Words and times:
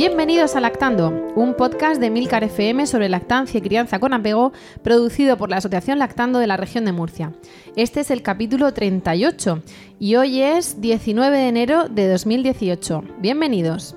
Bienvenidos 0.00 0.56
a 0.56 0.60
Lactando, 0.60 1.10
un 1.34 1.52
podcast 1.52 2.00
de 2.00 2.08
Milcar 2.08 2.42
FM 2.42 2.86
sobre 2.86 3.10
lactancia 3.10 3.58
y 3.58 3.60
crianza 3.60 3.98
con 3.98 4.14
apego, 4.14 4.50
producido 4.82 5.36
por 5.36 5.50
la 5.50 5.58
Asociación 5.58 5.98
Lactando 5.98 6.38
de 6.38 6.46
la 6.46 6.56
región 6.56 6.86
de 6.86 6.92
Murcia. 6.92 7.34
Este 7.76 8.00
es 8.00 8.10
el 8.10 8.22
capítulo 8.22 8.72
38 8.72 9.62
y 9.98 10.16
hoy 10.16 10.40
es 10.40 10.80
19 10.80 11.36
de 11.36 11.48
enero 11.48 11.88
de 11.90 12.08
2018. 12.08 13.04
Bienvenidos. 13.18 13.94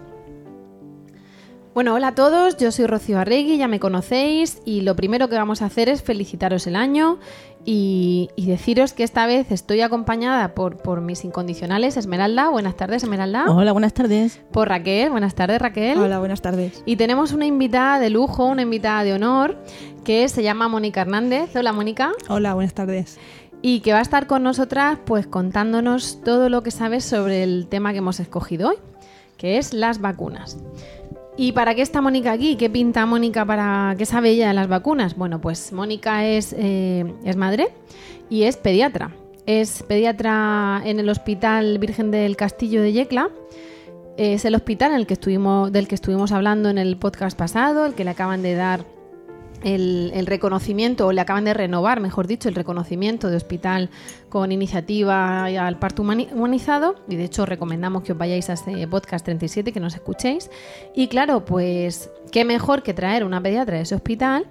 Bueno, 1.73 1.95
hola 1.95 2.09
a 2.09 2.16
todos, 2.16 2.58
yo 2.58 2.72
soy 2.72 2.86
Rocío 2.86 3.18
Arregui, 3.18 3.58
ya 3.58 3.68
me 3.68 3.80
conocéis 3.80 4.62
y 4.63 4.82
lo 4.82 4.95
primero 4.95 5.27
que 5.27 5.36
vamos 5.36 5.63
a 5.63 5.66
hacer 5.66 5.90
es 5.90 6.04
felicitaros 6.04 6.68
el 6.68 6.76
año 6.76 7.18
y, 7.66 8.29
deciros 8.38 8.93
que 8.93 9.04
esta 9.04 9.26
vez 9.26 9.49
estoy 9.49 9.82
acompañada 9.82 10.54
por, 10.54 10.77
por, 10.77 11.01
mis 11.01 11.26
incondicionales 11.26 11.98
Esmeralda. 11.98 12.49
Buenas 12.49 12.77
tardes, 12.77 13.01
Esmeralda. 13.01 13.46
Hola, 13.48 13.71
buenas 13.71 13.96
tardes. 13.96 14.40
Por 14.51 14.70
Raquel. 14.70 15.10
Buenas 15.10 15.34
tardes, 15.34 15.60
Raquel. 15.60 15.98
Hola, 15.98 16.20
buenas 16.20 16.44
tardes. 16.44 16.84
Y 16.85 16.96
tenemos 16.98 17.32
una 17.32 17.48
invitada 17.48 17.99
de 17.99 18.12
lujo, 18.12 18.46
una 18.46 18.62
invitada 18.62 19.04
de 19.04 19.13
honor, 19.13 19.57
que 20.04 20.29
se 20.29 20.44
llama 20.44 20.68
Mónica 20.68 21.01
Hernández. 21.01 21.55
Hola, 21.55 21.74
Mónica. 21.74 22.12
Hola, 22.29 22.54
buenas 22.54 22.76
tardes. 22.76 23.18
Y 23.63 23.79
que 23.79 23.94
va 23.94 23.99
a 23.99 24.04
estar 24.04 24.27
con 24.27 24.44
nosotras 24.44 24.99
pues 25.05 25.26
contándonos 25.26 26.21
todo 26.24 26.49
lo 26.49 26.62
que 26.62 26.70
sabes 26.70 27.04
sobre 27.04 27.41
el 27.41 27.66
tema 27.68 27.94
que 27.94 27.98
hemos 27.98 28.20
escogido 28.20 28.70
hoy, 28.70 28.76
que 29.38 29.57
es 29.57 29.74
las 29.74 30.01
vacunas. 30.01 30.60
¿Y 31.35 31.53
para 31.53 31.73
qué 31.73 31.81
está 31.81 31.99
Mónica 31.99 32.31
aquí? 32.31 32.55
¿Qué 32.57 32.70
pinta 32.70 33.05
Mónica 33.07 33.43
para 33.43 33.95
qué 33.98 34.05
sabe 34.05 34.29
ella 34.29 34.49
de 34.49 34.53
las 34.53 34.67
vacunas? 34.67 35.15
Bueno, 35.15 35.41
pues 35.41 35.73
Mónica 35.73 36.26
es, 36.26 36.53
eh, 36.57 37.12
es 37.26 37.35
madre 37.35 37.70
y 38.29 38.43
es 38.43 38.57
pediatra. 38.57 39.15
Es 39.48 39.84
pediatra 39.84 40.81
en 40.85 40.99
el 40.99 41.09
Hospital 41.09 41.79
Virgen 41.79 42.11
del 42.11 42.35
Castillo 42.35 42.84
de 42.84 42.93
Yecla. 42.93 43.29
Es 44.15 44.45
el 44.45 44.54
hospital 44.54 44.91
en 44.91 44.98
el 44.98 45.07
que 45.07 45.15
estuvimos, 45.15 45.71
del 45.71 45.87
que 45.87 45.95
estuvimos 45.95 46.31
hablando 46.31 46.70
en 46.70 46.77
el 46.77 46.98
podcast 46.98 47.35
pasado, 47.35 47.87
el 47.87 47.95
que 47.95 48.04
le 48.04 48.11
acaban 48.11 48.43
de 48.43 48.54
dar 48.54 48.85
el, 49.64 50.26
reconocimiento, 50.26 51.08
o 51.08 51.12
le 51.12 51.22
acaban 51.22 51.46
de 51.46 51.54
renovar, 51.54 52.00
mejor 52.00 52.28
dicho, 52.28 52.50
el 52.50 52.56
reconocimiento 52.56 53.30
de 53.30 53.38
hospital 53.38 53.90
con 54.30 54.52
iniciativa 54.52 55.46
al 55.46 55.80
parto 55.80 56.02
humanizado. 56.02 56.96
Y 57.08 57.16
de 57.16 57.26
hecho 57.26 57.46
recomendamos 57.46 58.04
que 58.04 58.12
os 58.12 58.18
vayáis 58.18 58.50
a 58.50 58.54
este 58.54 58.88
podcast 58.88 59.26
37, 59.26 59.72
que 59.72 59.80
nos 59.80 59.96
escuchéis. 59.96 60.50
Y 60.96 61.08
claro, 61.08 61.46
pues 61.46 62.10
qué 62.32 62.46
mejor 62.46 62.84
que 62.84 62.94
traer 62.94 63.24
una 63.24 63.41
pediatra 63.41 63.78
de 63.78 63.84
ese 63.84 63.96
hospital, 63.96 64.47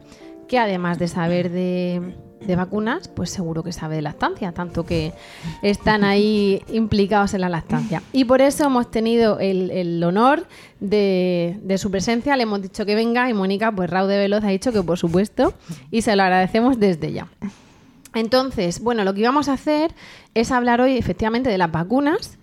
que 0.49 0.59
además 0.59 0.99
de 0.99 1.09
saber 1.09 1.51
de, 1.51 2.15
de 2.47 2.57
vacunas, 2.57 3.09
pues 3.09 3.31
seguro 3.31 3.63
que 3.63 3.73
sabe 3.73 3.97
de 3.97 4.03
lactancia, 4.03 4.53
tanto 4.53 4.85
que 4.85 5.13
están 5.63 6.05
ahí 6.05 6.63
implicados 6.69 7.35
en 7.35 7.43
la 7.43 7.49
lactancia. 7.49 8.03
Y 8.13 8.25
por 8.25 8.41
eso 8.41 8.65
hemos 8.65 8.91
tenido 8.91 9.39
el, 9.39 9.71
el 9.71 10.03
honor 10.05 10.47
de, 10.81 11.59
de, 11.63 11.79
su 11.79 11.91
presencia, 11.91 12.37
le 12.37 12.43
hemos 12.45 12.63
dicho 12.63 12.85
que 12.85 12.95
venga 12.95 13.29
y 13.31 13.35
Mónica, 13.35 13.73
pues 13.73 13.89
Raude 13.91 14.19
Veloz 14.19 14.45
ha 14.45 14.49
dicho 14.49 14.73
que 14.73 14.83
por 14.83 14.99
supuesto 14.99 15.55
y 15.91 16.03
se 16.03 16.17
lo 16.17 16.23
agradecemos 16.23 16.79
desde 16.79 17.13
ya. 17.13 17.29
Entonces, 18.15 18.81
bueno, 18.81 19.05
lo 19.05 19.15
que 19.15 19.21
íbamos 19.21 19.49
a 19.49 19.55
hacer 19.55 19.95
es 20.35 20.51
hablar 20.51 20.81
hoy 20.81 20.97
efectivamente 20.97 21.51
de 21.51 21.59
las 21.59 21.71
vacunas. 21.71 22.39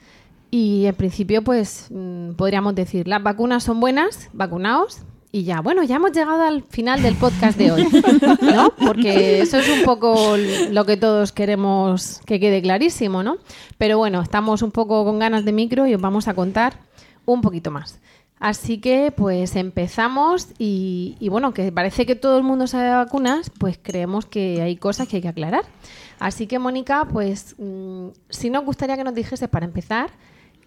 Y 0.51 0.87
en 0.87 0.95
principio, 0.95 1.43
pues 1.43 1.89
podríamos 2.35 2.73
decir, 2.73 3.07
las 3.07 3.21
vacunas 3.21 3.63
son 3.63 3.79
buenas, 3.79 4.29
vacunaos, 4.33 5.03
y 5.31 5.43
ya, 5.43 5.61
bueno, 5.61 5.83
ya 5.83 5.97
hemos 5.97 6.11
llegado 6.11 6.41
al 6.41 6.63
final 6.63 7.03
del 7.03 7.15
podcast 7.15 7.57
de 7.57 7.71
hoy, 7.71 7.87
¿no? 8.41 8.73
Porque 8.75 9.41
eso 9.41 9.59
es 9.59 9.69
un 9.69 9.83
poco 9.83 10.35
lo 10.71 10.85
que 10.85 10.97
todos 10.97 11.31
queremos 11.31 12.21
que 12.25 12.39
quede 12.39 12.61
clarísimo, 12.61 13.21
¿no? 13.21 13.37
Pero 13.77 13.99
bueno, 13.99 14.21
estamos 14.21 14.63
un 14.63 14.71
poco 14.71 15.05
con 15.05 15.19
ganas 15.19 15.45
de 15.45 15.51
micro 15.51 15.85
y 15.85 15.93
os 15.93 16.01
vamos 16.01 16.27
a 16.27 16.33
contar 16.33 16.79
un 17.25 17.41
poquito 17.41 17.69
más. 17.69 17.99
Así 18.39 18.79
que 18.79 19.11
pues 19.15 19.55
empezamos 19.55 20.47
y, 20.57 21.15
bueno, 21.29 21.53
que 21.53 21.71
parece 21.71 22.05
que 22.05 22.15
todo 22.15 22.37
el 22.37 22.43
mundo 22.43 22.67
sabe 22.67 22.89
vacunas, 22.89 23.51
pues 23.51 23.77
creemos 23.81 24.25
que 24.25 24.61
hay 24.61 24.77
cosas 24.77 25.07
que 25.07 25.17
hay 25.17 25.21
que 25.21 25.27
aclarar. 25.27 25.65
Así 26.19 26.47
que 26.47 26.57
Mónica, 26.57 27.05
pues 27.05 27.55
mmm, 27.59 28.07
si 28.29 28.49
nos 28.49 28.65
gustaría 28.65 28.97
que 28.97 29.03
nos 29.03 29.13
dijese 29.13 29.47
para 29.47 29.65
empezar, 29.65 30.09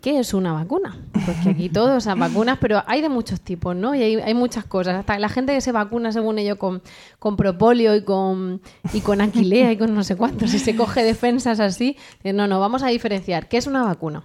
¿qué 0.02 0.18
es 0.18 0.34
una 0.34 0.52
vacuna? 0.52 0.98
Porque 1.24 1.50
aquí 1.50 1.68
todos 1.68 2.04
son 2.04 2.18
vacunas, 2.18 2.58
pero 2.60 2.82
hay 2.86 3.00
de 3.00 3.08
muchos 3.08 3.40
tipos, 3.40 3.74
¿no? 3.74 3.94
Y 3.94 4.02
hay, 4.02 4.16
hay, 4.16 4.34
muchas 4.34 4.64
cosas. 4.64 4.96
Hasta 4.96 5.18
la 5.18 5.28
gente 5.28 5.54
que 5.54 5.60
se 5.60 5.72
vacuna, 5.72 6.12
según 6.12 6.38
ello, 6.38 6.58
con, 6.58 6.82
con 7.18 7.36
propolio 7.36 7.94
y 7.94 8.02
con, 8.02 8.60
y 8.92 9.00
con 9.00 9.20
aquilea 9.20 9.72
y 9.72 9.78
con 9.78 9.94
no 9.94 10.02
sé 10.02 10.16
cuántos, 10.16 10.52
y 10.52 10.58
se 10.58 10.76
coge 10.76 11.04
defensas 11.04 11.60
así. 11.60 11.96
No, 12.24 12.48
no, 12.48 12.60
vamos 12.60 12.82
a 12.82 12.88
diferenciar. 12.88 13.48
¿Qué 13.48 13.56
es 13.56 13.66
una 13.66 13.84
vacuna? 13.84 14.24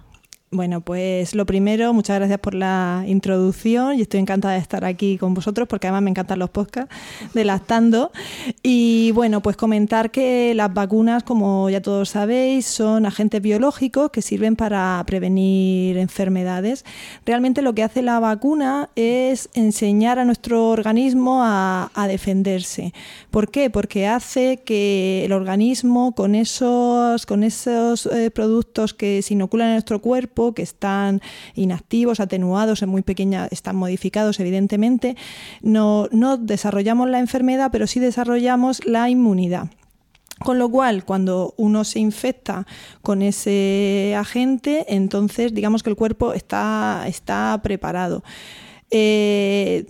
Bueno, 0.50 0.80
pues 0.80 1.34
lo 1.34 1.44
primero, 1.44 1.92
muchas 1.92 2.16
gracias 2.16 2.40
por 2.40 2.54
la 2.54 3.04
introducción 3.06 3.98
y 3.98 4.00
estoy 4.00 4.20
encantada 4.20 4.54
de 4.54 4.60
estar 4.60 4.82
aquí 4.82 5.18
con 5.18 5.34
vosotros 5.34 5.68
porque 5.68 5.88
además 5.88 6.04
me 6.04 6.10
encantan 6.10 6.38
los 6.38 6.48
podcasts 6.48 6.94
de 7.34 7.44
Lactando. 7.44 8.12
Y 8.62 9.10
bueno, 9.12 9.42
pues 9.42 9.58
comentar 9.58 10.10
que 10.10 10.54
las 10.54 10.72
vacunas, 10.72 11.22
como 11.22 11.68
ya 11.68 11.82
todos 11.82 12.08
sabéis, 12.08 12.64
son 12.64 13.04
agentes 13.04 13.42
biológicos 13.42 14.10
que 14.10 14.22
sirven 14.22 14.56
para 14.56 15.04
prevenir 15.06 15.98
enfermedades. 15.98 16.86
Realmente 17.26 17.60
lo 17.60 17.74
que 17.74 17.82
hace 17.82 18.00
la 18.00 18.18
vacuna 18.18 18.88
es 18.96 19.50
enseñar 19.52 20.18
a 20.18 20.24
nuestro 20.24 20.70
organismo 20.70 21.42
a, 21.44 21.90
defenderse. 22.08 22.94
¿Por 23.30 23.50
qué? 23.50 23.68
Porque 23.68 24.06
hace 24.06 24.62
que 24.64 25.26
el 25.26 25.32
organismo 25.32 26.12
con 26.12 26.34
esos, 26.34 27.26
con 27.26 27.42
esos 27.42 28.06
eh, 28.06 28.30
productos 28.30 28.94
que 28.94 29.20
se 29.20 29.34
inoculan 29.34 29.68
en 29.68 29.74
nuestro 29.74 30.00
cuerpo, 30.00 30.37
que 30.54 30.62
están 30.62 31.20
inactivos, 31.54 32.20
atenuados, 32.20 32.82
en 32.82 32.88
muy 32.88 33.02
pequeña, 33.02 33.48
están 33.50 33.76
modificados 33.76 34.40
evidentemente, 34.40 35.16
no, 35.62 36.08
no 36.12 36.36
desarrollamos 36.36 37.08
la 37.08 37.18
enfermedad, 37.18 37.70
pero 37.72 37.86
sí 37.86 38.00
desarrollamos 38.00 38.84
la 38.86 39.10
inmunidad. 39.10 39.68
Con 40.38 40.58
lo 40.58 40.70
cual, 40.70 41.04
cuando 41.04 41.54
uno 41.56 41.82
se 41.82 41.98
infecta 41.98 42.64
con 43.02 43.22
ese 43.22 44.14
agente, 44.16 44.86
entonces 44.88 45.52
digamos 45.52 45.82
que 45.82 45.90
el 45.90 45.96
cuerpo 45.96 46.32
está, 46.32 47.04
está 47.08 47.58
preparado. 47.62 48.22
Eh, 48.90 49.84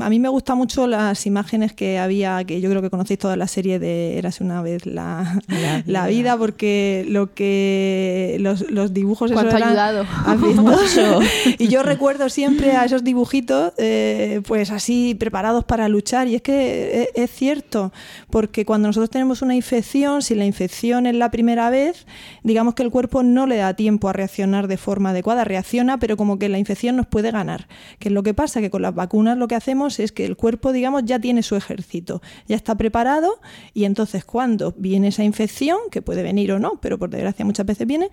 a 0.00 0.08
mí 0.08 0.20
me 0.20 0.28
gustan 0.28 0.58
mucho 0.58 0.86
las 0.86 1.26
imágenes 1.26 1.72
que 1.72 1.98
había, 1.98 2.44
que 2.44 2.60
yo 2.60 2.70
creo 2.70 2.80
que 2.80 2.90
conocéis 2.90 3.18
toda 3.18 3.36
la 3.36 3.48
serie 3.48 3.80
de 3.80 4.16
Érase 4.16 4.44
una 4.44 4.62
vez 4.62 4.86
la, 4.86 5.40
la, 5.48 5.82
la 5.86 6.06
vida, 6.06 6.36
porque 6.36 7.04
lo 7.08 7.34
que 7.34 8.36
los, 8.38 8.70
los 8.70 8.94
dibujos... 8.94 9.32
¿Cuánto 9.32 9.56
eso 9.56 9.64
ha 9.64 9.68
ayudado? 9.68 10.06
y 11.58 11.68
yo 11.68 11.82
recuerdo 11.82 12.28
siempre 12.28 12.72
a 12.72 12.84
esos 12.84 13.02
dibujitos, 13.02 13.72
eh, 13.76 14.40
pues 14.46 14.70
así 14.70 15.16
preparados 15.16 15.64
para 15.64 15.88
luchar. 15.88 16.28
Y 16.28 16.36
es 16.36 16.42
que 16.42 17.02
es, 17.02 17.08
es, 17.14 17.30
cierto, 17.30 17.92
porque 18.30 18.64
cuando 18.64 18.88
nosotros 18.88 19.10
tenemos 19.10 19.42
una 19.42 19.56
infección, 19.56 20.22
si 20.22 20.36
la 20.36 20.44
infección 20.44 21.06
es 21.06 21.16
la 21.16 21.32
primera 21.32 21.70
vez, 21.70 22.06
digamos 22.44 22.74
que 22.74 22.84
el 22.84 22.90
cuerpo 22.90 23.24
no 23.24 23.46
le 23.46 23.56
da 23.56 23.74
tiempo 23.74 24.08
a 24.08 24.12
reaccionar 24.12 24.68
de 24.68 24.76
forma 24.76 25.10
adecuada. 25.10 25.42
Reacciona, 25.44 25.98
pero 25.98 26.16
como 26.16 26.38
que 26.38 26.48
la 26.48 26.58
infección 26.58 26.94
nos 26.96 27.06
puede 27.06 27.32
ganar, 27.32 27.66
que 27.98 28.08
es 28.08 28.14
lo 28.14 28.22
que 28.22 28.27
pasa 28.34 28.60
que 28.60 28.70
con 28.70 28.82
las 28.82 28.94
vacunas 28.94 29.36
lo 29.36 29.48
que 29.48 29.54
hacemos 29.54 29.98
es 30.00 30.12
que 30.12 30.24
el 30.24 30.36
cuerpo, 30.36 30.72
digamos, 30.72 31.04
ya 31.04 31.18
tiene 31.18 31.42
su 31.42 31.56
ejército, 31.56 32.22
ya 32.46 32.56
está 32.56 32.76
preparado 32.76 33.40
y 33.74 33.84
entonces 33.84 34.24
cuando 34.24 34.74
viene 34.76 35.08
esa 35.08 35.24
infección, 35.24 35.78
que 35.90 36.02
puede 36.02 36.22
venir 36.22 36.52
o 36.52 36.58
no, 36.58 36.78
pero 36.80 36.98
por 36.98 37.10
desgracia 37.10 37.44
muchas 37.44 37.66
veces 37.66 37.86
viene, 37.86 38.10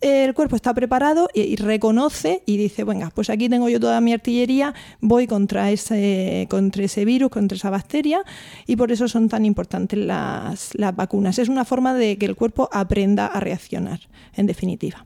el 0.00 0.34
cuerpo 0.34 0.56
está 0.56 0.74
preparado 0.74 1.28
y, 1.32 1.42
y 1.42 1.56
reconoce 1.56 2.42
y 2.46 2.56
dice, 2.56 2.84
venga, 2.84 3.10
pues 3.14 3.30
aquí 3.30 3.48
tengo 3.48 3.68
yo 3.68 3.78
toda 3.78 4.00
mi 4.00 4.12
artillería, 4.12 4.74
voy 5.00 5.26
contra 5.26 5.70
ese, 5.70 6.46
contra 6.50 6.84
ese 6.84 7.04
virus, 7.04 7.30
contra 7.30 7.56
esa 7.56 7.70
bacteria 7.70 8.22
y 8.66 8.76
por 8.76 8.92
eso 8.92 9.08
son 9.08 9.28
tan 9.28 9.44
importantes 9.44 9.98
las, 9.98 10.70
las 10.74 10.94
vacunas. 10.94 11.38
Es 11.38 11.48
una 11.48 11.64
forma 11.64 11.94
de 11.94 12.18
que 12.18 12.26
el 12.26 12.36
cuerpo 12.36 12.68
aprenda 12.72 13.26
a 13.26 13.40
reaccionar, 13.40 14.00
en 14.34 14.46
definitiva. 14.46 15.04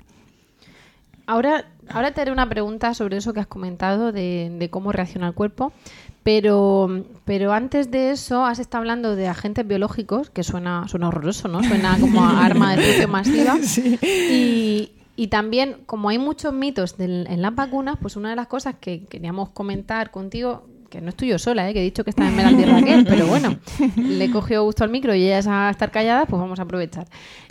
Ahora, 1.26 1.66
ahora 1.90 2.12
te 2.12 2.20
haré 2.20 2.32
una 2.32 2.48
pregunta 2.48 2.94
sobre 2.94 3.16
eso 3.18 3.32
que 3.32 3.40
has 3.40 3.46
comentado 3.46 4.12
de, 4.12 4.54
de 4.58 4.70
cómo 4.70 4.92
reacciona 4.92 5.28
el 5.28 5.34
cuerpo, 5.34 5.72
Pero, 6.22 7.04
pero 7.24 7.52
antes 7.52 7.90
de 7.92 8.10
eso 8.10 8.44
has 8.44 8.58
estado 8.58 8.80
hablando 8.82 9.14
de 9.14 9.28
agentes 9.28 9.64
biológicos, 9.66 10.28
que 10.30 10.42
suena, 10.42 10.88
suena 10.88 11.06
horroroso, 11.08 11.46
¿no? 11.46 11.62
Suena 11.62 11.96
como 12.00 12.24
a 12.24 12.44
arma 12.44 12.70
de 12.72 12.76
destrucción 12.78 13.10
masiva. 13.12 13.56
Y, 14.02 14.90
y 15.14 15.28
también, 15.28 15.76
como 15.86 16.08
hay 16.08 16.18
muchos 16.18 16.52
mitos 16.52 16.96
del- 16.98 17.26
en 17.30 17.42
las 17.42 17.54
vacunas, 17.54 17.96
pues 18.02 18.16
una 18.16 18.30
de 18.30 18.36
las 18.36 18.48
cosas 18.48 18.74
que 18.80 19.04
queríamos 19.04 19.50
comentar 19.50 20.10
contigo, 20.10 20.66
que 20.90 21.00
no 21.00 21.10
estoy 21.10 21.28
yo 21.28 21.38
sola, 21.38 21.68
¿eh? 21.70 21.72
que 21.72 21.80
he 21.80 21.84
dicho 21.84 22.02
que 22.04 22.10
está 22.10 22.26
en 22.28 22.34
Melandi 22.36 22.64
Raquel, 22.64 23.04
pero 23.08 23.26
bueno, 23.28 23.56
le 23.96 24.24
he 24.24 24.30
cogido 24.30 24.64
gusto 24.64 24.82
al 24.84 24.90
micro 24.90 25.14
y 25.14 25.24
ella 25.24 25.38
es 25.38 25.46
a 25.46 25.70
estar 25.70 25.90
callada, 25.92 26.26
pues 26.26 26.40
vamos 26.40 26.58
a 26.58 26.62
aprovechar. 26.62 27.06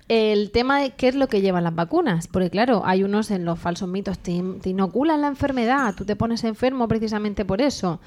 El 0.08 0.52
tema 0.52 0.80
de 0.82 0.92
qué 0.92 1.08
es 1.08 1.16
lo 1.16 1.28
que 1.28 1.42
llevan 1.42 1.64
las 1.64 1.74
vacunas, 1.74 2.28
porque 2.28 2.52
claro, 2.52 2.84
hay 2.86 3.04
unos 3.04 3.32
en 3.32 3.44
los 3.44 3.58
falsos 3.60 3.90
mitos, 3.90 4.20
te, 4.20 4.40
te 4.62 4.70
inoculan 4.70 5.22
la 5.22 5.28
enfermedad, 5.28 5.96
tú 5.96 6.06
te 6.06 6.16
pones 6.16 6.44
enfermo 6.44 6.88
precisamente 6.88 7.44
por 7.44 7.60
eso. 7.60 8.00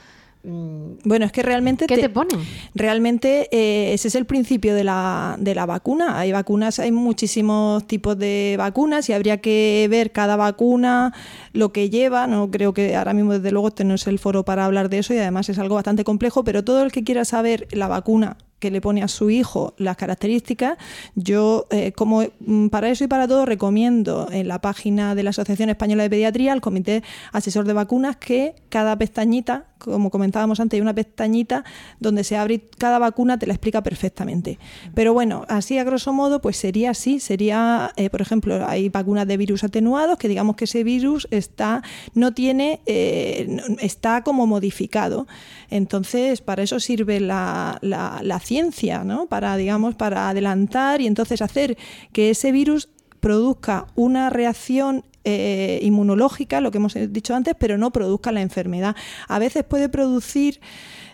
Mm, 0.44 0.98
Bueno, 1.02 1.26
es 1.26 1.32
que 1.32 1.42
realmente 1.42 1.86
¿Qué 1.88 1.96
te- 1.96 2.02
te 2.02 2.08
ponen? 2.08 2.38
Realmente 2.72 3.48
eh, 3.50 3.92
ese 3.92 4.06
es 4.06 4.14
el 4.14 4.24
principio 4.26 4.76
de 4.76 4.84
la, 4.84 5.34
de 5.40 5.56
la 5.56 5.66
vacuna. 5.66 6.20
Hay 6.20 6.30
vacunas, 6.30 6.78
hay 6.78 6.92
muchísimos 6.92 7.84
tipos 7.88 8.16
de 8.16 8.54
vacunas 8.56 9.08
y 9.08 9.12
habría 9.12 9.38
que 9.38 9.88
ver 9.90 10.12
cada 10.12 10.36
vacuna 10.36 11.12
lo 11.52 11.72
que 11.72 11.90
lleva. 11.90 12.28
No 12.28 12.48
creo 12.52 12.72
que 12.72 12.94
ahora 12.94 13.14
mismo, 13.14 13.32
desde 13.32 13.50
luego, 13.50 13.66
este 13.66 13.82
no 13.82 13.94
es 13.94 14.06
el 14.06 14.20
foro 14.20 14.44
para 14.44 14.64
hablar 14.64 14.88
de 14.88 14.98
eso 15.00 15.12
y 15.12 15.18
además 15.18 15.48
es 15.48 15.58
algo 15.58 15.74
bastante 15.74 16.04
complejo, 16.04 16.44
pero 16.44 16.62
todo 16.62 16.84
el 16.84 16.92
que 16.92 17.02
quiera 17.02 17.24
saber 17.24 17.66
la 17.72 17.88
vacuna 17.88 18.36
que 18.58 18.70
le 18.70 18.80
pone 18.80 19.02
a 19.02 19.08
su 19.08 19.30
hijo 19.30 19.74
las 19.78 19.96
características, 19.96 20.78
yo 21.14 21.66
eh, 21.70 21.92
como 21.92 22.24
mm, 22.40 22.68
para 22.68 22.90
eso 22.90 23.04
y 23.04 23.06
para 23.06 23.28
todo 23.28 23.46
recomiendo 23.46 24.28
en 24.30 24.48
la 24.48 24.60
página 24.60 25.14
de 25.14 25.22
la 25.22 25.30
Asociación 25.30 25.70
Española 25.70 26.02
de 26.02 26.10
Pediatría, 26.10 26.52
el 26.52 26.60
Comité 26.60 27.02
Asesor 27.32 27.64
de 27.64 27.72
Vacunas, 27.72 28.16
que 28.16 28.54
cada 28.68 28.96
pestañita, 28.96 29.67
como 29.78 30.10
comentábamos 30.10 30.60
antes, 30.60 30.76
hay 30.76 30.80
una 30.82 30.94
pestañita 30.94 31.64
donde 32.00 32.24
se 32.24 32.36
abre 32.36 32.60
cada 32.78 32.98
vacuna 32.98 33.38
te 33.38 33.46
la 33.46 33.54
explica 33.54 33.82
perfectamente. 33.82 34.58
Pero 34.94 35.12
bueno, 35.14 35.44
así 35.48 35.78
a 35.78 35.84
grosso 35.84 36.12
modo, 36.12 36.40
pues 36.40 36.56
sería 36.56 36.90
así, 36.90 37.20
sería, 37.20 37.92
eh, 37.96 38.10
por 38.10 38.20
ejemplo, 38.22 38.66
hay 38.66 38.88
vacunas 38.88 39.26
de 39.26 39.36
virus 39.36 39.64
atenuados, 39.64 40.18
que 40.18 40.28
digamos 40.28 40.56
que 40.56 40.64
ese 40.64 40.84
virus 40.84 41.28
está, 41.30 41.82
no 42.14 42.32
tiene, 42.32 42.80
eh, 42.86 43.56
está 43.80 44.22
como 44.22 44.46
modificado. 44.46 45.26
Entonces, 45.70 46.40
para 46.40 46.62
eso 46.62 46.80
sirve 46.80 47.20
la, 47.20 47.78
la- 47.82 48.20
la 48.22 48.40
ciencia, 48.40 49.04
¿no? 49.04 49.26
Para, 49.26 49.56
digamos, 49.56 49.94
para 49.94 50.28
adelantar 50.28 51.00
y 51.00 51.06
entonces 51.06 51.42
hacer 51.42 51.76
que 52.12 52.30
ese 52.30 52.52
virus 52.52 52.88
produzca 53.20 53.86
una 53.94 54.30
reacción 54.30 55.04
eh, 55.30 55.78
inmunológica, 55.82 56.62
lo 56.62 56.70
que 56.70 56.78
hemos 56.78 56.94
dicho 57.10 57.34
antes, 57.34 57.54
pero 57.58 57.76
no 57.76 57.90
produzca 57.90 58.32
la 58.32 58.40
enfermedad. 58.40 58.96
A 59.28 59.38
veces 59.38 59.62
puede 59.62 59.90
producir 59.90 60.58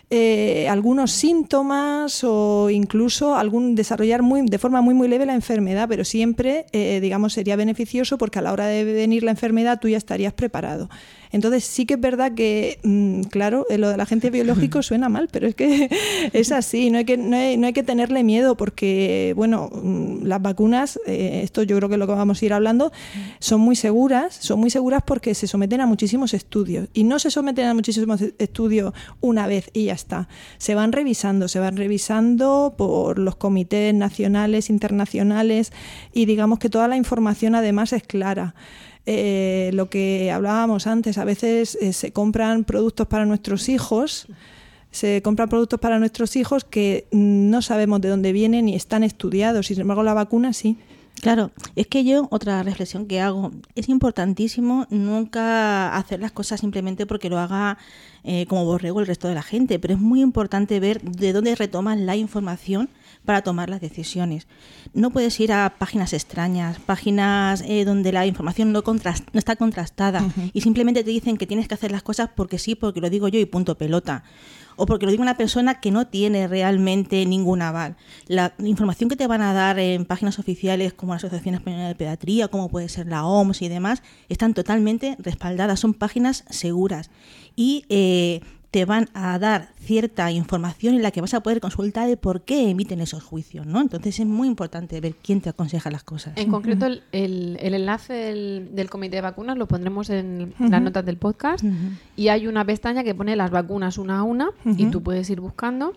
eh, 0.09 0.67
algunos 0.69 1.11
síntomas 1.11 2.23
o 2.23 2.69
incluso 2.69 3.35
algún 3.35 3.75
desarrollar 3.75 4.21
muy, 4.21 4.43
de 4.43 4.57
forma 4.59 4.81
muy 4.81 4.93
muy 4.93 5.07
leve 5.07 5.25
la 5.25 5.33
enfermedad, 5.33 5.87
pero 5.89 6.05
siempre, 6.05 6.65
eh, 6.71 6.99
digamos, 7.01 7.33
sería 7.33 7.55
beneficioso 7.55 8.17
porque 8.17 8.39
a 8.39 8.41
la 8.41 8.53
hora 8.53 8.67
de 8.67 8.83
venir 8.83 9.23
la 9.23 9.31
enfermedad 9.31 9.79
tú 9.79 9.89
ya 9.89 9.97
estarías 9.97 10.33
preparado. 10.33 10.89
Entonces 11.35 11.65
sí 11.65 11.85
que 11.85 11.95
es 11.95 11.99
verdad 11.99 12.33
que, 12.33 12.79
mm, 12.83 13.23
claro, 13.23 13.65
eh, 13.69 13.77
lo 13.77 13.89
del 13.89 13.99
agente 13.99 14.29
biológico 14.29 14.81
suena 14.83 15.09
mal, 15.09 15.27
pero 15.29 15.47
es 15.47 15.55
que 15.55 15.89
es 16.33 16.51
así, 16.53 16.89
no 16.89 16.99
hay 16.99 17.03
que, 17.05 17.17
no 17.17 17.35
hay, 17.35 17.57
no 17.57 17.67
hay 17.67 17.73
que 17.73 17.83
tenerle 17.83 18.23
miedo 18.23 18.55
porque, 18.55 19.33
bueno, 19.35 19.69
mm, 19.69 20.23
las 20.23 20.41
vacunas, 20.41 20.97
eh, 21.05 21.41
esto 21.43 21.63
yo 21.63 21.75
creo 21.75 21.89
que 21.89 21.95
es 21.95 21.99
lo 21.99 22.07
que 22.07 22.13
vamos 22.13 22.41
a 22.41 22.45
ir 22.45 22.53
hablando, 22.53 22.93
son 23.39 23.59
muy 23.59 23.75
seguras, 23.75 24.37
son 24.39 24.59
muy 24.59 24.69
seguras 24.69 25.03
porque 25.05 25.35
se 25.35 25.47
someten 25.47 25.81
a 25.81 25.85
muchísimos 25.85 26.33
estudios 26.33 26.87
y 26.93 27.03
no 27.03 27.19
se 27.19 27.29
someten 27.29 27.65
a 27.65 27.73
muchísimos 27.73 28.21
estudios 28.37 28.93
una 29.19 29.45
vez 29.45 29.69
y 29.73 29.85
ya 29.85 29.94
está. 29.95 30.27
Se 30.57 30.75
van 30.75 30.91
revisando, 30.91 31.47
se 31.47 31.59
van 31.59 31.77
revisando 31.77 32.75
por 32.77 33.17
los 33.17 33.35
comités 33.35 33.93
nacionales, 33.93 34.69
internacionales 34.69 35.71
y 36.13 36.25
digamos 36.25 36.59
que 36.59 36.69
toda 36.69 36.87
la 36.87 36.97
información 36.97 37.55
además 37.55 37.93
es 37.93 38.03
clara. 38.03 38.53
Eh, 39.07 39.69
lo 39.73 39.89
que 39.89 40.31
hablábamos 40.31 40.87
antes, 40.87 41.17
a 41.17 41.25
veces 41.25 41.77
eh, 41.81 41.93
se 41.93 42.11
compran 42.11 42.63
productos 42.63 43.07
para 43.07 43.25
nuestros 43.25 43.69
hijos, 43.69 44.27
se 44.89 45.21
compran 45.21 45.49
productos 45.49 45.79
para 45.79 45.99
nuestros 45.99 46.35
hijos 46.35 46.63
que 46.63 47.07
no 47.11 47.61
sabemos 47.61 48.01
de 48.01 48.09
dónde 48.09 48.31
vienen 48.31 48.65
ni 48.65 48.75
están 48.75 49.03
estudiados, 49.03 49.67
sin 49.67 49.79
embargo 49.79 50.03
la 50.03 50.13
vacuna 50.13 50.53
sí. 50.53 50.77
Claro, 51.21 51.51
es 51.75 51.87
que 51.87 52.03
yo, 52.03 52.27
otra 52.29 52.61
reflexión 52.61 53.07
que 53.07 53.19
hago, 53.21 53.51
es 53.73 53.89
importantísimo 53.89 54.85
nunca 54.91 55.95
hacer 55.95 56.19
las 56.19 56.31
cosas 56.31 56.59
simplemente 56.59 57.05
porque 57.05 57.29
lo 57.29 57.39
haga 57.39 57.77
eh, 58.23 58.45
como 58.47 58.65
borrego 58.65 58.99
el 58.99 59.07
resto 59.07 59.27
de 59.27 59.33
la 59.33 59.41
gente, 59.41 59.79
pero 59.79 59.93
es 59.95 59.99
muy 59.99 60.21
importante 60.21 60.79
ver 60.79 61.01
de 61.01 61.33
dónde 61.33 61.55
retomas 61.55 61.97
la 61.97 62.15
información 62.15 62.89
para 63.23 63.41
tomar 63.41 63.69
las 63.69 63.81
decisiones. 63.81 64.45
No 64.93 65.09
puedes 65.09 65.39
ir 65.39 65.51
a 65.51 65.75
páginas 65.79 66.13
extrañas, 66.13 66.77
páginas 66.79 67.63
eh, 67.65 67.85
donde 67.85 68.11
la 68.11 68.25
información 68.27 68.71
no, 68.71 68.83
contras- 68.83 69.23
no 69.33 69.39
está 69.39 69.55
contrastada 69.55 70.21
y 70.53 70.61
simplemente 70.61 71.03
te 71.03 71.09
dicen 71.09 71.37
que 71.37 71.47
tienes 71.47 71.67
que 71.67 71.73
hacer 71.73 71.91
las 71.91 72.03
cosas 72.03 72.29
porque 72.35 72.59
sí, 72.59 72.75
porque 72.75 73.01
lo 73.01 73.09
digo 73.09 73.27
yo 73.29 73.39
y 73.39 73.45
punto 73.45 73.75
pelota 73.77 74.23
o 74.75 74.85
porque 74.85 75.05
lo 75.05 75.11
diga 75.11 75.23
una 75.23 75.37
persona 75.37 75.79
que 75.79 75.91
no 75.91 76.07
tiene 76.07 76.47
realmente 76.47 77.25
ningún 77.25 77.61
aval. 77.61 77.95
La 78.27 78.53
información 78.59 79.09
que 79.09 79.15
te 79.15 79.27
van 79.27 79.41
a 79.41 79.53
dar 79.53 79.79
en 79.79 80.05
páginas 80.05 80.39
oficiales 80.39 80.93
como 80.93 81.13
la 81.13 81.17
Asociación 81.17 81.55
Española 81.55 81.87
de 81.87 81.95
Pediatría, 81.95 82.47
como 82.47 82.69
puede 82.69 82.89
ser 82.89 83.07
la 83.07 83.25
OMS 83.25 83.61
y 83.61 83.69
demás, 83.69 84.03
están 84.29 84.53
totalmente 84.53 85.15
respaldadas, 85.19 85.79
son 85.79 85.93
páginas 85.93 86.43
seguras 86.49 87.09
y 87.55 87.85
eh, 87.89 88.41
te 88.71 88.83
van 88.85 89.07
a 89.13 89.39
dar 89.39 89.69
cierta 89.79 90.31
información 90.31 90.95
en 90.95 91.01
la 91.03 91.11
que 91.11 91.21
vas 91.21 91.33
a 91.33 91.39
poder 91.41 91.61
consultar 91.61 92.07
de 92.07 92.17
por 92.17 92.41
qué 92.41 92.69
emiten 92.69 92.99
esos 92.99 93.23
juicios, 93.23 93.65
¿no? 93.65 93.79
Entonces 93.79 94.19
es 94.19 94.25
muy 94.25 94.47
importante 94.47 94.99
ver 94.99 95.15
quién 95.15 95.39
te 95.39 95.49
aconseja 95.49 95.89
las 95.89 96.03
cosas. 96.03 96.33
En 96.35 96.49
concreto, 96.49 96.85
el, 96.85 97.03
el- 97.13 97.57
el 97.61 97.73
enlace 97.73 98.13
del, 98.13 98.69
del 98.73 98.89
comité 98.89 99.15
de 99.17 99.21
vacunas 99.21 99.57
lo 99.57 99.67
pondremos 99.67 100.09
en 100.09 100.53
las 100.59 100.81
notas 100.81 101.05
del 101.05 101.17
podcast. 101.17 101.63
Y 102.17 102.27
hay 102.27 102.47
una 102.47 102.65
pestaña 102.65 103.03
que 103.03 103.15
pone 103.15 103.35
las 103.37 103.49
vacunas 103.51 103.97
una 103.97 104.19
a 104.19 104.23
una 104.23 104.49
y 104.65 104.87
tú 104.87 105.01
puedes 105.01 105.29
ir 105.29 105.39
buscando 105.39 105.93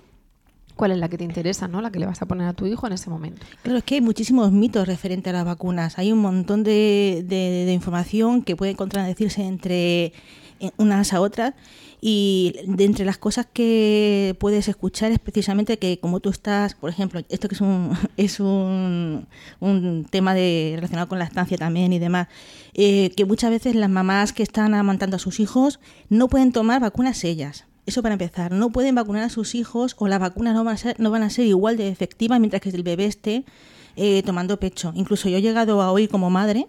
cuál 0.76 0.92
es 0.92 0.98
la 0.98 1.08
que 1.08 1.18
te 1.18 1.24
interesa, 1.24 1.66
¿no? 1.66 1.80
La 1.80 1.90
que 1.90 1.98
le 1.98 2.06
vas 2.06 2.22
a 2.22 2.26
poner 2.26 2.46
a 2.46 2.52
tu 2.52 2.64
hijo 2.66 2.86
en 2.86 2.92
ese 2.92 3.10
momento. 3.10 3.44
Claro, 3.62 3.78
es 3.78 3.84
que 3.84 3.96
hay 3.96 4.00
muchísimos 4.00 4.52
mitos 4.52 4.86
referentes 4.86 5.30
a 5.34 5.36
las 5.38 5.44
vacunas. 5.44 5.98
Hay 5.98 6.12
un 6.12 6.20
montón 6.20 6.62
de, 6.62 7.24
de- 7.26 7.64
de 7.66 7.72
información 7.72 8.42
que 8.42 8.54
puede 8.54 8.76
contradecirse 8.76 9.42
entre 9.44 10.12
unas 10.76 11.12
a 11.12 11.20
otras. 11.20 11.54
Y 12.00 12.54
de 12.64 12.84
entre 12.84 13.04
las 13.04 13.18
cosas 13.18 13.46
que 13.52 14.36
puedes 14.38 14.68
escuchar 14.68 15.10
es 15.10 15.18
precisamente 15.18 15.78
que 15.78 15.98
como 15.98 16.20
tú 16.20 16.30
estás, 16.30 16.74
por 16.74 16.90
ejemplo, 16.90 17.20
esto 17.28 17.48
que 17.48 17.56
es 17.56 17.60
un, 17.60 17.96
es 18.16 18.38
un, 18.40 19.26
un 19.58 20.06
tema 20.08 20.34
de, 20.34 20.74
relacionado 20.76 21.08
con 21.08 21.18
la 21.18 21.24
estancia 21.24 21.58
también 21.58 21.92
y 21.92 21.98
demás, 21.98 22.28
eh, 22.74 23.10
que 23.16 23.24
muchas 23.24 23.50
veces 23.50 23.74
las 23.74 23.90
mamás 23.90 24.32
que 24.32 24.44
están 24.44 24.74
amamantando 24.74 25.16
a 25.16 25.18
sus 25.18 25.40
hijos 25.40 25.80
no 26.08 26.28
pueden 26.28 26.52
tomar 26.52 26.80
vacunas 26.80 27.24
ellas. 27.24 27.64
Eso 27.84 28.02
para 28.02 28.12
empezar, 28.12 28.52
no 28.52 28.70
pueden 28.70 28.94
vacunar 28.94 29.24
a 29.24 29.30
sus 29.30 29.54
hijos 29.54 29.96
o 29.98 30.08
las 30.08 30.20
vacunas 30.20 30.54
no 30.54 30.62
van 30.62 30.74
a 30.74 30.76
ser, 30.76 31.00
no 31.00 31.10
van 31.10 31.22
a 31.22 31.30
ser 31.30 31.46
igual 31.46 31.78
de 31.78 31.88
efectivas 31.88 32.38
mientras 32.38 32.60
que 32.60 32.68
el 32.68 32.82
bebé 32.82 33.06
esté 33.06 33.44
eh, 33.96 34.22
tomando 34.24 34.60
pecho. 34.60 34.92
Incluso 34.94 35.28
yo 35.28 35.38
he 35.38 35.42
llegado 35.42 35.80
a 35.80 35.90
oír 35.90 36.08
como 36.10 36.30
madre 36.30 36.68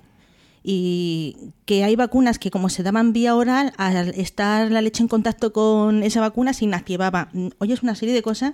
y 0.64 1.38
que 1.66 1.84
hay 1.84 1.96
vacunas 1.96 2.40
que 2.40 2.52
como 2.52 2.70
se 2.70 2.84
daban 2.84 3.14
vía 3.14 3.36
oral, 3.36 3.74
al 3.78 4.10
estar 4.10 4.72
la 4.72 4.82
leche 4.82 5.02
en 5.04 5.08
contacto 5.08 5.54
con 5.54 6.04
esa 6.04 6.22
vacuna 6.22 6.54
se 6.54 6.66
inactivaba. 6.66 7.30
Oye, 7.60 7.74
es 7.74 7.84
una 7.84 7.96
serie 7.96 8.14
de 8.14 8.22
cosas 8.22 8.54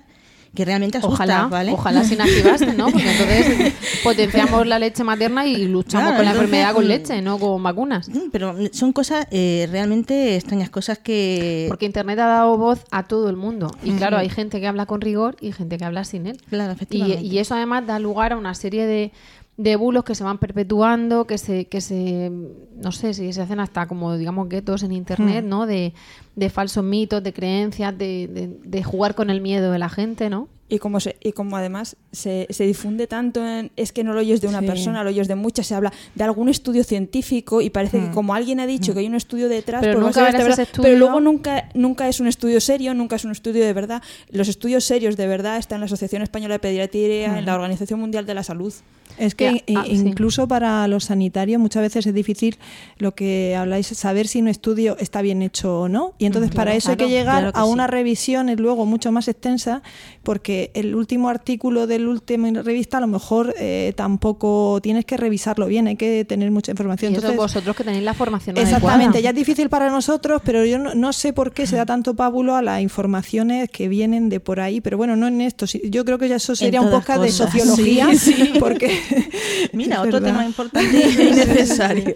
que 0.54 0.64
realmente 0.64 0.96
asustan, 0.96 1.28
Ojalá, 1.28 1.46
¿vale? 1.48 1.72
ojalá 1.72 2.02
se 2.02 2.14
inactivase, 2.14 2.72
¿no? 2.72 2.86
Porque 2.90 3.10
entonces 3.10 3.74
potenciamos 4.04 4.66
la 4.66 4.78
leche 4.78 5.04
materna 5.04 5.46
y 5.46 5.66
luchamos 5.66 6.06
Claro, 6.08 6.16
con 6.16 6.24
la 6.24 6.30
enfermedad 6.30 6.72
con 6.72 6.84
mm, 6.84 6.88
leche, 6.88 7.20
no 7.20 7.38
con 7.38 7.62
vacunas. 7.62 8.08
Mm, 8.08 8.30
Pero 8.32 8.54
son 8.72 8.92
cosas 8.94 9.26
eh, 9.30 9.68
realmente 9.70 10.34
extrañas, 10.36 10.70
cosas 10.70 10.98
que... 10.98 11.66
Porque 11.68 11.84
Internet 11.84 12.18
ha 12.20 12.26
dado 12.26 12.56
voz 12.56 12.84
a 12.90 13.02
todo 13.02 13.28
el 13.28 13.36
mundo. 13.36 13.70
Y 13.82 13.90
claro, 13.92 14.16
hay 14.16 14.30
gente 14.30 14.58
que 14.58 14.66
habla 14.66 14.86
con 14.86 15.02
rigor 15.02 15.36
y 15.42 15.52
gente 15.52 15.76
que 15.76 15.84
habla 15.84 16.04
sin 16.04 16.26
él. 16.26 16.40
Claro, 16.48 16.72
Y, 16.72 16.76
efectivamente. 16.76 17.22
y 17.22 17.38
eso 17.38 17.54
además 17.54 17.86
da 17.86 17.98
lugar 17.98 18.32
a 18.32 18.38
una 18.38 18.54
serie 18.54 18.86
de, 18.86 19.12
de 19.56 19.76
bulos 19.76 20.04
que 20.04 20.14
se 20.14 20.24
van 20.24 20.38
perpetuando, 20.38 21.26
que 21.26 21.38
se, 21.38 21.66
que 21.66 21.80
se, 21.80 22.30
no 22.30 22.92
sé, 22.92 23.14
si 23.14 23.32
se 23.32 23.40
hacen 23.42 23.60
hasta 23.60 23.86
como, 23.86 24.16
digamos, 24.16 24.48
guetos 24.48 24.82
en 24.82 24.92
Internet, 24.92 25.44
¿no? 25.44 25.66
De, 25.66 25.94
de 26.34 26.50
falsos 26.50 26.84
mitos, 26.84 27.22
de 27.22 27.32
creencias, 27.32 27.96
de, 27.96 28.28
de, 28.28 28.58
de 28.62 28.82
jugar 28.82 29.14
con 29.14 29.30
el 29.30 29.40
miedo 29.40 29.72
de 29.72 29.78
la 29.78 29.88
gente, 29.88 30.28
¿no? 30.28 30.48
Y 30.68 30.78
como, 30.80 30.98
se, 30.98 31.14
y 31.22 31.30
como 31.30 31.56
además 31.56 31.96
se, 32.10 32.48
se 32.50 32.64
difunde 32.66 33.06
tanto, 33.06 33.46
en- 33.46 33.70
es 33.76 33.92
que 33.92 34.02
no 34.02 34.12
lo 34.14 34.18
oyes 34.20 34.40
de 34.40 34.48
una 34.48 34.60
Sí. 34.60 34.66
persona, 34.66 35.04
lo 35.04 35.10
oyes 35.10 35.28
de 35.28 35.36
muchas, 35.36 35.68
se 35.68 35.76
habla 35.76 35.92
de 36.16 36.24
algún 36.24 36.48
estudio 36.48 36.82
científico 36.82 37.60
y 37.60 37.70
parece 37.70 38.00
que 38.00 38.10
como 38.10 38.34
alguien 38.34 38.58
ha 38.58 38.66
dicho 38.66 38.92
que 38.92 38.98
hay 39.00 39.06
un 39.06 39.14
estudio 39.14 39.48
detrás, 39.48 39.80
Pero 39.82 40.00
pues 40.00 40.06
nunca 40.16 40.24
verdad. 40.32 40.58
estudio. 40.58 40.82
pero 40.82 40.98
luego 40.98 41.20
nunca, 41.20 41.68
nunca 41.74 42.08
es 42.08 42.18
un 42.18 42.26
estudio 42.26 42.60
serio, 42.60 42.94
nunca 42.94 43.14
es 43.14 43.24
un 43.24 43.30
estudio 43.30 43.64
de 43.64 43.72
verdad. 43.72 44.02
Los 44.30 44.48
estudios 44.48 44.82
serios 44.84 45.16
de 45.16 45.26
verdad 45.28 45.56
están 45.58 45.76
en 45.76 45.80
la 45.82 45.86
Asociación 45.86 46.22
Española 46.22 46.54
de 46.54 46.58
Pediatría, 46.58 47.38
en 47.38 47.46
la 47.46 47.54
Organización 47.54 48.00
Mundial 48.00 48.26
de 48.26 48.34
la 48.34 48.42
Salud. 48.42 48.74
Es 49.18 49.36
que 49.36 49.64
ah, 49.76 49.84
sí. 49.86 49.92
incluso 49.92 50.48
para 50.48 50.88
los 50.88 51.04
sanitarios 51.04 51.60
muchas 51.60 51.80
veces 51.82 52.06
es 52.06 52.12
difícil 52.12 52.58
lo 52.98 53.14
que 53.14 53.54
habláis, 53.56 53.86
saber 53.86 54.26
si 54.26 54.40
un 54.40 54.48
estudio 54.48 54.96
está 54.98 55.22
bien 55.22 55.42
hecho 55.42 55.82
o 55.82 55.88
no. 55.88 56.14
Y 56.18 56.26
entonces 56.26 56.50
para 56.50 56.74
eso 56.74 56.90
hay 56.90 56.96
que 56.96 57.08
llegar 57.08 57.38
claro 57.38 57.52
que 57.52 57.60
a 57.60 57.64
sí. 57.64 57.68
una 57.70 57.86
revisión 57.86 58.52
luego 58.56 58.84
mucho 58.84 59.12
más 59.12 59.28
extensa, 59.28 59.82
porque 60.24 60.55
el 60.74 60.94
último 60.94 61.28
artículo 61.28 61.86
del 61.86 62.06
último 62.08 62.62
revista 62.62 62.98
a 62.98 63.00
lo 63.00 63.06
mejor 63.06 63.54
eh, 63.58 63.92
tampoco 63.96 64.78
tienes 64.82 65.04
que 65.04 65.16
revisarlo 65.16 65.66
bien, 65.66 65.86
hay 65.86 65.96
que 65.96 66.24
tener 66.24 66.50
mucha 66.50 66.70
información. 66.72 67.12
Y 67.12 67.16
Entonces, 67.16 67.36
vosotros 67.36 67.76
que 67.76 67.84
tenéis 67.84 68.02
la 68.04 68.14
formación 68.14 68.56
Exactamente, 68.56 69.04
adecuada. 69.04 69.20
ya 69.20 69.30
es 69.30 69.36
difícil 69.36 69.68
para 69.68 69.90
nosotros, 69.90 70.42
pero 70.44 70.64
yo 70.64 70.78
no, 70.78 70.94
no 70.94 71.12
sé 71.12 71.32
por 71.32 71.52
qué 71.52 71.66
se 71.66 71.76
da 71.76 71.86
tanto 71.86 72.14
pábulo 72.14 72.56
a 72.56 72.62
las 72.62 72.80
informaciones 72.80 73.70
que 73.70 73.88
vienen 73.88 74.28
de 74.28 74.40
por 74.40 74.60
ahí, 74.60 74.80
pero 74.80 74.96
bueno, 74.96 75.16
no 75.16 75.26
en 75.26 75.40
esto. 75.40 75.66
sí, 75.66 75.80
Yo 75.90 76.04
creo 76.04 76.18
que 76.18 76.28
ya 76.28 76.36
eso 76.36 76.54
sería 76.56 76.80
un 76.80 76.90
podcast 76.90 77.20
de 77.22 77.28
cosas. 77.28 77.50
sociología, 77.52 78.14
Sí, 78.14 78.52
porque 78.60 78.98
Mira, 79.72 80.00
otro 80.00 80.12
verdad. 80.20 80.28
tema 80.32 80.44
importante 80.46 80.96
y 81.10 81.16
necesario. 81.34 82.14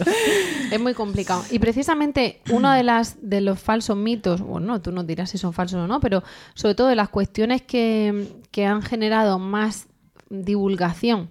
Es 0.71 0.81
muy 0.81 0.95
complicado. 0.95 1.45
Y 1.51 1.59
precisamente 1.59 2.41
uno 2.51 2.71
de 2.73 2.83
las 2.83 3.17
de 3.23 3.41
los 3.41 3.59
falsos 3.61 3.97
mitos, 3.97 4.41
bueno, 4.41 4.81
tú 4.81 4.93
nos 4.93 5.07
dirás 5.07 5.31
si 5.31 5.39
son 5.39 5.53
falsos 5.53 5.79
o 5.81 5.87
no, 5.87 6.01
pero 6.01 6.23
sobre 6.55 6.75
todo 6.75 6.89
de 6.89 6.97
las 6.97 7.09
cuestiones 7.09 7.63
que, 7.63 8.29
que 8.51 8.67
han 8.67 8.83
generado 8.83 9.39
más 9.39 9.87
divulgación 10.29 11.29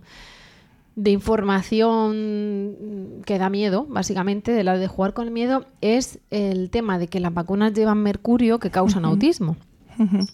de 0.96 1.12
información 1.12 3.22
que 3.26 3.38
da 3.38 3.50
miedo, 3.50 3.86
básicamente, 3.88 4.52
de 4.52 4.66
la 4.66 4.78
de 4.78 4.88
jugar 4.88 5.14
con 5.14 5.28
el 5.28 5.34
miedo, 5.34 5.66
es 5.80 6.20
el 6.30 6.70
tema 6.70 7.00
de 7.00 7.08
que 7.08 7.22
las 7.22 7.34
vacunas 7.34 7.74
llevan 7.74 8.04
mercurio 8.04 8.60
que 8.60 8.70
causan 8.70 9.06
autismo. 9.06 9.56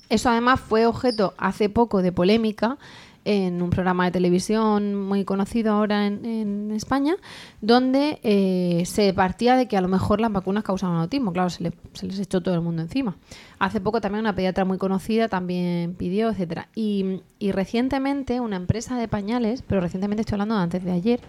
Eso 0.09 0.29
además 0.29 0.59
fue 0.59 0.85
objeto 0.85 1.33
hace 1.37 1.69
poco 1.69 2.01
de 2.01 2.11
polémica 2.11 2.77
en 3.25 3.61
un 3.61 3.71
programa 3.71 4.05
de 4.05 4.11
televisión 4.11 4.95
muy 4.95 5.25
conocido 5.25 5.73
ahora 5.73 6.05
en, 6.07 6.23
en 6.25 6.71
España, 6.71 7.15
donde 7.59 8.19
eh, 8.23 8.83
se 8.85 9.11
partía 9.13 9.55
de 9.57 9.67
que 9.67 9.75
a 9.77 9.81
lo 9.81 9.87
mejor 9.87 10.21
las 10.21 10.31
vacunas 10.31 10.63
causaban 10.63 10.97
autismo. 10.97 11.33
Claro, 11.33 11.49
se, 11.49 11.63
le- 11.63 11.73
se 11.93 12.05
les 12.07 12.19
echó 12.19 12.41
todo 12.41 12.53
el 12.55 12.61
mundo 12.61 12.83
encima. 12.83 13.15
Hace 13.59 13.81
poco 13.81 13.99
también 13.99 14.21
una 14.21 14.35
pediatra 14.35 14.63
muy 14.63 14.77
conocida 14.77 15.27
también 15.27 15.95
pidió, 15.95 16.29
etcétera. 16.29 16.69
Y, 16.75 17.21
y 17.39 17.51
recientemente 17.51 18.39
una 18.39 18.55
empresa 18.55 18.95
de 18.97 19.07
pañales, 19.07 19.63
pero 19.67 19.81
recientemente 19.81 20.21
estoy 20.21 20.35
hablando 20.35 20.55
de 20.55 20.61
antes 20.61 20.83
de 20.83 20.91
ayer, 20.91 21.19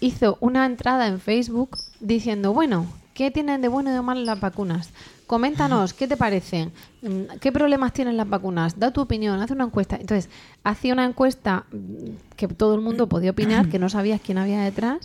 hizo 0.00 0.36
una 0.40 0.66
entrada 0.66 1.06
en 1.06 1.20
Facebook 1.20 1.78
diciendo, 2.00 2.52
bueno, 2.52 2.86
¿qué 3.14 3.30
tienen 3.30 3.60
de 3.62 3.68
bueno 3.68 3.90
y 3.90 3.94
de 3.94 4.02
malo 4.02 4.20
las 4.22 4.40
vacunas? 4.40 4.90
Coméntanos, 5.26 5.92
¿qué 5.92 6.06
te 6.06 6.16
parecen? 6.16 6.70
Mm, 7.02 7.38
¿Qué 7.40 7.50
problemas 7.50 7.92
tienen 7.92 8.16
las 8.16 8.28
vacunas? 8.28 8.78
Da 8.78 8.92
tu 8.92 9.00
opinión, 9.00 9.40
haz 9.40 9.50
una 9.50 9.64
encuesta. 9.64 9.96
Entonces, 9.96 10.30
hacía 10.62 10.92
una 10.92 11.04
encuesta 11.04 11.64
mm, 11.72 11.76
que 12.36 12.46
todo 12.46 12.76
el 12.76 12.80
mundo 12.80 13.08
podía 13.08 13.32
opinar, 13.32 13.68
que 13.68 13.78
no 13.80 13.88
sabías 13.88 14.20
quién 14.24 14.38
había 14.38 14.60
detrás, 14.60 14.98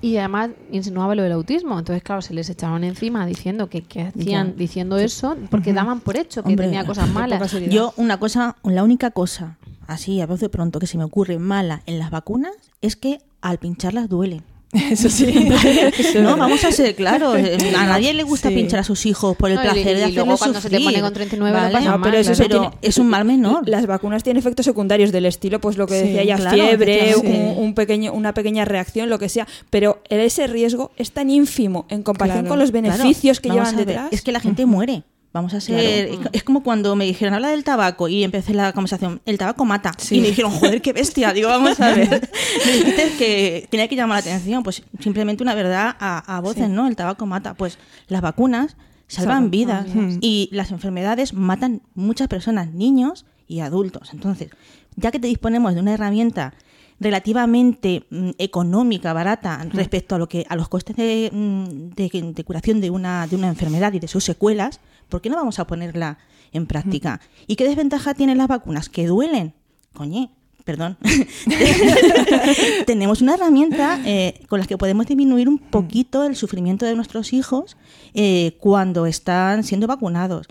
y 0.00 0.18
además 0.18 0.50
insinuaba 0.70 1.14
lo 1.16 1.22
del 1.24 1.32
autismo. 1.32 1.78
Entonces, 1.78 2.02
claro, 2.04 2.22
se 2.22 2.32
les 2.32 2.48
echaban 2.48 2.84
encima 2.84 3.26
diciendo 3.26 3.68
que, 3.68 3.82
que 3.82 4.02
hacían 4.02 4.48
Ya. 4.50 4.52
diciendo 4.56 4.98
eso 4.98 5.36
porque 5.50 5.72
daban 5.72 6.00
por 6.00 6.16
hecho 6.16 6.42
que 6.44 6.50
Hombre, 6.50 6.66
tenía 6.66 6.84
cosas 6.86 7.08
malas. 7.10 7.52
Yo, 7.68 7.92
una 7.96 8.18
cosa, 8.18 8.56
la 8.62 8.84
única 8.84 9.10
cosa, 9.10 9.58
así 9.88 10.20
a 10.20 10.26
voz 10.26 10.38
de 10.40 10.48
pronto, 10.48 10.78
que 10.78 10.86
se 10.86 10.96
me 10.96 11.04
ocurre 11.04 11.38
mala 11.38 11.82
en 11.86 11.98
las 11.98 12.10
vacunas 12.10 12.52
es 12.82 12.94
que 12.94 13.18
al 13.40 13.58
pincharlas 13.58 14.08
duelen. 14.08 14.42
eso 14.90 15.08
sí. 15.08 15.48
no, 16.20 16.36
vamos 16.36 16.62
a 16.64 16.72
ser 16.72 16.94
claros. 16.94 17.36
eh, 17.38 17.56
A 17.76 17.86
nadie 17.86 18.12
le 18.12 18.22
gusta 18.24 18.48
Sí. 18.48 18.54
pinchar 18.54 18.80
a 18.80 18.84
sus 18.84 19.06
hijos 19.06 19.36
por 19.36 19.50
el 19.50 19.56
No, 19.56 19.62
placer 19.62 19.80
y 19.80 19.84
de 19.84 20.08
luego 20.08 20.34
hacerlos 20.34 20.38
cuando 20.38 20.60
se 20.60 20.68
te 20.70 20.76
sufrir. 20.76 20.90
pone 20.92 21.00
con 21.02 21.12
39 21.14 21.56
lo 21.56 21.62
¿vale? 21.72 21.84
No, 21.86 21.90
mal, 21.92 22.00
pero 22.02 22.18
eso 22.18 22.32
Pero 22.36 22.60
tiene- 22.60 22.76
es 22.82 22.98
un 22.98 23.08
mal 23.08 23.24
menor. 23.24 23.68
Las 23.68 23.86
vacunas 23.86 24.22
tienen 24.22 24.38
efectos 24.40 24.66
secundarios 24.66 25.12
del 25.12 25.26
estilo, 25.26 25.60
pues 25.60 25.76
lo 25.76 25.86
que 25.86 26.00
Sí, 26.00 26.06
decía 26.08 26.24
ya, 26.24 26.36
claro, 26.36 26.56
fiebre, 26.56 27.14
un, 27.16 27.64
un 27.64 27.74
pequeño, 27.74 28.12
una 28.12 28.34
pequeña 28.34 28.64
reacción, 28.64 29.08
lo 29.08 29.18
que 29.18 29.28
sea. 29.28 29.46
Pero 29.70 30.02
ese 30.10 30.46
riesgo 30.46 30.90
es 30.96 31.12
tan 31.12 31.30
ínfimo 31.30 31.86
en 31.88 32.02
comparación 32.02 32.42
Claro. 32.44 32.52
con 32.52 32.58
los 32.58 32.70
Claro, 32.72 32.88
beneficios 32.98 33.40
que 33.40 33.48
vamos 33.48 33.70
llevan 33.70 33.86
detrás. 33.86 34.08
Es 34.10 34.22
que 34.22 34.32
la 34.32 34.40
gente 34.40 34.66
muere. 34.66 35.04
Vamos 35.36 35.52
a 35.52 35.60
ser. 35.60 35.78
Es 35.78 36.18
es 36.32 36.42
como 36.42 36.62
cuando 36.62 36.96
me 36.96 37.04
dijeron, 37.04 37.34
habla 37.34 37.48
del 37.48 37.62
tabaco, 37.62 38.08
y 38.08 38.24
empecé 38.24 38.54
la 38.54 38.72
conversación, 38.72 39.20
el 39.26 39.36
tabaco 39.36 39.66
mata. 39.66 39.92
Sí. 39.98 40.16
Y 40.16 40.20
me 40.20 40.28
dijeron, 40.28 40.50
joder, 40.50 40.80
qué 40.80 40.94
bestia. 40.94 41.34
Digo, 41.34 41.48
vamos 41.48 41.78
a 41.78 41.92
ver. 41.94 42.30
me 42.66 42.72
dijiste 42.72 43.12
que 43.18 43.68
tenía 43.70 43.86
que 43.86 43.96
llamar 43.96 44.24
la 44.24 44.30
atención. 44.30 44.62
Pues 44.62 44.82
simplemente 45.00 45.42
una 45.42 45.54
verdad 45.54 45.94
a, 46.00 46.36
a 46.36 46.40
voces, 46.40 46.70
¿no? 46.70 46.88
El 46.88 46.96
tabaco 46.96 47.26
mata. 47.26 47.52
Pues 47.52 47.78
las 48.08 48.22
vacunas 48.22 48.76
salvan 49.08 49.34
Salvan 49.34 49.50
vidas. 49.50 49.94
vidas. 49.94 50.18
Y 50.22 50.48
las 50.52 50.70
enfermedades 50.70 51.34
matan 51.34 51.82
muchas 51.94 52.28
personas, 52.28 52.72
niños 52.72 53.26
y 53.46 53.60
adultos. 53.60 54.10
Entonces, 54.14 54.48
ya 54.96 55.10
que 55.10 55.20
te 55.20 55.28
disponemos 55.28 55.74
de 55.74 55.80
una 55.80 55.92
herramienta 55.92 56.54
relativamente 56.98 58.04
mm, 58.10 58.30
económica, 58.38 59.12
barata, 59.12 59.64
respecto 59.72 60.14
a 60.14 60.18
lo 60.18 60.28
que 60.28 60.46
a 60.48 60.56
los 60.56 60.68
costes 60.68 60.96
de, 60.96 61.30
mm, 61.32 61.90
de- 61.94 62.32
de 62.34 62.44
curación 62.44 62.80
de 62.80 62.90
una, 62.90 63.26
de 63.26 63.36
una 63.36 63.48
enfermedad 63.48 63.92
y 63.92 63.98
de 63.98 64.08
sus 64.08 64.24
secuelas, 64.24 64.80
¿por 65.08 65.20
qué 65.20 65.28
no 65.30 65.36
vamos 65.36 65.58
a 65.58 65.66
ponerla 65.66 66.18
en 66.52 66.66
práctica? 66.66 67.20
¿Y 67.46 67.56
qué 67.56 67.64
desventaja 67.64 68.14
tienen 68.14 68.38
las 68.38 68.48
vacunas? 68.48 68.88
Que 68.88 69.06
duelen. 69.06 69.52
Coñe, 69.92 70.30
perdón. 70.64 70.96
Tenemos 72.86 73.20
una 73.22 73.34
herramienta 73.34 74.00
eh, 74.04 74.40
con 74.48 74.60
la 74.60 74.66
que 74.66 74.78
podemos 74.78 75.06
disminuir 75.06 75.48
un 75.48 75.58
poquito 75.58 76.24
el 76.24 76.36
sufrimiento 76.36 76.86
de 76.86 76.94
nuestros 76.94 77.32
hijos 77.32 77.76
eh, 78.14 78.56
cuando 78.60 79.06
están 79.06 79.64
siendo 79.64 79.86
vacunados. 79.86 80.46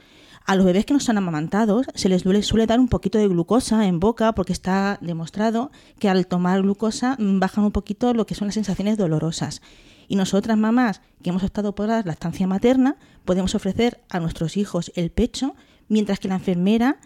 A 0.47 0.55
los 0.55 0.65
bebés 0.65 0.85
que 0.85 0.93
no 0.93 0.99
están 0.99 1.17
amamantados 1.17 1.87
se 1.95 2.07
les 2.07 2.21
suele 2.21 2.67
dar 2.67 2.79
un 2.79 2.87
poquito 2.87 3.17
de 3.17 3.27
glucosa 3.27 3.87
en 3.87 3.99
boca 3.99 4.33
porque 4.35 4.53
está 4.53 4.99
demostrado 5.01 5.71
que 5.97 6.07
al 6.07 6.27
tomar 6.27 6.61
glucosa 6.61 7.17
bajan 7.17 7.63
un 7.63 7.71
poquito 7.71 8.13
lo 8.13 8.27
que 8.27 8.35
son 8.35 8.47
las 8.47 8.53
sensaciones 8.53 8.95
dolorosas. 8.95 9.63
Y 10.07 10.17
nosotras, 10.17 10.55
mamás, 10.55 11.01
que 11.23 11.31
hemos 11.31 11.41
optado 11.41 11.73
por 11.73 11.87
la 11.87 12.03
lactancia 12.03 12.45
materna, 12.45 12.97
podemos 13.25 13.55
ofrecer 13.55 14.01
a 14.07 14.19
nuestros 14.19 14.55
hijos 14.55 14.91
el 14.95 15.09
pecho, 15.09 15.55
mientras 15.87 16.19
que 16.19 16.27
la 16.27 16.35
enfermera 16.35 16.97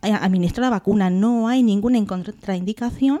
eh, 0.00 0.10
administra 0.12 0.62
la 0.62 0.70
vacuna. 0.70 1.10
No 1.10 1.48
hay 1.48 1.62
ninguna 1.62 2.02
contraindicación 2.06 3.20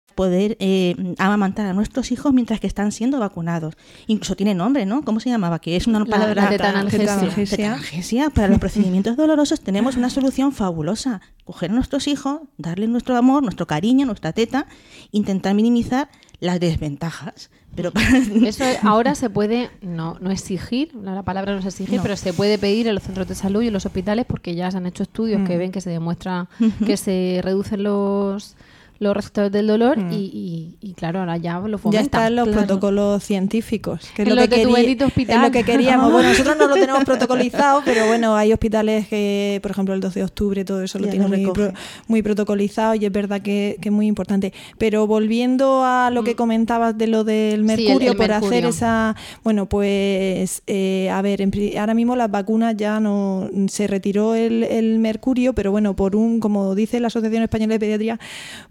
Poder 0.15 0.57
eh, 0.59 0.95
amamantar 1.17 1.65
a 1.67 1.73
nuestros 1.73 2.11
hijos 2.11 2.33
mientras 2.33 2.59
que 2.59 2.67
están 2.67 2.91
siendo 2.91 3.19
vacunados. 3.19 3.75
Incluso 4.07 4.35
tiene 4.35 4.53
nombre, 4.53 4.85
¿no? 4.85 5.03
¿Cómo 5.03 5.19
se 5.19 5.29
llamaba? 5.29 5.59
Que 5.59 5.75
es 5.75 5.87
una 5.87 5.99
La- 5.99 6.05
palabra... 6.05 6.43
la 6.43 6.49
tetanalgesia. 6.49 6.99
Tetanalgesia. 6.99 7.57
Tetanalgesia. 7.57 8.29
Para 8.29 8.47
los 8.47 8.59
procedimientos 8.59 9.17
dolorosos 9.17 9.61
tenemos 9.61 9.97
una 9.97 10.09
solución 10.09 10.51
fabulosa. 10.51 11.21
Coger 11.45 11.71
a 11.71 11.73
nuestros 11.73 12.07
hijos, 12.07 12.41
darles 12.57 12.89
nuestro 12.89 13.17
amor, 13.17 13.43
nuestro 13.43 13.67
cariño, 13.67 14.05
nuestra 14.05 14.31
teta, 14.33 14.67
intentar 15.11 15.53
minimizar 15.55 16.09
las 16.39 16.59
desventajas. 16.59 17.49
Pero 17.75 17.91
para... 17.91 18.05
Eso 18.45 18.63
ahora 18.83 19.15
se 19.15 19.29
puede, 19.29 19.69
no, 19.81 20.17
no 20.19 20.31
exigir, 20.31 20.93
la 20.95 21.13
la 21.15 21.23
palabra 21.23 21.53
no 21.53 21.59
es 21.59 21.65
exigir, 21.65 21.97
No. 21.97 22.03
pero 22.03 22.17
se 22.17 22.33
puede 22.33 22.57
pedir 22.57 22.87
en 22.87 22.95
los 22.95 23.03
centros 23.03 23.27
de 23.27 23.35
salud 23.35 23.61
y 23.61 23.67
en 23.67 23.73
los 23.73 23.85
hospitales 23.85 24.25
porque 24.27 24.55
ya 24.55 24.69
se 24.71 24.77
han 24.77 24.85
hecho 24.87 25.03
estudios 25.03 25.47
que 25.47 25.57
ven 25.57 25.71
que 25.71 25.79
se 25.81 25.89
demuestra 25.89 26.49
que 26.85 26.97
se 26.97 27.39
reducen 27.43 27.83
los 27.83 28.55
los 29.01 29.15
receptores 29.15 29.51
del 29.51 29.65
dolor 29.65 29.97
Mm. 29.97 30.11
y, 30.13 30.15
y- 30.15 30.75
y, 30.79 30.93
claro, 30.93 31.19
ahora 31.21 31.35
ya 31.37 31.59
lo 31.59 31.69
Ya 31.71 31.77
fomentan. 31.79 32.05
están 32.05 32.35
los 32.35 32.47
Claro. 32.47 32.59
protocolos 32.67 33.23
científicos, 33.23 34.11
que 34.15 34.21
es 34.21 34.27
En 34.27 34.35
lo 34.35 34.41
que, 34.43 34.49
querí- 34.63 35.01
hospital. 35.03 35.37
es 35.37 35.41
lo 35.41 35.51
que 35.51 35.63
queríamos. 35.63 36.11
Bueno, 36.13 36.29
nosotros 36.29 36.55
no 36.57 36.67
lo 36.67 36.75
tenemos 36.75 37.03
protocolizado, 37.03 37.81
pero 37.83 38.05
bueno, 38.05 38.35
hay 38.35 38.53
hospitales 38.53 39.07
que, 39.07 39.59
por 39.63 39.71
ejemplo, 39.71 39.95
el 39.95 40.01
12 40.01 40.19
de 40.19 40.25
octubre, 40.25 40.63
todo 40.65 40.83
eso 40.83 40.99
lo 40.99 41.05
Ya 41.05 41.11
tienen 41.11 41.29
muy, 41.29 41.47
pro- 41.51 41.73
muy 42.07 42.21
protocolizado 42.21 42.93
y 42.93 43.03
es 43.05 43.11
verdad 43.11 43.41
que, 43.41 43.77
que 43.81 43.89
es 43.89 43.93
muy 43.93 44.05
importante. 44.05 44.53
Pero 44.77 45.07
volviendo 45.07 45.83
a 45.83 46.11
lo 46.11 46.23
que 46.23 46.35
comentabas 46.35 46.95
de 46.95 47.07
lo 47.07 47.23
del 47.23 47.63
Mm. 47.63 47.67
Sí, 47.69 47.73
el- 47.73 47.87
mercurio, 47.87 48.11
el 48.11 48.17
por 48.17 48.27
mercurio. 48.27 48.57
hacer 48.57 48.65
esa... 48.69 49.15
Bueno, 49.43 49.65
pues, 49.67 50.61
eh, 50.67 51.09
a 51.11 51.21
ver, 51.23 51.41
en 51.41 51.51
ahora 51.79 51.93
mismo 51.95 52.15
las 52.15 52.29
vacunas 52.29 52.75
ya 52.77 52.99
no... 52.99 53.49
Se 53.67 53.87
retiró 53.87 54.35
el, 54.35 54.63
el 54.63 54.99
mercurio, 54.99 55.53
pero 55.53 55.71
bueno, 55.71 55.95
por 55.95 56.15
un, 56.15 56.39
como 56.39 56.75
dice 56.75 56.99
la 56.99 57.07
Asociación 57.07 57.41
Española 57.43 57.73
de 57.73 57.79
Pediatría, 57.79 58.19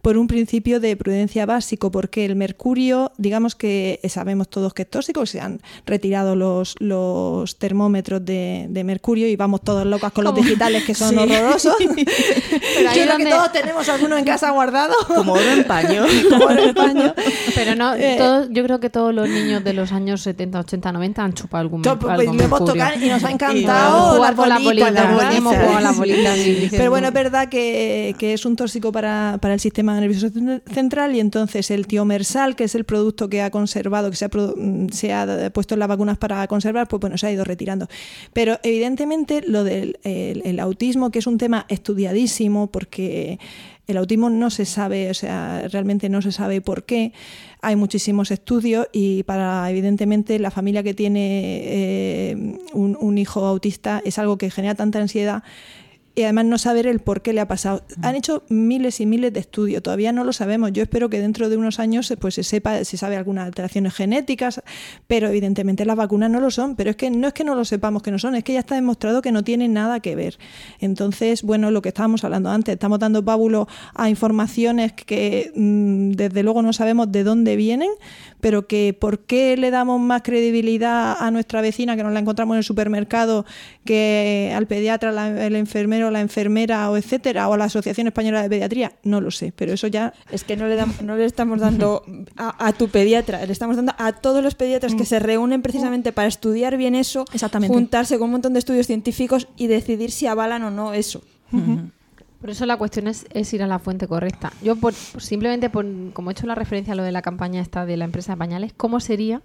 por 0.03 0.17
un 0.17 0.20
principio 0.27 0.81
de 0.81 0.97
prudencia 0.97 1.47
básico, 1.47 1.91
porque 1.91 2.25
el 2.25 2.37
mercurio, 2.37 3.13
digamos 3.19 3.55
que 3.55 4.01
sabemos 4.09 4.49
todos 4.49 4.75
que 4.75 4.83
es 4.83 4.91
tóxico, 4.91 5.27
se 5.27 5.41
han 5.41 5.61
retirado 5.87 6.37
los, 6.37 6.75
los 6.79 7.59
termómetros 7.59 8.25
de, 8.25 8.67
de 8.69 8.85
mercurio 8.85 9.29
y 9.29 9.37
vamos 9.37 9.63
todos 9.63 9.87
locas 9.87 10.13
con 10.13 10.25
los 10.25 10.33
¿Cómo? 10.33 10.45
digitales 10.45 10.85
que 10.85 10.95
son 10.95 11.11
Sí. 11.15 11.17
horrorosos. 11.17 11.77
Pero 11.81 12.89
ahí 12.91 12.99
Yo 12.99 13.03
creo 13.03 13.07
donde- 13.13 13.25
que 13.25 13.31
todos 13.31 13.53
tenemos 13.53 13.89
alguno 13.89 14.17
en 14.17 14.25
casa 14.25 14.51
guardado. 14.51 14.95
Como 15.07 15.33
oro 15.33 15.51
en 15.51 15.65
paño. 15.65 16.05
Como 16.31 16.45
oro 16.47 16.63
en 16.63 16.75
paño. 16.75 17.15
Pero 17.55 17.75
no, 17.75 17.95
Eh, 17.95 18.17
todos- 18.19 18.49
yo 18.51 18.63
creo 18.65 18.81
que 18.81 18.91
todos 18.91 19.15
los 19.15 19.29
niños 19.29 19.63
de 19.65 19.73
los 19.75 19.93
años 19.93 20.23
70, 20.23 20.61
80, 20.61 20.93
90 20.93 21.23
han 21.25 21.33
chupado 21.35 21.61
algún 21.61 21.87
algo 21.87 21.99
pues, 22.01 22.27
lo 22.27 22.43
hemos 22.43 22.65
tocado 22.65 22.99
y 23.05 23.09
nos 23.09 23.25
ha 23.25 23.31
encantado 23.31 24.17
jugar 24.17 24.35
con 24.35 24.49
las 24.49 24.63
bolitas, 24.63 25.15
bolitas, 25.15 25.83
las 25.83 25.97
bolitas. 25.97 26.39
Pero 26.71 26.91
bueno, 26.91 27.09
es 27.09 27.15
verdad 27.15 27.49
que, 27.49 28.15
que 28.19 28.33
es 28.33 28.45
un 28.45 28.57
tóxico 28.57 28.93
para, 28.93 29.39
para 29.41 29.55
el 29.55 29.61
sistema 29.61 29.95
nervioso 29.99 30.10
cen- 30.15 30.63
central 30.73 31.15
y 31.15 31.21
entonces 31.21 31.71
el 31.71 31.87
tiomersal, 31.87 32.57
que 32.57 32.65
es 32.65 32.75
el 32.75 32.85
producto 32.85 33.29
que 33.29 33.43
ha 33.43 33.51
conservado, 33.51 34.11
que 34.11 34.17
se 34.17 34.25
ha, 34.25 34.29
mm, 34.29 34.89
se 34.91 35.51
puesto 35.53 35.75
en 35.75 35.81
las 35.81 35.89
vacunas 35.89 36.19
para 36.19 36.47
conservar, 36.47 36.89
pues 36.89 37.01
bueno, 37.01 37.17
se 37.19 37.27
ha 37.27 37.33
ido 37.33 37.45
retirando. 37.45 37.89
Pero 38.33 38.59
evidentemente 38.63 39.43
lo 39.47 39.65
del 39.65 39.99
el- 40.05 40.59
autismo, 40.61 41.11
que 41.11 41.21
es 41.21 41.27
un 41.27 41.39
tema 41.39 41.67
estudiadísimo 41.69 42.71
porque 42.71 43.39
el 43.87 43.97
autismo 43.97 44.31
no 44.31 44.51
se 44.51 44.67
sabe, 44.67 45.11
o 45.11 45.15
sea, 45.15 45.67
realmente 45.73 46.09
no 46.09 46.23
se 46.23 46.31
sabe 46.33 46.61
por 46.61 46.85
qué. 46.85 47.13
Hay 47.63 47.77
muchísimos 47.77 48.31
estudios 48.31 48.87
y 48.93 49.23
para, 49.25 49.69
evidentemente, 49.71 50.39
la 50.39 50.51
familia 50.51 50.83
que 50.83 50.95
tiene 50.95 51.61
eh, 51.65 52.59
un 52.73 53.19
hijo 53.19 53.45
autista 53.45 54.01
es 54.05 54.19
algo 54.19 54.39
que 54.39 54.51
genera 54.51 54.75
tanta 54.75 55.01
ansiedad 55.01 55.43
y 56.21 56.25
además 56.25 56.45
no 56.45 56.59
saber 56.59 56.87
el 56.87 57.01
por 57.01 57.23
qué 57.23 57.33
le 57.33 57.41
ha 57.41 57.49
pasado. 57.49 57.83
Han 58.03 58.15
hecho 58.15 58.43
miles 58.49 59.01
y 59.01 59.07
miles 59.07 59.33
de 59.33 59.41
estudios, 59.41 59.83
todavía 59.83 60.13
no 60.13 60.25
lo 60.25 60.33
sabemos. 60.33 60.73
Yo 60.73 60.83
espero 60.83 61.09
que 61.11 61.21
dentro 61.21 61.49
de 61.49 61.57
unos 61.57 61.79
años 61.81 62.13
pues, 62.21 62.35
se 62.35 62.43
sepa, 62.45 62.85
se 62.85 62.97
sabe 62.97 63.17
algunas 63.17 63.47
alteraciones 63.47 63.95
genéticas, 63.95 64.63
pero 65.07 65.29
evidentemente 65.29 65.85
las 65.85 65.97
vacunas 65.97 66.31
no 66.31 66.41
lo 66.41 66.51
son. 66.51 66.77
Pero 66.77 66.91
es 66.91 66.97
que 66.97 67.11
no 67.11 67.27
es 67.29 67.33
que 67.35 67.45
no 67.45 67.55
lo 67.55 67.65
sepamos 67.65 68.03
que 68.03 68.11
no 68.11 68.19
son, 68.19 68.35
es 68.35 68.45
que 68.45 68.53
ya 68.53 68.61
está 68.61 68.75
demostrado 68.75 69.23
que 69.23 69.33
no 69.33 69.43
tienen 69.45 69.73
nada 69.73 70.01
que 70.01 70.15
ver. 70.15 70.39
Entonces, 70.81 71.43
bueno, 71.43 71.71
lo 71.71 71.83
que 71.83 71.89
estábamos 71.89 72.25
hablando 72.25 72.51
antes, 72.51 72.73
estamos 72.73 72.99
dando 72.99 73.25
pábulo 73.25 73.67
a 73.95 74.09
informaciones 74.09 74.93
que 74.93 75.53
mm, 75.55 76.13
desde 76.13 76.43
luego 76.43 76.63
no 76.63 76.73
sabemos 76.73 77.11
de 77.11 77.25
dónde 77.25 77.57
vienen, 77.57 77.91
pero 78.41 78.67
que 78.67 78.97
por 78.99 79.21
qué 79.21 79.57
le 79.57 79.71
damos 79.71 80.01
más 80.01 80.23
credibilidad 80.23 81.17
a 81.19 81.31
nuestra 81.31 81.61
vecina 81.61 81.97
que 81.97 82.03
nos 82.03 82.13
la 82.13 82.21
encontramos 82.21 82.55
en 82.55 82.59
el 82.59 82.65
supermercado 82.65 83.45
que 83.85 84.53
al 84.55 84.67
pediatra, 84.67 85.13
la- 85.13 85.47
el 85.47 85.57
enfermero, 85.57 86.10
la 86.11 86.21
enfermera 86.21 86.91
o 86.91 86.97
etcétera, 86.97 87.49
o 87.49 87.55
a 87.55 87.57
la 87.57 87.65
Asociación 87.65 88.07
Española 88.07 88.43
de 88.43 88.49
Pediatría, 88.49 88.93
no 89.05 89.21
lo 89.21 89.31
sé, 89.31 89.53
pero 89.57 89.73
eso 89.73 89.87
ya 89.87 90.13
Es 90.31 90.45
que 90.45 90.57
no 90.57 90.67
le, 90.67 90.79
dam- 90.79 91.01
no 91.03 91.17
le 91.17 91.25
estamos 91.25 91.61
dando 91.61 92.03
a, 92.37 92.67
a 92.67 92.73
tu 92.73 92.89
pediatra, 92.89 93.45
le 93.47 93.53
estamos 93.53 93.77
dando 93.77 93.93
a 93.99 94.13
todos 94.13 94.43
los 94.43 94.55
pediatras 94.55 94.95
que 94.95 95.05
se 95.05 95.19
reúnen 95.19 95.63
precisamente 95.63 96.13
para 96.13 96.29
estudiar 96.29 96.77
bien 96.77 96.95
eso, 96.95 97.25
Exactamente. 97.33 97.75
juntarse 97.75 98.19
con 98.19 98.27
un 98.27 98.33
montón 98.33 98.53
de 98.53 98.59
estudios 98.59 98.87
científicos 98.87 99.49
y 99.57 99.67
decidir 99.67 100.11
si 100.11 100.27
avalan 100.27 100.63
o 100.65 100.71
no 100.71 100.93
eso. 100.93 101.23
Por 102.41 102.49
eso 102.49 102.65
la 102.65 102.79
cuestión 102.79 103.07
es, 103.07 103.27
es 103.35 103.53
ir 103.53 103.63
a 103.63 103.67
la 103.67 103.79
fuente 103.79 104.09
correcta. 104.09 104.51
Yo, 104.63 104.75
por, 104.77 104.95
por- 105.13 105.21
simplemente, 105.23 105.69
por, 105.69 105.85
como 106.15 106.31
he 106.31 106.33
hecho 106.33 106.47
la 106.47 106.55
referencia 106.55 106.95
a 106.95 106.97
lo 106.97 107.03
de 107.03 107.13
la 107.13 107.21
campaña 107.21 107.61
esta 107.61 107.85
de 107.85 107.99
la 107.99 108.07
empresa 108.07 108.33
de 108.33 108.39
pañales, 108.39 108.73
¿cómo 108.75 108.99
sería 109.01 109.43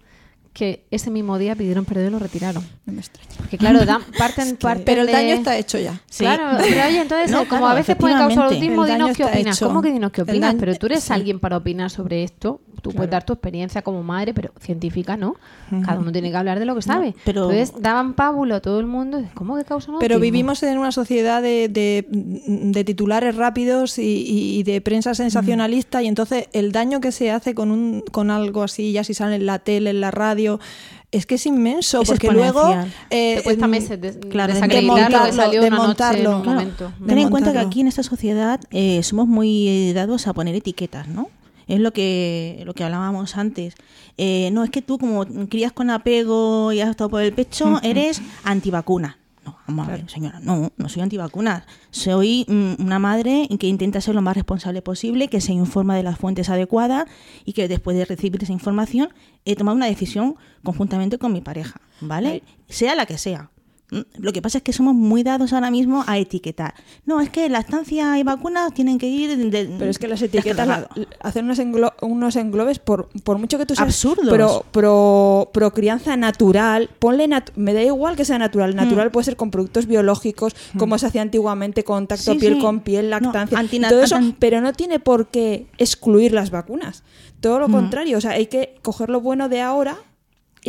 que 0.56 0.86
ese 0.90 1.12
mismo 1.12 1.38
día 1.38 1.54
pidieron 1.56 1.86
perdón 1.86 2.08
y 2.08 2.10
lo 2.12 2.18
retiraron? 2.20 2.64
No 2.86 2.94
me 2.94 3.00
extraña. 3.02 3.28
Porque 3.38 3.58
claro, 3.58 3.86
dan, 3.86 4.02
parten, 4.18 4.56
parten 4.56 4.86
pero 4.86 5.02
el 5.02 5.08
de- 5.08 5.14
daño 5.14 5.34
está 5.36 5.58
hecho 5.58 5.78
ya. 5.78 6.02
Claro, 6.18 6.58
pero 6.60 6.88
oye, 6.88 7.02
entonces, 7.02 7.30
No, 7.36 7.40
como 7.40 7.50
claro, 7.50 7.66
a 7.68 7.74
veces 7.76 7.96
puede 7.98 8.14
causar 8.16 8.46
autismo, 8.46 8.86
dinos 8.86 9.16
qué 9.18 9.26
opinas. 9.26 9.58
hecho. 9.58 9.68
¿Cómo 9.68 9.82
que 9.82 9.92
dinos 9.92 10.12
qué 10.12 10.22
opinas? 10.24 10.50
daño- 10.54 10.60
pero 10.60 10.76
tú 10.76 10.86
eres 10.88 11.04
sí. 11.04 11.14
alguien 11.14 11.40
para 11.40 11.58
opinar 11.58 11.90
sobre 11.92 12.24
esto. 12.24 12.62
Tú 12.82 12.92
puedes 12.92 13.10
dar 13.10 13.26
tu 13.26 13.34
experiencia 13.34 13.82
como 13.82 14.04
madre, 14.04 14.32
pero 14.36 14.52
científica 14.62 15.18
no. 15.18 15.36
Cada 15.84 15.98
uno 15.98 16.12
tiene 16.12 16.30
que 16.30 16.38
hablar 16.38 16.60
de 16.60 16.66
lo 16.66 16.76
que 16.76 16.84
sabe. 16.84 17.16
pero- 17.26 17.50
Entonces 17.52 17.82
daban 17.82 18.14
pábulo 18.14 18.54
a 18.56 18.60
todo 18.62 18.80
el 18.80 18.86
mundo. 18.86 19.24
¿Cómo 19.34 19.58
que 19.58 19.64
causa 19.66 19.92
un 19.92 19.98
Pero 20.00 20.16
autismo? 20.16 20.32
vivimos 20.32 20.62
en 20.64 20.78
una 20.78 20.92
sociedad 20.92 21.42
de, 21.42 21.68
de- 21.68 22.06
de 22.10 22.84
titulares 22.84 23.36
rápidos 23.36 23.98
y, 23.98 24.04
y- 24.04 24.60
y 24.60 24.64
de 24.64 24.80
prensa 24.82 25.16
sensacionalista 25.16 26.04
y 26.04 26.08
entonces 26.08 26.48
el 26.54 26.72
daño 26.72 27.02
que 27.02 27.12
se 27.12 27.32
hace 27.32 27.56
con, 27.56 27.72
un, 27.72 28.04
con 28.12 28.30
algo 28.30 28.62
así, 28.62 28.92
ya 28.92 29.04
si 29.04 29.16
sale 29.16 29.36
en 29.38 29.48
la 29.48 29.58
tele, 29.60 29.90
en 29.90 30.00
la 30.02 30.12
radio, 30.12 30.45
es 31.12 31.26
que 31.26 31.36
es 31.36 31.46
inmenso, 31.46 32.02
Es 32.02 32.08
porque 32.10 32.30
luego... 32.32 32.76
eh, 33.10 33.36
Te 33.38 33.44
cuesta 33.44 33.68
mm, 33.68 33.70
meses 33.70 34.02
de, 34.02 34.20
claro, 34.20 34.54
desacreditar 34.54 34.88
lo 34.88 34.96
que 34.96 35.02
desmontarlo, 35.14 35.34
salió 35.44 35.62
una 35.62 35.70
noche 35.70 35.70
en 35.70 36.24
desmontarlo. 36.24 36.36
un 36.38 36.42
Claro. 36.44 36.60
momento. 36.60 36.94
Ten 37.08 37.18
en 37.18 37.30
cuenta 37.30 37.52
que 37.54 37.60
aquí 37.60 37.82
en 37.82 37.88
esta 37.88 38.04
sociedad 38.04 38.60
eh, 38.72 39.02
somos 39.04 39.28
muy 39.28 39.68
eh, 39.68 39.94
dados 39.94 40.28
a 40.28 40.34
poner 40.34 40.56
etiquetas, 40.56 41.08
¿no? 41.08 41.30
Es 41.68 41.80
lo 41.80 41.92
que, 41.94 42.62
lo 42.66 42.74
que 42.74 42.84
hablábamos 42.84 43.38
antes. 43.38 43.74
Eh, 44.18 44.50
no, 44.52 44.64
es 44.64 44.70
que 44.70 44.82
tú 44.84 44.98
como 45.00 45.26
crías 45.48 45.72
con 45.72 45.90
apego 45.90 46.72
y 46.74 46.80
has 46.82 46.90
estado 46.90 47.10
por 47.10 47.22
el 47.22 47.34
pecho, 47.34 47.80
eres 47.82 48.22
antivacuna. 48.44 49.18
No, 49.46 49.58
vamos 49.68 49.88
a 49.88 49.92
ver, 49.92 50.10
señora, 50.10 50.40
no, 50.42 50.72
no 50.76 50.90
soy 50.90 51.04
antivacuna. 51.04 51.66
Soy 51.92 52.46
mm, 52.48 52.82
una 52.84 52.98
madre 52.98 53.48
que 53.60 53.68
intenta 53.68 54.02
ser 54.02 54.16
lo 54.16 54.22
más 54.22 54.36
responsable 54.36 54.82
posible, 54.82 55.28
que 55.28 55.40
se 55.40 55.54
informa 55.54 55.96
de 55.96 56.04
las 56.04 56.18
fuentes 56.18 56.50
adecuadas 56.50 57.06
y 57.46 57.54
que 57.54 57.68
después 57.68 57.96
de 57.96 58.06
recibir 58.06 58.42
esa 58.42 58.54
información 58.54 59.10
he 59.46 59.56
tomado 59.56 59.78
una 59.78 59.86
decisión 59.86 60.36
conjuntamente 60.64 61.20
con 61.20 61.32
mi 61.32 61.42
pareja, 61.42 61.80
¿vale? 62.02 62.42
Sea 62.68 62.96
la 62.96 63.06
que 63.06 63.20
sea. 63.20 63.52
Mm, 63.92 64.00
Lo 64.18 64.34
que 64.34 64.42
pasa 64.42 64.58
es 64.58 64.64
que 64.64 64.74
somos 64.74 64.96
muy 64.96 65.22
dados 65.22 65.54
ahora 65.54 65.70
mismo 65.70 66.04
a 66.08 66.18
etiquetar. 66.18 66.74
No, 67.06 67.22
es 67.22 67.30
que 67.30 67.48
lactancia 67.50 68.18
y 68.18 68.24
vacunas 68.24 68.74
tienen 68.74 68.98
que 68.98 69.08
ir 69.08 69.38
de, 69.52 69.66
Pero 69.78 69.92
es 69.92 70.00
que 70.00 70.08
las 70.08 70.22
etiquetas 70.24 70.52
este 70.52 70.66
lado. 70.66 70.88
la- 70.96 71.06
hacen 71.22 71.46
unos, 71.46 71.60
englo- 71.60 71.94
unos 72.02 72.36
englobes 72.36 72.80
por, 72.80 73.10
por 73.24 73.38
mucho 73.38 73.60
que 73.60 73.66
tú 73.68 73.76
seas 73.76 73.86
Absurdos. 73.88 74.34
Pro, 74.34 74.66
pro, 74.72 75.52
pro 75.54 75.72
crianza 75.72 76.18
natural, 76.18 76.90
ponle 76.98 77.28
nat- 77.28 77.52
me 77.56 77.74
da 77.76 77.84
igual 77.84 78.16
que 78.16 78.26
sea 78.26 78.40
natural. 78.40 78.76
Natural 78.76 79.12
puede 79.12 79.26
ser 79.26 79.36
con 79.36 79.52
productos 79.52 79.86
biológicos, 79.86 80.56
como 80.80 80.98
se 80.98 81.06
hacía 81.06 81.22
antiguamente, 81.22 81.84
contacto 81.84 82.34
Sí, 82.34 82.40
piel 82.40 82.56
sí. 82.56 82.62
con 82.62 82.80
piel, 82.80 83.12
lactancia, 83.12 83.60
todo 83.90 84.02
eso, 84.02 84.18
pero 84.40 84.62
no 84.62 84.74
tiene 84.74 85.00
por 85.00 85.28
qué 85.28 85.68
excluir 85.78 86.32
las 86.34 86.50
vacunas. 86.50 87.04
Todo 87.40 87.60
lo 87.60 87.70
contrario, 87.70 88.18
o 88.18 88.22
sea, 88.22 88.32
hay 88.32 88.48
que 88.48 88.76
coger 88.82 89.10
lo 89.12 89.22
bueno 89.22 89.48
de 89.48 89.62
ahora 89.62 89.98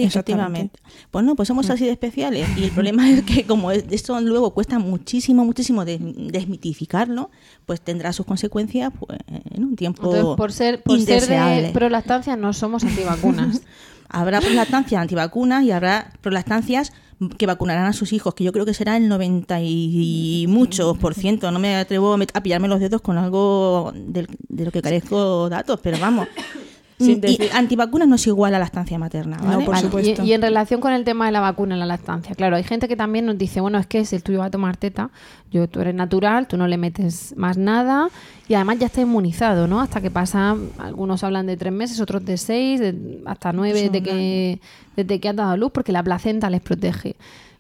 Efectivamente. 0.04 0.78
Pues 1.10 1.24
no, 1.24 1.34
pues 1.36 1.48
somos 1.48 1.68
así 1.70 1.84
de 1.84 1.92
especiales. 1.92 2.48
Y 2.56 2.64
el 2.64 2.70
problema 2.70 3.08
es 3.10 3.22
que 3.22 3.44
como 3.44 3.70
es- 3.70 3.84
esto 3.90 4.20
luego 4.20 4.52
cuesta 4.52 4.78
muchísimo, 4.78 5.44
muchísimo 5.44 5.84
des- 5.84 6.00
desmitificarlo, 6.00 7.30
pues 7.66 7.80
tendrá 7.80 8.12
sus 8.12 8.26
consecuencias 8.26 8.92
pues, 8.98 9.18
en 9.52 9.64
un 9.64 9.76
tiempo 9.76 10.02
Entonces, 10.04 10.36
por 10.36 10.52
ser, 10.52 10.82
por 10.82 11.00
ser 11.00 11.26
de 11.26 11.70
prolactancia, 11.72 12.36
no 12.36 12.52
somos 12.52 12.84
antivacunas. 12.84 13.62
Habrá 14.08 14.40
prolactancias 14.40 15.00
antivacunas 15.02 15.64
y 15.64 15.72
habrá 15.72 16.12
prolactancias 16.20 16.92
que 17.38 17.46
vacunarán 17.46 17.86
a 17.86 17.92
sus 17.92 18.12
hijos, 18.12 18.34
que 18.34 18.44
yo 18.44 18.52
creo 18.52 18.64
que 18.64 18.72
será 18.72 18.96
el 18.96 19.08
90 19.08 19.60
y 19.62 20.46
muchos 20.48 20.96
por 20.98 21.14
ciento. 21.14 21.50
No 21.50 21.58
me 21.58 21.74
atrevo 21.74 22.16
a 22.32 22.40
pillarme 22.40 22.68
los 22.68 22.78
dedos 22.78 23.00
con 23.00 23.18
algo 23.18 23.92
de, 23.96 24.28
lo 24.64 24.70
que 24.70 24.80
carezco 24.80 25.48
datos, 25.48 25.80
pero 25.82 25.98
vamos. 25.98 26.28
Sin 26.98 27.20
y 27.22 27.38
antivacunas 27.52 28.08
no 28.08 28.14
es 28.14 28.26
igual 28.26 28.54
a 28.54 28.58
materna, 28.98 29.36
por 29.36 29.66
Vale, 29.74 29.80
supuesto. 29.82 30.22
Y, 30.24 30.30
y 30.30 30.32
en 30.32 30.40
relación 30.40 30.80
con 30.80 30.92
el 30.92 31.04
tema 31.04 31.26
de 31.26 31.32
la 31.32 31.40
vacuna 31.40 31.74
en 31.74 31.80
la 31.80 31.86
lactancia, 31.86 32.34
claro, 32.34 32.56
hay 32.56 32.64
gente 32.64 32.88
que 32.88 32.96
también 32.96 33.26
nos 33.26 33.36
dice, 33.36 33.60
bueno, 33.60 33.78
es 33.78 33.86
que 33.86 34.04
si 34.06 34.16
el 34.16 34.22
tuyo 34.22 34.38
va 34.38 34.46
a 34.46 34.50
tomar 34.50 34.78
teta, 34.78 35.10
yo, 35.50 35.68
tú 35.68 35.80
eres 35.80 35.94
natural, 35.94 36.46
tú 36.48 36.56
no 36.56 36.66
le 36.66 36.78
metes 36.78 37.34
más 37.36 37.58
nada 37.58 38.08
y 38.48 38.54
además 38.54 38.78
ya 38.78 38.86
está 38.86 39.02
inmunizado, 39.02 39.66
¿no? 39.68 39.80
Hasta 39.80 40.00
que 40.00 40.10
pasa, 40.10 40.56
algunos 40.78 41.22
hablan 41.22 41.46
de 41.46 41.56
tres 41.58 41.72
meses, 41.72 42.00
otros 42.00 42.24
de 42.24 42.38
seis, 42.38 42.80
de- 42.80 43.20
hasta 43.26 43.52
nueve, 43.52 43.90
de 43.90 44.02
que, 44.02 44.60
desde 44.96 45.20
que 45.20 45.28
has 45.28 45.36
dado 45.36 45.56
luz, 45.58 45.72
porque 45.72 45.92
la 45.92 46.02
placenta 46.02 46.48
les 46.48 46.62
protege. 46.62 47.16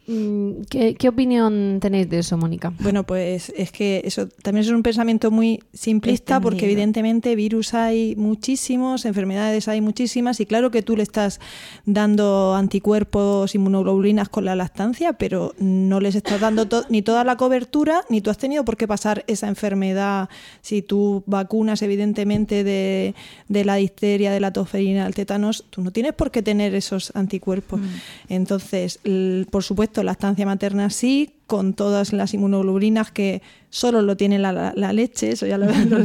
Mm, 0.08 0.62
¿Qué, 0.70 0.94
qué 0.94 1.08
opinión 1.08 1.78
tenéis 1.80 2.08
de 2.08 2.20
eso, 2.20 2.36
Mónica? 2.36 2.72
Bueno, 2.78 3.04
pues 3.04 3.52
es 3.56 3.72
que 3.72 4.02
eso 4.04 4.28
también 4.42 4.64
es 4.64 4.70
un 4.70 4.82
pensamiento 4.82 5.32
muy 5.32 5.60
simplista 5.72 6.40
porque 6.40 6.56
Extendido. 6.58 6.72
evidentemente 6.80 7.34
virus 7.34 7.74
hay 7.74 8.14
muchísimos, 8.16 9.04
enfermedades 9.04 9.66
hay 9.66 9.80
muchísimas 9.80 10.38
y 10.40 10.46
claro 10.46 10.70
que 10.70 10.82
tú 10.82 10.96
le 10.96 11.02
estás 11.02 11.40
dando 11.86 12.54
anticuerpos, 12.54 13.54
inmunoglobulinas 13.56 14.28
con 14.28 14.44
la 14.44 14.54
lactancia, 14.54 15.14
pero 15.14 15.54
no 15.58 15.98
les 16.00 16.14
estás 16.14 16.40
dando 16.40 16.66
to- 16.68 16.84
ni 16.88 17.02
toda 17.02 17.24
la 17.24 17.36
cobertura 17.36 18.04
ni 18.08 18.20
tú 18.20 18.30
has 18.30 18.38
tenido 18.38 18.64
por 18.64 18.76
qué 18.76 18.86
pasar 18.86 19.24
esa 19.26 19.48
enfermedad 19.48 20.28
si 20.62 20.82
tú 20.82 21.24
vacunas 21.26 21.82
evidentemente 21.82 22.62
de, 22.62 23.14
de 23.48 23.64
la 23.64 23.74
difteria, 23.76 24.30
de 24.30 24.38
la 24.40 24.52
tosferina, 24.52 25.04
del 25.04 25.14
tétanos, 25.14 25.64
tú 25.70 25.82
no 25.82 25.90
tienes 25.90 26.12
por 26.12 26.30
qué 26.30 26.42
tener 26.42 26.74
esos 26.76 27.10
anticuerpos. 27.16 27.80
Entonces, 28.28 29.00
l- 29.04 29.46
por 29.50 29.62
supuesto, 29.64 29.95
lactancia 30.02 30.46
materna 30.46 30.90
sí, 30.90 31.34
con 31.46 31.74
todas 31.74 32.12
las 32.12 32.34
inmunoglobulinas 32.34 33.10
que 33.10 33.42
solo 33.70 34.00
lo 34.02 34.16
tiene 34.16 34.38
la, 34.38 34.52
la- 34.52 34.72
la 34.74 34.92
leche, 34.92 35.30
eso 35.32 35.46
ya 35.46 35.58
lo, 35.58 35.66
lo- 35.88 35.98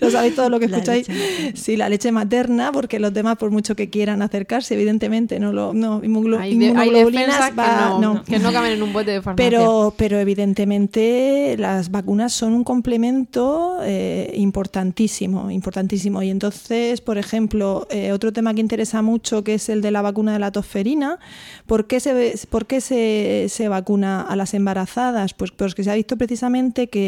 lo 0.00 0.10
sabéis 0.10 0.34
todo 0.34 0.48
lo 0.48 0.58
que 0.60 0.68
La 0.68 0.76
escucháis. 0.78 1.08
materna. 1.08 1.52
Sí, 1.54 1.76
la 1.76 1.88
leche 1.88 2.12
materna, 2.12 2.72
porque 2.72 2.98
los 2.98 3.12
demás, 3.12 3.36
por 3.36 3.50
mucho 3.50 3.74
que 3.76 3.90
quieran 3.90 4.22
acercarse, 4.22 4.74
evidentemente 4.74 5.38
no 5.40 5.52
lo 5.52 5.74
no, 5.74 6.00
inmunoglo- 6.02 6.38
Hay, 6.40 6.56
de- 6.56 6.66
inmunoglobulinas 6.66 7.40
va- 7.40 7.50
que, 7.50 8.00
no, 8.00 8.14
no. 8.14 8.24
que 8.24 8.38
no 8.38 8.52
caben 8.52 8.72
en 8.72 8.82
un 8.82 8.92
bote 8.92 9.10
de 9.10 9.22
farmacia. 9.22 9.50
Pero, 9.50 9.94
pero 9.96 10.18
evidentemente 10.18 11.56
las 11.58 11.90
vacunas 11.90 12.32
son 12.32 12.52
un 12.54 12.64
complemento 12.64 13.78
eh, 13.82 14.32
importantísimo, 14.36 15.50
importantísimo. 15.50 16.22
Y 16.22 16.30
entonces, 16.30 17.00
por 17.00 17.18
ejemplo, 17.18 17.86
eh, 17.90 18.12
otro 18.12 18.32
tema 18.32 18.54
que 18.54 18.60
interesa 18.60 19.02
mucho, 19.02 19.44
que 19.44 19.54
es 19.54 19.68
el 19.68 19.82
de 19.82 19.90
la 19.90 20.02
vacuna 20.02 20.32
de 20.32 20.38
la 20.38 20.52
tosferina, 20.52 21.18
¿por 21.66 21.86
qué 21.86 22.00
se, 22.00 22.34
por 22.48 22.66
qué 22.66 22.80
se, 22.80 23.46
se 23.48 23.68
vacuna 23.68 24.22
a 24.22 24.36
las 24.36 24.54
embarazadas? 24.54 25.34
Pues 25.34 25.50
porque 25.50 25.84
se 25.84 25.90
ha 25.90 25.94
visto 25.94 26.16
precisamente 26.16 26.88
que 26.88 26.99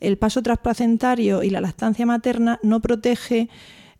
el 0.00 0.16
paso 0.18 0.42
transplacentario 0.42 1.42
y 1.42 1.50
la 1.50 1.60
lactancia 1.60 2.06
materna 2.06 2.58
no 2.62 2.80
protege 2.80 3.48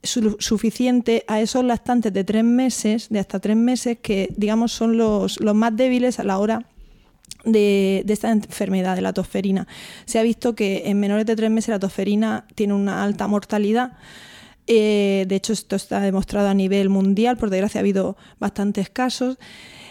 su- 0.02 0.36
suficiente 0.38 1.24
a 1.28 1.40
esos 1.40 1.64
lactantes 1.64 2.12
de 2.12 2.24
tres 2.24 2.44
meses, 2.44 3.08
de 3.10 3.18
hasta 3.18 3.40
tres 3.40 3.56
meses, 3.56 3.98
que 4.00 4.28
digamos 4.36 4.72
son 4.72 4.96
los, 4.96 5.40
los 5.40 5.54
más 5.54 5.74
débiles 5.76 6.18
a 6.18 6.24
la 6.24 6.38
hora 6.38 6.66
de, 7.44 8.02
de 8.06 8.12
esta 8.12 8.30
enfermedad 8.30 8.96
de 8.96 9.02
la 9.02 9.12
tosferina. 9.12 9.66
Se 10.06 10.18
ha 10.18 10.22
visto 10.22 10.54
que 10.54 10.82
en 10.86 10.98
menores 11.00 11.26
de 11.26 11.36
tres 11.36 11.50
meses 11.50 11.68
la 11.70 11.78
tosferina 11.78 12.46
tiene 12.54 12.74
una 12.74 13.02
alta 13.02 13.26
mortalidad. 13.28 13.92
Eh, 14.66 15.26
de 15.28 15.36
hecho, 15.36 15.52
esto 15.52 15.76
está 15.76 16.00
demostrado 16.00 16.48
a 16.48 16.54
nivel 16.54 16.88
mundial. 16.88 17.36
Por 17.36 17.50
desgracia, 17.50 17.80
ha 17.80 17.82
habido 17.82 18.16
bastantes 18.38 18.88
casos. 18.88 19.36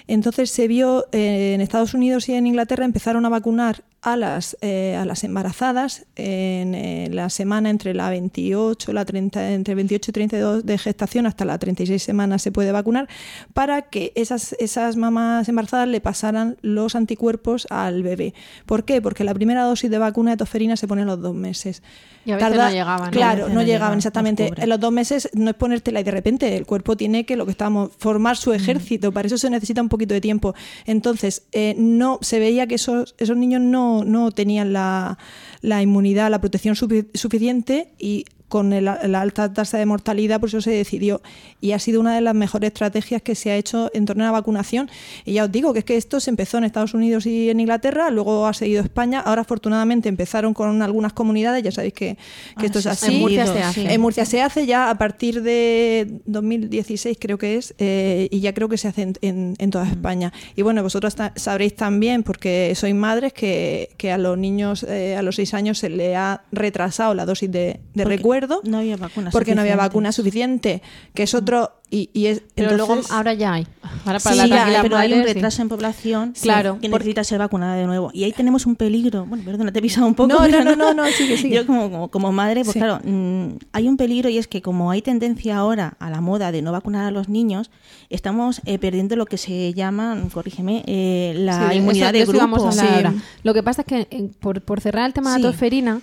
Entonces 0.07 0.49
se 0.49 0.67
vio 0.67 1.05
eh, 1.11 1.53
en 1.53 1.61
Estados 1.61 1.93
Unidos 1.93 2.27
y 2.27 2.33
en 2.33 2.47
Inglaterra 2.47 2.85
empezaron 2.85 3.25
a 3.25 3.29
vacunar 3.29 3.83
a 4.03 4.17
las, 4.17 4.57
eh, 4.61 4.97
a 4.99 5.05
las 5.05 5.23
embarazadas 5.23 6.05
en 6.17 6.75
eh, 6.75 7.09
la 7.09 7.29
semana 7.29 7.69
entre 7.69 7.93
la 7.93 8.09
28, 8.09 8.91
la 8.91 9.05
30, 9.05 9.53
entre 9.53 9.75
28 9.75 10.11
y 10.11 10.13
32 10.13 10.65
de 10.65 10.77
gestación 10.77 11.25
hasta 11.25 11.45
la 11.45 11.57
36 11.57 12.03
semanas 12.03 12.41
se 12.41 12.51
puede 12.51 12.73
vacunar 12.73 13.07
para 13.53 13.83
que 13.83 14.11
esas, 14.15 14.53
esas 14.59 14.97
mamás 14.97 15.47
embarazadas 15.47 15.87
le 15.87 16.01
pasaran 16.01 16.57
los 16.61 16.95
anticuerpos 16.95 17.65
al 17.69 18.03
bebé. 18.03 18.33
¿Por 18.65 18.83
qué? 18.83 19.01
Porque 19.01 19.23
la 19.23 19.33
primera 19.33 19.63
dosis 19.63 19.89
de 19.89 19.97
vacuna 19.97 20.31
de 20.31 20.37
tosferina 20.37 20.75
se 20.75 20.87
pone 20.87 21.03
a 21.03 21.05
los 21.05 21.21
dos 21.21 21.33
meses. 21.33 21.81
Y 22.25 22.31
a 22.31 22.37
veces 22.37 22.55
no 22.55 22.69
llegaban. 22.69 23.11
Claro, 23.11 23.47
no 23.47 23.55
no 23.55 23.61
llegaban 23.61 23.73
llegaban, 23.73 23.97
exactamente. 23.97 24.51
En 24.55 24.69
los 24.69 24.79
dos 24.79 24.91
meses 24.91 25.29
no 25.33 25.49
es 25.49 25.55
ponértela 25.55 25.99
y 25.99 26.03
de 26.03 26.11
repente 26.11 26.55
el 26.55 26.65
cuerpo 26.65 26.95
tiene 26.95 27.25
que 27.25 27.35
lo 27.35 27.45
que 27.45 27.51
estamos 27.51 27.91
formar 27.97 28.37
su 28.37 28.53
ejército. 28.53 29.11
Para 29.11 29.27
eso 29.27 29.37
se 29.37 29.49
necesita 29.49 29.81
un 29.81 29.89
poquito 29.89 30.13
de 30.13 30.21
tiempo. 30.21 30.53
Entonces 30.85 31.43
eh, 31.51 31.75
no 31.77 32.19
se 32.21 32.39
veía 32.39 32.67
que 32.67 32.75
esos 32.75 33.15
esos 33.17 33.37
niños 33.37 33.61
no, 33.61 33.92
no 34.03 34.31
tenían 34.31 34.73
la, 34.73 35.17
la 35.61 35.81
inmunidad, 35.83 36.31
la 36.31 36.41
protección 36.41 36.73
sufi- 36.75 37.07
suficiente 37.13 37.93
y 37.99 38.25
con 38.53 38.71
el- 38.71 38.85
la 38.85 39.21
alta 39.21 39.51
tasa 39.51 39.79
de 39.79 39.85
mortalidad, 39.87 40.39
por 40.39 40.49
eso 40.49 40.61
se 40.61 40.69
decidió. 40.69 41.21
Y 41.59 41.71
ha 41.71 41.79
sido 41.79 41.99
una 41.99 42.13
de 42.13 42.21
las 42.21 42.35
mejores 42.35 42.67
estrategias 42.67 43.21
que 43.23 43.33
se 43.33 43.49
ha 43.49 43.55
hecho 43.57 43.89
en 43.95 44.05
torno 44.05 44.23
a 44.23 44.27
la 44.27 44.31
vacunación. 44.31 44.89
Y 45.25 45.33
ya 45.33 45.45
os 45.45 45.51
digo 45.51 45.73
que 45.73 45.79
es 45.79 45.85
que 45.85 45.97
esto 45.97 46.19
se 46.19 46.29
empezó 46.29 46.59
en 46.59 46.65
Estados 46.65 46.93
Unidos 46.93 47.25
y 47.25 47.49
en 47.49 47.59
Inglaterra, 47.59 48.11
luego 48.11 48.45
ha 48.45 48.53
seguido 48.53 48.83
España. 48.83 49.19
Ahora, 49.21 49.41
afortunadamente, 49.41 50.07
empezaron 50.07 50.53
con 50.53 50.83
algunas 50.83 51.13
comunidades, 51.13 51.63
ya 51.63 51.71
sabéis 51.71 51.93
que, 51.93 52.15
que 52.15 52.63
Ah, 52.63 52.65
esto 52.65 52.77
es 52.77 52.83
sí, 52.83 52.89
así. 52.89 53.13
En 53.15 53.19
Murcia 53.21 53.47
se 53.47 53.63
hace. 53.63 53.93
En 53.93 54.01
Murcia 54.01 54.25
se 54.25 54.41
hace 54.43 54.65
ya 54.67 54.89
a 54.91 54.97
partir 54.99 55.41
de 55.41 56.19
2016, 56.25 57.17
creo 57.19 57.37
que 57.37 57.55
es, 57.57 57.73
eh, 57.79 58.27
y 58.29 58.39
ya 58.39 58.53
creo 58.53 58.69
que 58.69 58.77
se 58.77 58.87
hace 58.87 59.01
en, 59.01 59.13
en- 59.21 59.55
en 59.57 59.69
toda 59.71 59.87
España. 59.87 60.31
Y 60.55 60.61
bueno, 60.61 60.83
vosotros 60.83 61.15
ta- 61.15 61.33
sabréis 61.35 61.75
también, 61.75 62.21
porque 62.23 62.73
sois 62.75 62.93
madres, 62.93 63.33
que, 63.33 63.89
que 63.97 64.11
a 64.11 64.17
los 64.17 64.37
niños 64.37 64.83
eh, 64.87 65.15
a 65.17 65.21
los 65.21 65.35
seis 65.37 65.53
años 65.53 65.79
se 65.79 65.89
le 65.89 66.15
ha 66.15 66.43
retrasado 66.51 67.13
la 67.13 67.25
dosis 67.25 67.49
de, 67.51 67.79
de 67.93 68.03
Porque 68.03 68.15
no 68.63 68.77
había 68.77 68.97
vacuna 68.97 69.29
Porque 69.31 69.55
no 69.55 69.61
había 69.61 69.75
vacuna 69.75 70.11
suficiente, 70.11 70.81
que 71.13 71.23
es 71.23 71.33
otro. 71.33 71.71
Y, 71.89 72.09
y 72.11 72.25
es, 72.25 72.41
Pero 72.55 72.71
entonces- 72.71 72.95
luego 73.07 73.13
ahora 73.15 73.33
ya 73.35 73.53
hay. 73.53 73.67
Ahora 74.03 74.17
para 74.19 74.33
Sí, 74.33 74.49
la 74.49 74.71
ya, 74.71 74.81
pero 74.81 74.97
hay 74.97 75.13
un 75.13 75.19
sí. 75.19 75.25
retraso 75.25 75.61
en 75.61 75.69
población 75.69 76.33
Claro, 76.41 76.79
que 76.81 76.89
por- 76.89 77.01
necesita 77.01 77.23
ser 77.23 77.37
vacunada 77.37 77.75
de 77.75 77.85
nuevo. 77.85 78.09
Y 78.13 78.23
ahí 78.23 78.31
tenemos 78.31 78.65
un 78.65 78.75
peligro. 78.75 79.27
Bueno, 79.27 79.43
perdona, 79.45 79.71
te 79.71 79.77
he 79.77 79.81
pisado 79.83 80.07
un 80.07 80.15
poco. 80.15 80.29
No, 80.33 80.47
no, 80.47 80.63
no, 80.63 80.75
no, 80.75 80.93
no, 80.95 81.05
sigue, 81.09 81.37
sigue. 81.37 81.55
Yo 81.57 81.67
como, 81.67 81.91
como, 81.91 82.07
como 82.09 82.31
madre, 82.31 82.61
pues 82.63 82.73
Sí. 82.73 82.79
claro, 82.79 82.99
mm, 83.03 83.57
hay 83.73 83.87
un 83.87 83.97
peligro 83.97 84.27
y 84.29 84.39
es 84.39 84.47
que 84.47 84.63
como 84.63 84.89
hay 84.89 85.03
tendencia 85.03 85.55
ahora 85.57 85.95
a 85.99 86.09
la 86.09 86.19
moda 86.19 86.51
de 86.51 86.63
no 86.63 86.71
vacunar 86.71 87.05
a 87.05 87.11
los 87.11 87.29
niños, 87.29 87.69
estamos 88.09 88.61
eh, 88.65 88.79
perdiendo 88.79 89.15
lo 89.15 89.27
que 89.27 89.37
se 89.37 89.71
llama, 89.75 90.17
corrígeme, 90.33 90.83
eh, 90.87 91.33
la 91.37 91.69
Sí, 91.69 91.75
inmunidad 91.77 92.07
eso- 92.09 92.13
de, 92.13 92.19
eso 92.23 92.31
grupo. 92.31 92.43
íbamos 92.47 92.63
a 92.63 92.69
hablar 92.69 92.87
Sí. 92.87 92.93
ahora. 92.95 93.13
Lo 93.43 93.53
que 93.53 93.61
pasa 93.61 93.81
es 93.81 93.87
que, 93.87 94.07
eh, 94.09 94.31
por, 94.39 94.61
por 94.61 94.81
cerrar 94.81 95.05
el 95.05 95.13
tema 95.13 95.31
de 95.33 95.43
la 95.43 95.47
tosferina, 95.49 96.01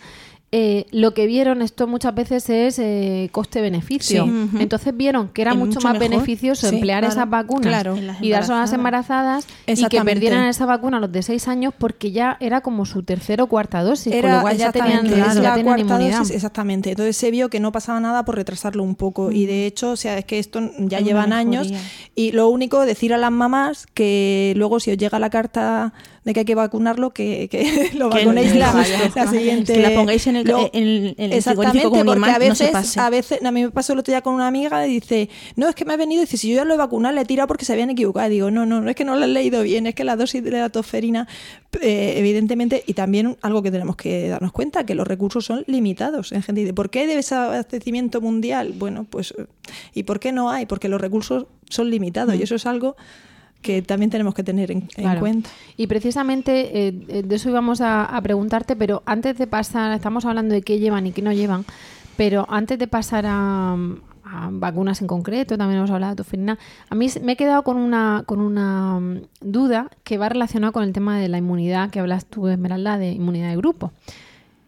eh, 0.52 0.86
lo 0.90 1.14
que 1.14 1.26
vieron 1.26 1.62
esto 1.62 1.86
muchas 1.86 2.12
veces 2.12 2.50
es 2.50 2.80
eh, 2.80 3.28
coste-beneficio. 3.30 4.24
Sí. 4.24 4.58
Entonces 4.58 4.96
vieron 4.96 5.28
que 5.28 5.42
era 5.42 5.54
mucho, 5.54 5.74
mucho 5.76 5.80
más 5.82 5.92
mejor. 5.92 6.10
beneficioso 6.10 6.68
Sí, 6.68 6.74
emplear 6.74 7.02
claro, 7.02 7.12
esas 7.12 7.30
vacunas 7.30 7.68
claro. 7.68 7.96
Y 8.20 8.30
darse 8.30 8.52
a 8.52 8.56
las 8.56 8.72
embarazadas 8.72 9.46
y 9.68 9.84
que 9.86 10.02
perdieran 10.02 10.46
esa 10.46 10.66
vacuna 10.66 10.96
a 10.96 11.00
los 11.00 11.12
de 11.12 11.22
6 11.22 11.46
años 11.46 11.72
porque 11.78 12.10
ya 12.10 12.36
era 12.40 12.62
como 12.62 12.84
su 12.84 13.04
tercera 13.04 13.44
o 13.44 13.46
cuarta 13.46 13.84
dosis, 13.84 14.12
con 14.20 14.28
lo 14.28 14.40
cual 14.40 14.56
ya 14.56 14.72
tenían, 14.72 15.06
ya 15.06 15.32
tenían 15.32 15.62
cuarta 15.62 15.80
inmunidad. 15.80 16.18
dosis, 16.18 16.34
exactamente. 16.34 16.90
Entonces 16.90 17.16
se 17.16 17.30
vio 17.30 17.48
que 17.48 17.60
no 17.60 17.70
pasaba 17.70 18.00
nada 18.00 18.24
por 18.24 18.34
retrasarlo 18.34 18.82
un 18.82 18.96
poco. 18.96 19.30
Y 19.30 19.46
de 19.46 19.66
hecho, 19.66 19.92
o 19.92 19.96
sea, 19.96 20.18
es 20.18 20.24
que 20.24 20.40
esto 20.40 20.60
ya 20.78 20.98
Es 20.98 21.04
llevan 21.04 21.32
años. 21.32 21.72
Y 22.16 22.32
lo 22.32 22.48
único, 22.48 22.84
decir 22.84 23.14
a 23.14 23.18
las 23.18 23.30
mamás 23.30 23.86
que 23.94 24.52
luego 24.56 24.80
si 24.80 24.90
os 24.90 24.96
llega 24.98 25.20
la 25.20 25.30
carta 25.30 25.92
de 26.24 26.34
que 26.34 26.40
hay 26.40 26.46
que 26.46 26.54
vacunarlo, 26.54 27.10
que, 27.10 27.48
que 27.48 27.90
lo 27.94 28.10
vacunéis 28.10 28.54
la, 28.56 28.72
siguiente. 29.30 29.72
Que 29.72 29.80
la 29.80 29.94
pongáis 29.94 30.26
en 30.26 30.36
el- 30.36 30.44
Luego- 30.46 30.68
en 30.72 30.82
el- 30.82 31.14
en 31.16 31.32
el 31.32 31.38
Exactamente, 31.38 31.82
con 31.88 32.04
porque 32.04 32.30
a 32.30 32.38
no 32.38 32.54
se 32.54 32.64
veces, 32.64 32.70
pase. 32.70 33.00
a 33.00 33.10
veces, 33.10 33.42
a 33.44 33.50
mí 33.50 33.62
me 33.62 33.70
pasó 33.70 33.94
el 33.94 34.00
otro 34.00 34.12
día 34.12 34.20
con 34.20 34.34
una 34.34 34.46
amiga 34.46 34.86
y 34.86 34.94
dice, 35.00 35.30
no, 35.56 35.68
es 35.68 35.74
que 35.74 35.84
me 35.84 35.94
ha 35.94 35.96
venido 35.96 36.20
y 36.22 36.26
dice, 36.26 36.36
si 36.36 36.50
yo 36.50 36.56
ya 36.56 36.64
lo 36.64 36.74
he 36.74 36.76
vacunado, 36.76 37.14
le 37.14 37.22
he 37.22 37.24
tirado 37.24 37.48
porque 37.48 37.64
se 37.64 37.72
habían 37.72 37.90
equivocado. 37.90 38.26
Y 38.28 38.34
digo, 38.34 38.50
no, 38.50 38.66
no, 38.66 38.80
no 38.80 38.90
es 38.90 38.96
que 38.96 39.04
no 39.04 39.16
lo 39.16 39.24
has 39.24 39.30
leído 39.30 39.62
bien, 39.62 39.86
es 39.86 39.94
que 39.94 40.04
la 40.04 40.16
dosis 40.16 40.44
de 40.44 40.50
la 40.50 40.68
tosferina, 40.68 41.26
eh, 41.80 42.14
evidentemente, 42.18 42.84
y 42.86 42.92
también 42.94 43.38
algo 43.40 43.62
que 43.62 43.70
tenemos 43.70 43.96
que 43.96 44.28
darnos 44.28 44.52
cuenta, 44.52 44.84
que 44.84 44.94
los 44.94 45.06
recursos 45.06 45.44
son 45.46 45.64
limitados. 45.66 46.32
En 46.32 46.42
gente 46.42 46.60
dice, 46.60 46.74
¿por 46.74 46.90
qué 46.90 47.06
debe 47.06 47.20
ese 47.20 47.34
abastecimiento 47.34 48.20
mundial? 48.20 48.74
Bueno, 48.76 49.06
pues, 49.08 49.32
eh, 49.38 49.46
¿y 49.94 50.02
por 50.02 50.20
qué 50.20 50.32
no 50.32 50.50
hay? 50.50 50.66
Porque 50.66 50.88
los 50.88 51.00
recursos 51.00 51.46
son 51.70 51.88
limitados 51.88 52.34
y 52.34 52.42
eso 52.42 52.56
es 52.56 52.66
algo 52.66 52.96
que 53.62 53.82
también 53.82 54.10
tenemos 54.10 54.34
que 54.34 54.42
tener 54.42 54.70
en, 54.70 54.88
cuenta. 55.18 55.50
Y 55.76 55.86
precisamente 55.86 56.88
eh, 56.88 56.94
eh, 57.08 57.22
de 57.22 57.36
eso 57.36 57.50
íbamos 57.50 57.80
a, 57.80 58.04
a 58.04 58.20
preguntarte, 58.22 58.76
pero 58.76 59.02
antes 59.06 59.36
de 59.38 59.46
pasar, 59.46 59.92
estamos 59.92 60.24
hablando 60.24 60.54
de 60.54 60.62
qué 60.62 60.78
llevan 60.78 61.06
y 61.06 61.12
qué 61.12 61.22
no 61.22 61.32
llevan, 61.32 61.64
pero 62.16 62.46
antes 62.48 62.78
de 62.78 62.86
pasar 62.86 63.26
a, 63.26 63.76
a 64.24 64.48
vacunas 64.52 65.00
en 65.00 65.08
concreto, 65.08 65.58
también 65.58 65.78
hemos 65.78 65.90
hablado 65.90 66.12
de 66.12 66.16
tosferina, 66.16 66.58
a 66.88 66.94
mí 66.94 67.08
me 67.22 67.32
he 67.32 67.36
quedado 67.36 67.62
con 67.62 67.76
una, 67.76 68.24
con 68.26 68.40
una 68.40 69.00
mm, 69.00 69.22
duda 69.40 69.90
que 70.04 70.18
va 70.18 70.28
relacionada 70.28 70.72
con 70.72 70.84
el 70.84 70.92
tema 70.92 71.18
de 71.18 71.28
la 71.28 71.38
inmunidad 71.38 71.90
que 71.90 72.00
hablas 72.00 72.26
tú, 72.26 72.48
Esmeralda, 72.48 72.98
de 72.98 73.12
inmunidad 73.12 73.50
de 73.50 73.56
grupo. 73.56 73.92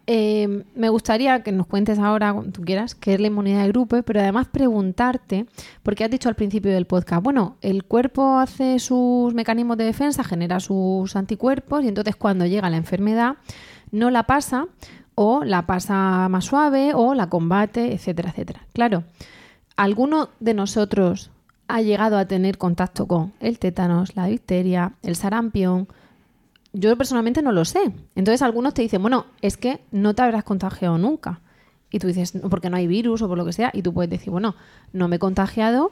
Eh, 0.05 0.65
me 0.75 0.89
gustaría 0.89 1.43
que 1.43 1.53
nos 1.53 1.65
cuentes 1.65 1.97
ahora, 1.97 2.33
cuando 2.33 2.51
tú 2.51 2.61
quieras, 2.61 2.93
qué 2.93 3.13
es 3.13 3.21
la 3.21 3.27
inmunidad 3.27 3.61
de 3.61 3.69
grupo, 3.69 4.01
pero 4.03 4.19
además 4.19 4.47
preguntarte, 4.47 5.45
porque 5.81 6.03
has 6.03 6.11
dicho 6.11 6.27
al 6.27 6.35
principio 6.35 6.71
del 6.71 6.85
podcast, 6.85 7.23
bueno, 7.23 7.55
el 7.61 7.85
cuerpo 7.85 8.37
hace 8.37 8.79
sus 8.79 9.33
mecanismos 9.33 9.77
de 9.77 9.85
defensa, 9.85 10.23
genera 10.25 10.59
sus 10.59 11.15
anticuerpos 11.15 11.85
y 11.85 11.87
entonces 11.87 12.17
cuando 12.17 12.45
llega 12.45 12.69
la 12.69 12.77
enfermedad 12.77 13.37
no 13.91 14.09
la 14.09 14.23
pasa 14.23 14.67
o 15.15 15.45
la 15.45 15.65
pasa 15.65 16.27
más 16.29 16.45
suave 16.45 16.93
o 16.93 17.13
la 17.13 17.29
combate, 17.29 17.93
etcétera, 17.93 18.31
etcétera. 18.31 18.67
Claro, 18.73 19.03
¿alguno 19.77 20.29
de 20.41 20.53
nosotros 20.53 21.31
ha 21.69 21.81
llegado 21.81 22.17
a 22.17 22.25
tener 22.25 22.57
contacto 22.57 23.07
con 23.07 23.31
el 23.39 23.57
tétanos, 23.57 24.17
la 24.17 24.25
difteria, 24.25 24.93
el 25.01 25.15
sarampión? 25.15 25.87
Yo 26.73 26.97
personalmente 26.97 27.41
no 27.41 27.51
lo 27.51 27.65
sé. 27.65 27.91
Entonces 28.15 28.41
algunos 28.41 28.73
te 28.73 28.81
dicen, 28.81 29.01
bueno, 29.01 29.27
es 29.41 29.57
que 29.57 29.81
no 29.91 30.13
te 30.15 30.23
habrás 30.23 30.43
contagiado 30.43 30.97
nunca. 30.97 31.41
Y 31.91 31.99
tú 31.99 32.07
dices, 32.07 32.33
"No, 32.33 32.49
porque 32.49 32.71
no 32.71 32.77
hay 32.77 32.87
virus 32.87 33.21
o 33.21 33.27
por 33.27 33.37
lo 33.37 33.45
que 33.45 33.53
sea. 33.53 33.69
Y 33.73 33.83
tú 33.83 33.93
puedes 33.93 34.09
decir, 34.09 34.31
bueno, 34.31 34.55
no 34.91 35.07
me 35.07 35.17
he 35.17 35.19
contagiado 35.19 35.91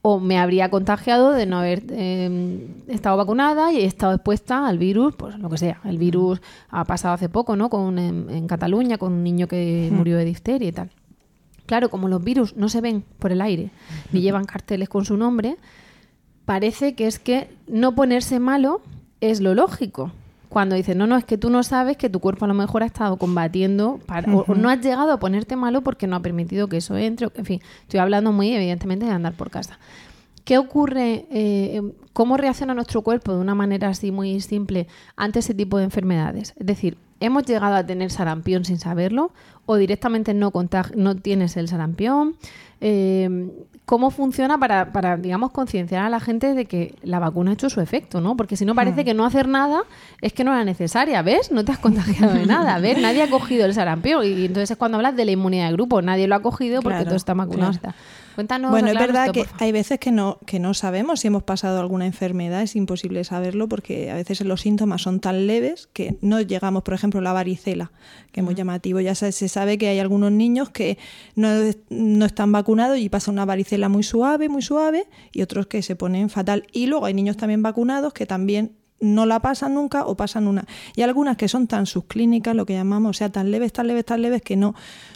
o 0.00 0.18
me 0.20 0.38
habría 0.38 0.68
contagiado 0.70 1.32
de 1.32 1.46
no 1.46 1.58
haber 1.58 1.84
eh, 1.90 2.68
estado 2.88 3.16
vacunada 3.16 3.72
y 3.72 3.78
he 3.78 3.84
estado 3.84 4.14
expuesta 4.14 4.66
al 4.66 4.78
virus, 4.78 5.14
pues 5.16 5.38
lo 5.38 5.48
que 5.48 5.58
sea. 5.58 5.80
El 5.84 5.98
virus 5.98 6.40
ha 6.70 6.84
pasado 6.84 7.14
hace 7.14 7.28
poco, 7.28 7.56
¿no? 7.56 7.70
Con, 7.70 7.98
en, 7.98 8.28
en 8.30 8.46
Cataluña, 8.48 8.98
con 8.98 9.12
un 9.12 9.24
niño 9.24 9.46
que 9.48 9.90
murió 9.92 10.16
de 10.16 10.24
difteria 10.24 10.68
y 10.68 10.72
tal. 10.72 10.90
Claro, 11.66 11.88
como 11.88 12.08
los 12.08 12.22
virus 12.22 12.56
no 12.56 12.68
se 12.68 12.80
ven 12.80 13.04
por 13.18 13.32
el 13.32 13.40
aire, 13.40 13.70
ni 14.12 14.20
llevan 14.20 14.44
carteles 14.44 14.88
con 14.88 15.04
su 15.04 15.16
nombre, 15.16 15.56
parece 16.44 16.94
que 16.94 17.06
es 17.06 17.18
que 17.18 17.48
no 17.68 17.94
ponerse 17.94 18.40
malo 18.40 18.82
es 19.22 19.40
lo 19.40 19.54
lógico. 19.54 20.12
Cuando 20.50 20.74
dices, 20.76 20.94
no, 20.94 21.06
no, 21.06 21.16
es 21.16 21.24
que 21.24 21.38
tú 21.38 21.48
no 21.48 21.62
sabes 21.62 21.96
que 21.96 22.10
tu 22.10 22.20
cuerpo 22.20 22.44
a 22.44 22.48
lo 22.48 22.52
mejor 22.52 22.82
ha 22.82 22.86
estado 22.86 23.16
combatiendo 23.16 23.98
para- 24.04 24.30
o, 24.34 24.44
o 24.46 24.54
no 24.54 24.68
has 24.68 24.82
llegado 24.82 25.10
a 25.12 25.18
ponerte 25.18 25.56
malo 25.56 25.80
porque 25.80 26.06
no 26.06 26.16
ha 26.16 26.20
permitido 26.20 26.68
que 26.68 26.76
eso 26.76 26.94
entre. 26.98 27.28
o- 27.28 27.32
En 27.34 27.46
fin, 27.46 27.62
estoy 27.82 28.00
hablando 28.00 28.32
muy 28.32 28.52
evidentemente 28.52 29.06
de 29.06 29.12
andar 29.12 29.32
por 29.32 29.50
casa. 29.50 29.78
¿Qué 30.44 30.58
ocurre? 30.58 31.24
eh, 31.30 31.80
¿Cómo 32.12 32.36
reacciona 32.36 32.74
nuestro 32.74 33.00
cuerpo 33.00 33.32
de 33.32 33.38
una 33.38 33.54
manera 33.54 33.88
así 33.88 34.10
muy 34.12 34.40
simple 34.42 34.88
ante 35.16 35.38
ese 35.38 35.54
tipo 35.54 35.78
de 35.78 35.84
enfermedades? 35.84 36.52
Es 36.58 36.66
decir, 36.66 36.98
¿hemos 37.20 37.44
llegado 37.46 37.76
a 37.76 37.86
tener 37.86 38.10
sarampión 38.10 38.64
sin 38.66 38.78
saberlo? 38.78 39.30
¿O 39.64 39.76
directamente 39.76 40.34
no, 40.34 40.52
no 40.96 41.16
tienes 41.16 41.56
el 41.56 41.68
sarampión? 41.68 42.34
Eh, 42.82 43.50
¿Cómo 43.84 44.10
funciona 44.10 44.58
para, 44.58 44.92
para, 44.92 45.16
digamos, 45.16 45.50
concienciar 45.50 46.04
a 46.04 46.08
la 46.08 46.20
gente 46.20 46.54
de 46.54 46.66
que 46.66 46.94
la 47.02 47.18
vacuna 47.18 47.50
ha 47.50 47.54
hecho 47.54 47.68
su 47.68 47.80
efecto? 47.80 48.20
¿no? 48.20 48.36
Porque 48.36 48.56
si 48.56 48.64
no 48.64 48.74
parece 48.76 49.04
que 49.04 49.12
no 49.12 49.24
hacer 49.24 49.48
nada 49.48 49.82
es 50.20 50.32
que 50.32 50.44
no 50.44 50.52
era 50.52 50.64
necesaria, 50.64 51.20
¿ves? 51.22 51.50
No 51.50 51.64
te 51.64 51.72
has 51.72 51.78
contagiado 51.78 52.32
de 52.32 52.46
nada, 52.46 52.78
¿ves? 52.78 52.98
Nadie 53.02 53.22
ha 53.24 53.28
cogido 53.28 53.66
el 53.66 53.74
sarampión. 53.74 54.24
Y 54.24 54.46
entonces 54.46 54.70
es 54.70 54.76
cuando 54.76 54.98
hablas 54.98 55.16
de 55.16 55.24
la 55.24 55.32
inmunidad 55.32 55.66
de 55.66 55.72
grupo. 55.72 56.00
Nadie 56.00 56.28
lo 56.28 56.36
ha 56.36 56.40
cogido 56.42 56.80
porque 56.80 57.00
Claro, 57.00 57.16
están 57.16 57.38
vacunados. 57.38 57.78
claro. 57.78 57.96
Cuéntanos. 58.34 58.70
bueno, 58.70 58.88
es 58.88 58.98
verdad 58.98 59.26
esto, 59.26 59.32
que 59.32 59.46
hay 59.64 59.72
veces 59.72 59.98
que 59.98 60.10
no, 60.10 60.38
que 60.46 60.58
no 60.58 60.74
sabemos 60.74 61.20
si 61.20 61.28
hemos 61.28 61.42
pasado 61.42 61.80
alguna 61.80 62.06
enfermedad, 62.06 62.62
es 62.62 62.76
imposible 62.76 63.24
saberlo 63.24 63.68
porque 63.68 64.10
a 64.10 64.14
veces 64.14 64.40
los 64.42 64.60
síntomas 64.62 65.02
son 65.02 65.20
tan 65.20 65.46
leves 65.46 65.88
que 65.92 66.16
no 66.20 66.40
llegamos, 66.40 66.82
por 66.82 66.94
ejemplo, 66.94 67.20
la 67.20 67.32
varicela, 67.32 67.92
que 68.32 68.40
es 68.40 68.44
muy 68.44 68.54
llamativo. 68.54 69.00
Ya 69.00 69.14
se, 69.14 69.32
se 69.32 69.48
sabe 69.48 69.78
que 69.78 69.88
hay 69.88 69.98
algunos 69.98 70.32
niños 70.32 70.70
que 70.70 70.98
no, 71.34 71.48
no 71.90 72.24
están 72.24 72.52
vacunados 72.52 72.98
y 72.98 73.08
pasa 73.08 73.30
una 73.30 73.44
varicela 73.44 73.88
muy 73.88 74.02
suave, 74.02 74.48
muy 74.48 74.62
suave, 74.62 75.06
y 75.32 75.42
otros 75.42 75.66
que 75.66 75.82
se 75.82 75.96
ponen 75.96 76.30
fatal. 76.30 76.66
Y 76.72 76.86
luego 76.86 77.06
hay 77.06 77.14
niños 77.14 77.36
también 77.36 77.62
vacunados 77.62 78.12
que 78.12 78.26
también 78.26 78.72
no 79.02 79.26
la 79.26 79.40
pasan 79.40 79.74
nunca 79.74 80.06
o 80.06 80.16
pasan 80.16 80.46
una. 80.46 80.64
Y 80.96 81.02
algunas 81.02 81.36
que 81.36 81.48
son 81.48 81.66
tan 81.66 81.84
subclínicas, 81.86 82.54
lo 82.56 82.64
que 82.64 82.72
llamamos, 82.72 83.10
o 83.10 83.12
sea, 83.18 83.30
tan 83.30 83.50
leves, 83.50 83.72
tan 83.72 83.88
leves, 83.88 84.04
tan 84.06 84.22
leves 84.22 84.40
que 84.40 84.56
no, 84.56 84.74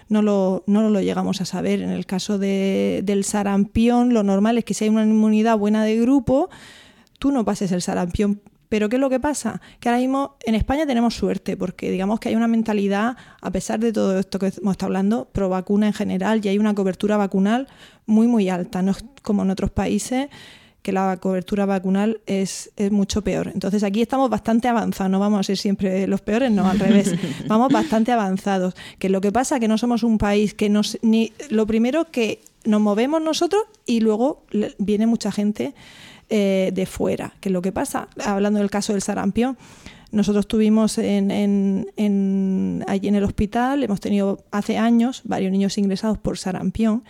no, 0.09 0.21
lo, 0.21 0.65
no 0.67 0.91
lo 0.91 1.01
llegamos 1.01 1.41
a 1.41 1.45
saber. 1.45 1.81
En 1.81 1.91
el 1.91 2.05
caso 2.05 2.39
de- 2.39 3.01
del 3.05 3.25
sarampión, 3.25 4.13
lo 4.13 4.23
normal 4.23 4.59
es 4.59 4.65
que 4.65 4.75
si 4.75 4.85
hay 4.85 4.91
una 4.91 5.05
inmunidad 5.05 5.57
buena 5.57 5.85
de 5.85 5.99
grupo, 6.01 6.51
tú 7.19 7.31
no 7.33 7.45
pases 7.45 7.73
el 7.73 7.81
sarampión. 7.81 8.41
Pero 8.69 8.89
¿qué 8.89 8.97
es 8.97 9.01
lo 9.01 9.09
que 9.09 9.21
pasa? 9.21 9.61
Que 9.79 9.89
ahora 9.89 10.01
mismo 10.01 10.35
en 10.45 10.57
España 10.57 10.85
tenemos 10.87 11.15
suerte, 11.15 11.57
porque 11.57 11.89
digamos 11.89 12.19
que 12.19 12.31
hay 12.31 12.35
una 12.35 12.49
mentalidad, 12.49 13.17
a 13.41 13.51
pesar 13.53 13.79
de 13.79 13.93
todo 13.93 14.19
esto 14.19 14.41
que 14.41 14.47
hemos 14.61 14.73
estado 14.73 14.89
hablando, 14.89 15.29
pro 15.31 15.49
vacuna 15.49 15.87
en 15.87 15.93
general, 15.93 16.41
y 16.43 16.49
hay 16.49 16.59
una 16.59 16.75
cobertura 16.75 17.17
vacunal 17.17 17.69
muy, 18.07 18.27
muy 18.27 18.49
alta. 18.49 18.83
No 18.83 18.91
es 18.91 19.05
como 19.23 19.43
en 19.43 19.51
otros 19.51 19.71
países 19.71 20.29
que 20.87 20.93
la 20.93 21.17
cobertura 21.17 21.67
vacunal 21.67 22.21
es, 22.27 22.71
es 22.77 22.93
mucho 22.93 23.23
peor. 23.25 23.51
Entonces 23.53 23.83
aquí 23.83 24.01
estamos 24.03 24.31
bastante 24.31 24.69
avanzados, 24.69 25.11
no 25.11 25.19
vamos 25.19 25.41
a 25.41 25.43
ser 25.43 25.57
siempre 25.57 26.07
los 26.07 26.21
peores, 26.21 26.53
no, 26.53 26.69
al 26.71 26.79
revés, 26.79 27.13
vamos 27.49 27.73
bastante 27.73 28.13
avanzados. 28.13 28.75
Que 29.01 29.09
lo 29.09 29.21
que 29.21 29.33
pasa 29.33 29.59
que 29.59 29.67
no 29.67 29.79
somos 29.79 30.05
un 30.05 30.17
país 30.19 30.55
que 30.55 30.69
nos... 30.69 30.97
Ni, 31.03 31.33
lo 31.51 31.67
primero 31.67 32.05
que 32.13 32.39
nos 32.65 32.81
movemos 32.81 33.21
nosotros 33.21 33.65
y 33.85 33.99
luego 33.99 34.45
viene 34.79 35.09
mucha 35.09 35.33
gente 35.33 35.75
eh, 36.31 36.71
de 36.73 36.87
fuera. 36.87 37.33
Que 37.41 37.49
es 37.49 37.53
lo 37.53 37.63
que 37.63 37.73
pasa, 37.73 38.07
hablando 38.25 38.61
del 38.61 38.71
caso 38.71 38.93
del 38.93 39.03
sarampión, 39.03 39.59
nosotros 40.13 40.47
tuvimos 40.47 40.99
en, 40.99 41.33
en- 41.33 41.89
en- 41.97 42.85
allí 42.87 43.09
en 43.09 43.17
el 43.17 43.25
hospital, 43.25 43.83
hemos 43.83 43.99
tenido 43.99 44.45
hace 44.53 44.79
años 44.79 45.23
varios 45.25 45.51
niños 45.51 45.77
ingresados 45.79 46.17
por 46.19 46.39
sarampión, 46.39 47.03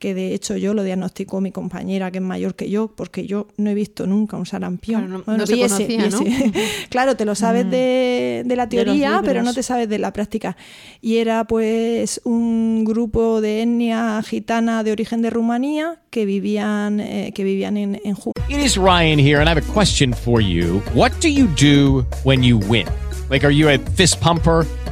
que 0.00 0.14
de 0.14 0.34
hecho 0.34 0.56
yo 0.56 0.74
lo 0.74 0.82
diagnosticó 0.82 1.40
mi 1.42 1.52
compañera, 1.52 2.10
que 2.10 2.18
es 2.18 2.24
mayor 2.24 2.54
que 2.56 2.68
yo, 2.70 2.88
porque 2.96 3.26
yo 3.26 3.46
no 3.58 3.68
he 3.70 3.74
visto 3.74 4.06
nunca 4.06 4.36
un 4.38 4.46
sarampión. 4.46 5.06
Claro, 5.06 5.22
no- 5.26 5.36
no 5.36 5.46
se 5.46 5.58
conocía, 5.60 6.08
¿no? 6.10 6.20
claro, 6.88 7.16
te 7.16 7.24
lo 7.26 7.34
sabes 7.34 7.70
de, 7.70 8.42
de 8.46 8.56
la 8.56 8.66
De 8.66 8.76
los 8.78 8.84
teoría, 8.86 9.20
pero 9.22 9.42
no 9.42 9.52
te 9.54 9.62
sabes 9.62 9.88
de 9.90 9.98
la 9.98 10.12
práctica. 10.12 10.56
Y 11.02 11.18
era 11.18 11.44
pues 11.44 12.20
un 12.24 12.84
grupo 12.84 13.40
de 13.42 13.62
etnia 13.62 14.22
gitana 14.26 14.82
de 14.82 14.92
origen 14.92 15.20
de 15.22 15.28
Rumanía 15.30 16.00
que 16.08 16.24
vivían, 16.24 16.98
eh, 17.00 17.32
que 17.34 17.44
vivían 17.44 17.76
en, 17.76 18.00
en 18.02 18.16
Ju- 18.16 18.32
It 18.48 18.56
is 18.58 18.76
Ryan 18.76 19.18
here, 19.20 19.36
and 19.38 19.48
I 19.48 19.50
have 19.52 19.58
a 19.60 19.72
question 19.72 20.14
for 20.14 20.40
you. 20.40 20.82
What 20.94 21.12
do 21.20 21.28
you 21.28 21.46
do 21.60 22.06
when 22.24 22.42
you 22.42 22.58
win? 22.58 22.86
Like, 23.28 23.46
are 23.46 23.54
you 23.54 23.68
a 23.68 23.78
fist 23.94 24.18
pumper? 24.20 24.66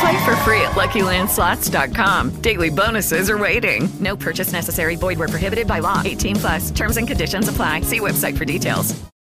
Play 0.00 0.24
for 0.24 0.36
free 0.44 0.60
at 0.60 0.72
LuckyLandSlots.com. 0.72 2.42
Daily 2.42 2.70
bonuses 2.70 3.30
are 3.30 3.38
waiting. 3.38 3.88
No 3.98 4.16
purchase 4.16 4.52
necessary. 4.52 4.96
Void 4.96 5.18
were 5.18 5.28
prohibited 5.28 5.66
by 5.66 5.78
law. 5.78 6.02
18 6.04 6.36
plus. 6.36 6.70
Terms 6.70 6.96
and 6.96 7.08
conditions 7.08 7.48
apply. 7.48 7.82
See 7.82 8.00
website 8.00 8.36
for 8.36 8.44
details. 8.44 8.94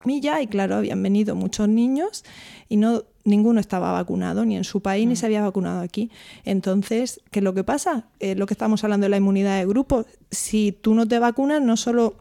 Milla 0.05 0.40
y 0.40 0.47
claro, 0.47 0.77
habían 0.77 1.03
venido 1.03 1.35
muchos 1.35 1.69
niños 1.69 2.25
y 2.69 2.77
no 2.77 3.03
ninguno 3.25 3.59
estaba 3.59 3.90
vacunado, 3.90 4.45
ni 4.45 4.57
en 4.57 4.62
su 4.62 4.81
país 4.81 5.07
ni 5.07 5.16
se 5.16 5.27
había 5.27 5.42
vacunado 5.42 5.81
aquí. 5.81 6.11
Entonces, 6.45 7.21
¿qué 7.33 7.40
es 7.40 7.45
lo 7.45 7.55
que 7.55 7.64
pasa? 7.64 8.05
Eh, 8.21 8.37
lo 8.37 8.47
que 8.47 8.55
estamos 8.55 8.85
hablando 8.85 9.07
de 9.07 9.09
la 9.11 9.16
inmunidad 9.16 9.59
de 9.59 9.66
grupo. 9.66 10.07
Si 10.31 10.71
tú 10.73 10.95
no 10.95 11.09
te 11.09 11.19
vacunas, 11.19 11.61
no 11.61 11.77
solo 11.77 12.14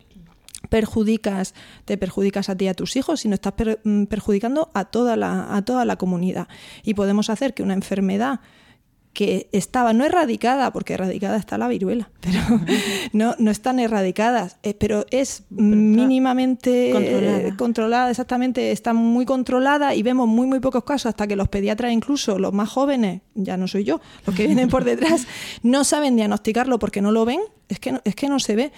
perjudicas, 0.70 1.54
te 1.86 1.98
perjudicas 1.98 2.50
a 2.50 2.56
ti 2.56 2.66
y 2.66 2.68
a 2.70 2.74
tus 2.74 2.96
hijos, 2.96 3.22
sino 3.22 3.36
estás 3.36 3.54
per- 3.54 3.80
mm, 3.84 4.06
perjudicando 4.06 4.70
a 4.74 4.86
toda 4.86 5.16
la, 5.16 5.56
a 5.56 5.64
toda 5.64 5.86
la 5.86 5.96
comunidad. 5.98 6.48
Y 6.84 6.94
podemos 6.94 7.30
hacer 7.30 7.54
que 7.54 7.64
una 7.64 7.74
enfermedad 7.74 8.40
que 9.14 9.48
estaba 9.54 9.94
no 9.94 10.04
erradicada, 10.04 10.74
porque 10.74 10.94
erradicada 10.94 11.38
está 11.38 11.58
la 11.58 11.70
viruela, 11.70 12.10
pero 12.20 12.40
no, 13.14 13.34
no 13.40 13.50
están 13.50 13.80
erradicadas, 13.80 14.58
eh, 14.62 14.74
pero 14.74 15.06
es 15.10 15.44
mínimamente 15.96 16.90
Controlada. 16.92 17.38
eh, 17.40 17.54
controlada, 17.58 18.10
exactamente, 18.10 18.72
está 18.74 18.94
muy 18.94 19.26
controlada 19.26 19.96
y 19.96 20.04
vemos 20.04 20.28
muy 20.28 20.48
muy 20.48 20.60
pocos 20.60 20.84
casos 20.84 21.08
hasta 21.08 21.28
que 21.28 21.38
los 21.38 21.48
pediatras, 21.48 21.94
incluso 21.94 22.38
los 22.40 22.52
más 22.52 22.68
jóvenes, 22.70 23.22
ya 23.36 23.56
no 23.56 23.68
soy 23.68 23.86
yo, 23.86 24.02
los 24.26 24.36
que 24.36 24.48
vienen 24.48 24.68
por 24.68 24.84
detrás, 24.84 25.28
no 25.64 25.86
saben 25.86 26.18
diagnosticarlo 26.18 26.78
porque 26.78 27.02
no 27.02 27.12
lo 27.14 27.24
ven, 27.24 27.40
es 27.70 27.80
que 27.80 27.94
no, 27.94 28.02
es 28.04 28.16
que 28.16 28.28
no 28.28 28.40
se 28.40 28.56
ve. 28.58 28.72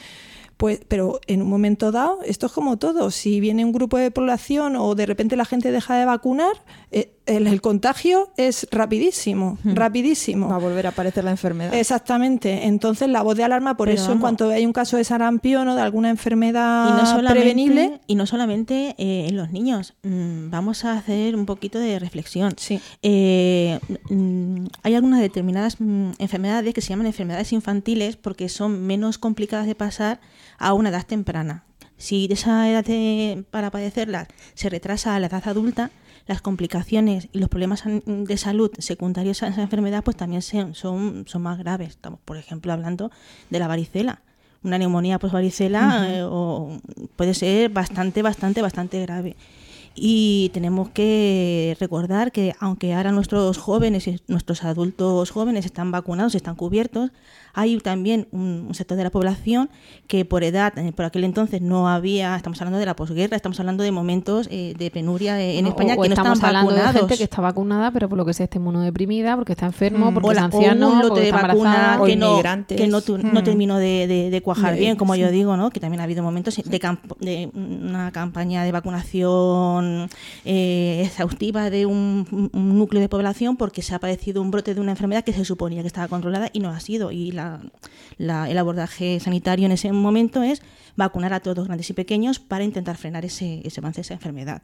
Pues, 0.58 0.82
pero 0.88 1.20
en 1.28 1.44
un 1.44 1.50
momento 1.50 1.92
dado, 1.92 2.20
esto 2.26 2.48
es 2.48 2.52
como 2.52 2.78
todo. 2.78 3.12
Si 3.12 3.40
viene 3.40 3.64
un 3.64 3.72
grupo 3.72 3.98
de 3.98 4.10
población 4.12 4.76
o 4.76 4.96
de 4.96 5.06
repente 5.06 5.36
la 5.36 5.46
gente 5.46 5.72
deja 5.72 5.96
de 5.96 6.06
vacunar, 6.06 6.56
eh, 6.92 7.17
el, 7.28 7.48
el 7.48 7.62
contagio 7.62 8.30
es 8.38 8.68
rapidísimo, 8.72 9.58
rapidísimo. 9.64 10.48
Va 10.50 10.56
a 10.56 10.60
volver 10.60 10.86
a 10.88 10.90
aparecer 10.90 11.24
la 11.24 11.32
enfermedad. 11.32 11.74
Exactamente. 11.74 12.66
Entonces 12.66 13.08
la 13.10 13.22
voz 13.22 13.36
de 13.38 13.44
alarma, 13.44 13.78
por 13.78 13.88
Pero 13.88 14.02
eso 14.02 14.12
en 14.12 14.20
cuanto 14.20 14.50
hay 14.50 14.66
un 14.66 14.74
caso 14.74 14.98
de 14.98 15.04
sarampión 15.04 15.68
o 15.68 15.76
de 15.76 15.82
alguna 15.82 16.10
enfermedad 16.10 16.90
y 16.90 17.22
no 17.24 17.30
prevenible, 17.30 18.00
y 18.08 18.16
no 18.16 18.26
solamente 18.26 18.96
eh, 18.98 19.28
en 19.30 19.38
los 19.38 19.52
niños. 19.52 19.96
Mm, 20.04 20.50
vamos 20.50 20.86
a 20.86 20.94
hacer 20.94 21.36
un 21.36 21.46
poquito 21.46 21.80
de 21.80 22.00
reflexión. 22.00 22.54
Sí. 22.58 22.80
Eh, 23.02 23.80
mm, 24.10 24.66
hay 24.84 24.96
algunas 24.96 25.22
determinadas 25.22 25.78
mm, 25.80 26.12
enfermedades 26.20 26.74
que 26.74 26.82
se 26.82 26.90
llaman 26.90 27.08
enfermedades 27.08 27.54
infantiles 27.54 28.16
porque 28.18 28.50
son 28.50 28.86
menos 28.86 29.18
complicadas 29.18 29.68
de 29.68 29.76
pasar 29.76 30.20
a 30.58 30.74
una 30.74 30.90
edad 30.90 31.06
temprana. 31.06 31.64
Si 31.98 32.28
esa 32.32 32.70
edad 32.70 32.86
de- 32.86 33.44
para 33.50 33.72
padecerlas 33.72 34.28
se 34.54 34.70
retrasa 34.70 35.16
a 35.16 35.20
la 35.20 35.28
edad 35.28 35.48
adulta, 35.48 35.90
las 36.28 36.42
complicaciones 36.42 37.30
y 37.32 37.40
los 37.40 37.50
problemas 37.50 37.84
de 38.06 38.38
salud 38.38 38.72
secundarios 38.80 39.44
a 39.44 39.48
esa 39.48 39.62
enfermedad 39.62 40.04
pues 40.04 40.18
también 40.18 40.42
se- 40.42 40.74
son, 40.74 41.24
son 41.28 41.42
más 41.42 41.58
graves. 41.58 41.90
Estamos, 41.90 42.20
por 42.26 42.38
ejemplo, 42.38 42.74
hablando 42.74 43.12
de 43.50 43.60
la 43.60 43.68
varicela. 43.68 44.22
una 44.64 44.78
neumonía 44.78 45.20
por 45.20 45.32
varicela 45.32 46.08
eh, 46.18 46.24
o 46.24 46.78
puede 47.16 47.34
ser 47.34 47.70
bastante, 47.70 48.22
bastante, 48.22 48.62
bastante 48.62 49.00
grave. 49.02 49.36
Y 50.00 50.52
tenemos 50.54 50.90
que 50.90 51.76
recordar 51.80 52.32
que 52.32 52.54
aunque 52.60 52.94
ahora 52.94 53.12
nuestros 53.12 53.58
jóvenes 53.58 54.08
y 54.08 54.22
nuestros 54.28 54.64
adultos 54.64 55.32
jóvenes 55.32 55.66
están 55.66 55.92
vacunados, 55.92 56.36
están 56.36 56.56
cubiertos, 56.56 57.10
hay 57.56 57.80
también 57.80 58.28
un, 58.32 58.70
sector 58.76 58.96
de 58.96 59.06
la 59.06 59.10
población 59.10 59.72
que 60.06 60.24
por 60.24 60.44
edad, 60.44 60.78
eh, 60.78 60.92
por 60.92 61.06
aquel 61.06 61.24
entonces 61.24 61.60
no 61.60 61.90
había, 61.90 62.36
estamos 62.36 62.62
hablando 62.62 62.78
de 62.78 62.86
la 62.86 62.96
posguerra, 62.96 63.36
estamos 63.36 63.60
hablando 63.60 63.84
de 63.84 63.92
momentos 63.92 64.48
eh, 64.52 64.76
de 64.78 64.92
penuria 64.92 65.42
en 65.42 65.66
España 65.66 65.96
que 65.96 66.02
no 66.02 66.06
estamos 66.06 66.38
están 66.38 66.50
hablando 66.50 66.70
vacunados. 66.70 66.94
de 66.94 67.00
gente 67.00 67.18
que 67.18 67.24
está 67.24 67.42
vacunada, 67.42 67.90
pero 67.90 68.08
por 68.08 68.20
lo 68.20 68.26
que 68.26 68.36
sea 68.36 68.44
está 68.44 68.60
inmunodeprimida, 68.60 69.36
porque 69.36 69.54
está 69.54 69.66
enfermo, 69.66 70.12
mm. 70.12 70.14
porque 70.14 70.30
es 70.30 70.38
anciano, 70.38 70.92
un 70.92 71.00
lote 71.02 71.22
de 71.22 71.32
vacuna 71.32 72.00
que, 72.06 72.16
no, 72.16 72.40
que 72.68 72.88
no, 72.88 73.02
no, 73.02 73.42
mm. 73.42 73.44
terminó 73.44 73.80
de, 73.80 74.42
cuajar 74.46 74.76
bien, 74.76 74.96
como 74.96 75.16
yo 75.16 75.32
digo, 75.32 75.58
¿no? 75.58 75.72
que 75.72 75.80
también 75.80 76.02
ha 76.02 76.04
habido 76.04 76.22
momentos 76.22 76.56
de, 76.58 76.80
de 77.20 77.50
una 77.56 78.12
campaña 78.12 78.64
de 78.64 78.72
vacunación 78.72 79.87
eh, 80.46 81.04
exhaustiva 81.06 81.70
de 81.70 81.86
un, 81.86 82.50
núcleo 82.54 83.02
de 83.02 83.10
población 83.10 83.58
porque 83.58 83.82
se 83.82 83.96
ha 83.96 84.00
padecido 84.00 84.42
un 84.42 84.52
brote 84.52 84.74
de 84.74 84.82
una 84.82 84.92
enfermedad 84.92 85.24
que 85.24 85.34
se 85.34 85.46
suponía 85.46 85.82
que 85.82 85.88
estaba 85.88 86.08
controlada 86.08 86.50
y 86.54 86.60
no 86.60 86.70
ha 86.70 86.80
sido. 86.80 87.12
Y 87.12 87.32
el 87.32 88.58
abordaje 88.58 89.20
sanitario 89.20 89.66
en 89.66 89.72
ese 89.72 89.92
momento 89.92 90.44
es 90.44 90.62
vacunar 90.96 91.34
a 91.34 91.40
todos, 91.40 91.68
grandes 91.68 91.90
y 91.90 91.94
pequeños, 91.94 92.40
para 92.40 92.64
intentar 92.64 92.98
frenar 92.98 93.26
ese, 93.26 93.62
ese 93.64 93.80
avance 93.80 93.98
de 93.98 94.02
esa 94.02 94.14
enfermedad. 94.14 94.62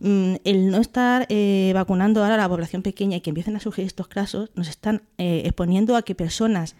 Mm, 0.00 0.34
el 0.44 0.70
no 0.70 0.78
estar 0.78 1.26
eh, 1.28 1.72
vacunando 1.74 2.22
ahora 2.22 2.34
a 2.34 2.38
la 2.38 2.48
población 2.48 2.82
pequeña 2.82 3.16
y 3.16 3.20
que 3.20 3.30
empiecen 3.30 3.56
a 3.56 3.60
surgir 3.60 3.86
estos 3.86 4.08
casos 4.08 4.50
nos 4.54 4.68
están 4.68 5.02
eh, 5.18 5.42
exponiendo 5.44 5.96
a 5.96 6.02
que 6.02 6.14
personas 6.14 6.76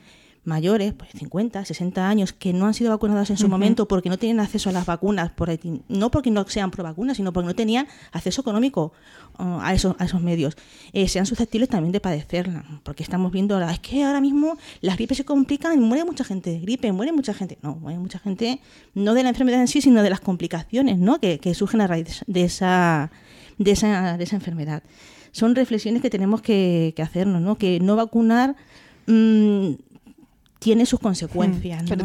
mayores, 0.47 0.95
pues 0.95 1.11
50, 1.19 1.65
60 1.65 2.09
años, 2.09 2.33
que 2.33 2.53
no 2.53 2.67
han 2.67 2.75
sido 2.75 2.91
vacunadas 2.91 3.31
en 3.31 3.37
su 3.37 3.49
momento 3.49 3.89
porque 3.89 4.09
no 4.09 4.19
tienen 4.19 4.41
acceso 4.41 4.71
a 4.71 4.73
las 4.73 4.87
vacunas, 4.87 5.33
por, 5.33 5.51
no 5.89 6.11
porque 6.11 6.31
no 6.31 6.47
sean 6.49 6.71
pro 6.71 6.85
vacunas, 6.85 7.17
sino 7.17 7.33
porque 7.33 7.47
no 7.47 7.55
tenían 7.55 7.87
acceso 8.13 8.41
económico 8.41 8.93
uh, 9.39 9.59
a, 9.61 9.75
esos, 9.75 9.97
a 9.99 10.05
esos 10.05 10.23
medios, 10.23 10.57
eh, 10.93 11.09
sean 11.09 11.27
susceptibles 11.27 11.69
también 11.69 11.93
de 11.93 12.01
padecerla. 12.01 12.65
Porque 12.83 13.03
estamos 13.03 13.33
viendo 13.33 13.55
ahora, 13.55 13.73
es 13.73 13.81
que 13.81 14.05
ahora 14.05 14.21
mismo 14.21 14.57
las 14.81 14.97
gripes 14.97 15.19
se 15.19 15.25
complican 15.25 15.75
y 15.75 15.79
muere 15.79 16.05
mucha 16.05 16.25
gente 16.25 16.51
de 16.51 16.61
gripe, 16.61 16.93
muere 16.93 17.13
mucha 17.13 17.35
gente. 17.35 17.59
No, 17.63 17.75
muere 17.77 17.99
mucha 17.99 18.19
gente 18.19 18.61
no 18.95 19.15
de 19.15 19.23
la 19.23 19.31
enfermedad 19.31 19.61
en 19.61 19.69
sí, 19.69 19.81
sino 19.81 20.03
de 20.03 20.11
las 20.11 20.21
complicaciones 20.21 20.99
¿no? 20.99 21.21
que, 21.21 21.55
surgen 21.55 21.81
a 21.81 21.87
raíz 21.87 22.25
de 22.27 22.45
esa, 22.45 23.11
de 23.59 23.73
esa, 23.73 24.17
de 24.17 24.25
esa 24.25 24.37
enfermedad. 24.37 24.83
Son 25.33 25.55
reflexiones 25.55 26.03
que 26.03 26.11
tenemos 26.11 26.41
que, 26.41 26.95
hacernos, 26.99 27.43
¿no? 27.43 27.57
que 27.59 27.81
no 27.81 27.97
vacunar. 27.97 28.57
Mm, 29.07 29.73
tiene 30.67 30.85
sus 30.85 30.99
consecuencias. 30.99 31.85
Pero, 31.89 32.03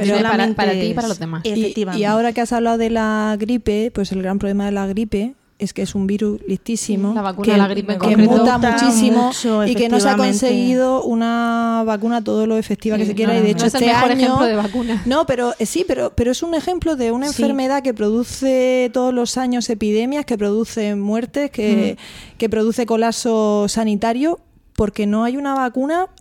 para, 0.55 0.71
ti 0.73 0.79
y 0.81 0.93
para 0.93 1.07
los 1.07 1.17
demás. 1.17 1.41
Y, 1.43 2.03
ahora 2.03 2.31
que 2.31 2.41
has 2.41 2.53
hablado 2.53 2.77
de 2.77 2.91
la 2.91 3.35
gripe, 3.39 3.89
pues 3.91 4.11
el 4.11 4.21
gran 4.21 4.37
problema 4.37 4.67
de 4.67 4.71
la 4.71 4.85
gripe 4.85 5.33
es 5.57 5.73
que 5.73 5.81
es 5.81 5.95
un 5.95 6.05
virus 6.05 6.39
listísimo 6.47 7.13
la 7.13 7.23
vacuna 7.23 7.45
que, 7.45 7.57
la 7.57 7.67
gripe 7.67 7.97
que 7.97 8.17
muta 8.17 8.59
muchísimo 8.59 9.31
y 9.65 9.73
que 9.73 9.89
no 9.89 9.99
se 9.99 10.09
ha 10.09 10.17
conseguido 10.17 11.03
una 11.03 11.83
vacuna 11.85 12.23
todo 12.23 12.47
lo 12.47 12.57
efectiva 12.57 12.97
que 12.97 13.05
se 13.05 13.13
quiera 13.13 13.37
y 13.37 13.41
de 13.41 13.51
hecho 13.51 13.67
es 13.67 13.73
este 13.75 13.85
el 13.85 13.93
mejor 13.93 14.11
año 14.11 14.25
ejemplo 14.25 14.45
de 14.47 14.55
vacuna. 14.55 15.03
no 15.05 15.27
pero 15.27 15.53
eh, 15.59 15.67
sí 15.67 15.85
pero 15.87 16.13
pero 16.15 16.31
es 16.31 16.41
un 16.41 16.55
ejemplo 16.55 16.95
de 16.95 17.11
una 17.11 17.27
enfermedad 17.27 17.83
que 17.83 17.93
produce 17.93 18.89
todos 18.91 19.13
los 19.13 19.37
años 19.37 19.69
epidemias 19.69 20.25
que 20.25 20.35
produce 20.35 20.95
muertes 20.95 21.51
que, 21.51 21.95
que 22.39 22.49
produce 22.49 22.87
colapso 22.87 23.67
sanitario 23.67 24.39
porque 24.81 25.05
no 25.05 25.23
hay 25.23 25.37
una 25.37 25.53
vacuna, 25.53 26.07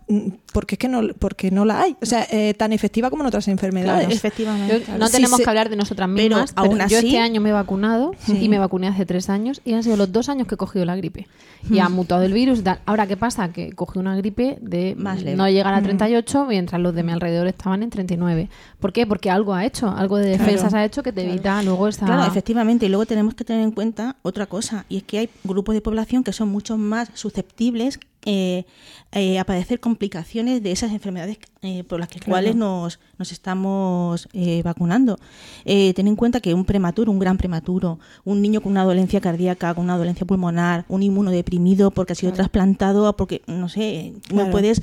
porque 0.53 0.75
es 0.75 0.79
que 0.79 0.87
no, 0.87 1.01
porque 1.19 1.51
no 1.51 1.65
la 1.65 1.81
hay. 1.81 1.95
O 2.01 2.05
sea, 2.05 2.27
eh, 2.31 2.53
tan 2.53 2.73
efectiva 2.73 3.09
como 3.09 3.23
en 3.23 3.27
otras 3.27 3.47
enfermedades. 3.47 4.09
efectivamente. 4.09 4.83
no 4.97 5.09
tenemos 5.09 5.39
que 5.39 5.49
hablar 5.49 5.69
de 5.69 5.75
nosotras 5.75 6.09
mismas, 6.09 6.53
pero, 6.53 6.87
yo 6.87 6.99
este 6.99 7.19
año 7.19 7.41
me 7.41 7.49
he 7.49 7.53
vacunado 7.53 8.13
y 8.27 8.49
me 8.49 8.59
vacuné 8.59 8.87
hace 8.87 9.05
tres 9.05 9.29
años 9.29 9.61
y 9.65 9.73
han 9.73 9.83
sido 9.83 9.97
los 9.97 10.11
dos 10.11 10.29
años 10.29 10.47
que 10.47 10.55
he 10.55 10.57
cogido 10.57 10.85
la 10.85 10.95
gripe. 10.95 11.27
Y 11.69 11.79
ha 11.79 11.89
mm. 11.89 11.93
mutado 11.93 12.23
el 12.23 12.33
virus. 12.33 12.63
Ahora, 12.85 13.07
¿qué 13.07 13.17
pasa? 13.17 13.51
Que 13.51 13.73
cogí 13.73 13.99
una 13.99 14.15
gripe 14.15 14.57
de 14.61 14.95
no 14.97 15.47
llegar 15.47 15.73
a 15.73 15.81
38 15.81 16.43
mm. 16.43 16.47
mientras 16.47 16.81
los 16.81 16.95
de 16.95 17.03
mi 17.03 17.11
alrededor 17.11 17.47
estaban 17.47 17.83
en 17.83 17.89
39. 17.89 18.49
¿Por 18.79 18.93
qué? 18.93 19.05
Porque 19.05 19.29
algo 19.29 19.53
ha 19.53 19.65
hecho, 19.65 19.89
algo 19.89 20.17
de 20.17 20.29
defensas 20.29 20.73
ha 20.73 20.83
hecho 20.83 21.03
que 21.03 21.11
te 21.11 21.23
evita 21.23 21.61
luego 21.63 21.87
esa... 21.87 22.05
Claro, 22.05 22.25
efectivamente. 22.25 22.85
Y 22.85 22.89
luego 22.89 23.05
tenemos 23.05 23.35
que 23.35 23.43
tener 23.43 23.61
en 23.61 23.71
cuenta 23.71 24.17
otra 24.21 24.45
cosa, 24.45 24.85
y 24.89 24.97
es 24.97 25.03
que 25.03 25.19
hay 25.19 25.29
grupos 25.43 25.75
de 25.75 25.81
población 25.81 26.23
que 26.23 26.33
son 26.33 26.49
mucho 26.49 26.77
más 26.77 27.09
susceptibles 27.13 27.99
eh, 28.25 28.65
eh, 29.13 29.39
a 29.39 29.43
padecer 29.43 29.81
complicaciones 29.81 30.63
de 30.63 30.71
esas 30.71 30.91
enfermedades 30.91 31.37
eh, 31.63 31.83
por 31.83 31.99
las 31.99 32.07
que 32.07 32.19
cuales 32.21 32.55
nos, 32.55 32.99
nos 33.17 33.31
estamos 33.31 34.29
eh, 34.31 34.61
vacunando. 34.63 35.19
ten 35.65 36.07
en 36.07 36.15
cuenta 36.15 36.39
que 36.39 36.53
un 36.53 36.63
prematuro, 36.63 37.11
un 37.11 37.19
gran 37.19 37.37
prematuro, 37.37 37.99
un 38.23 38.41
niño 38.41 38.61
con 38.61 38.71
una 38.71 38.85
dolencia 38.85 39.19
cardíaca, 39.19 39.73
con 39.73 39.83
una 39.83 39.97
dolencia 39.97 40.25
pulmonar, 40.25 40.85
un 40.87 41.03
inmunodeprimido 41.03 41.91
porque 41.91 42.13
ha 42.13 42.15
sido 42.15 42.31
trasplantado, 42.31 43.15
porque, 43.17 43.41
no 43.47 43.67
sé, 43.67 44.13
no 44.33 44.49
puedes 44.49 44.81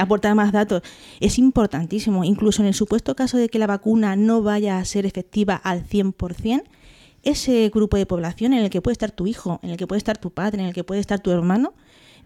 aportar 0.00 0.34
más 0.34 0.50
datos, 0.50 0.82
es 1.20 1.38
importantísimo. 1.38 2.24
Incluso 2.24 2.62
en 2.62 2.68
el 2.68 2.74
supuesto 2.74 3.14
caso 3.14 3.36
de 3.36 3.48
que 3.48 3.60
la 3.60 3.68
vacuna 3.68 4.16
no 4.16 4.42
vaya 4.42 4.78
a 4.78 4.84
ser 4.84 5.06
efectiva 5.06 5.54
al 5.54 5.86
100%, 5.86 6.62
ese 7.22 7.70
grupo 7.72 7.96
de 7.96 8.06
población 8.06 8.52
en 8.52 8.64
el 8.64 8.70
que 8.70 8.80
puede 8.80 8.92
estar 8.92 9.10
tu 9.10 9.26
hijo, 9.26 9.60
en 9.62 9.70
el 9.70 9.76
que 9.76 9.86
puede 9.86 9.98
estar 9.98 10.18
tu 10.18 10.30
padre, 10.30 10.62
en 10.62 10.68
el 10.68 10.74
que 10.74 10.84
puede 10.84 11.00
estar 11.00 11.20
tu 11.20 11.30
hermano, 11.30 11.74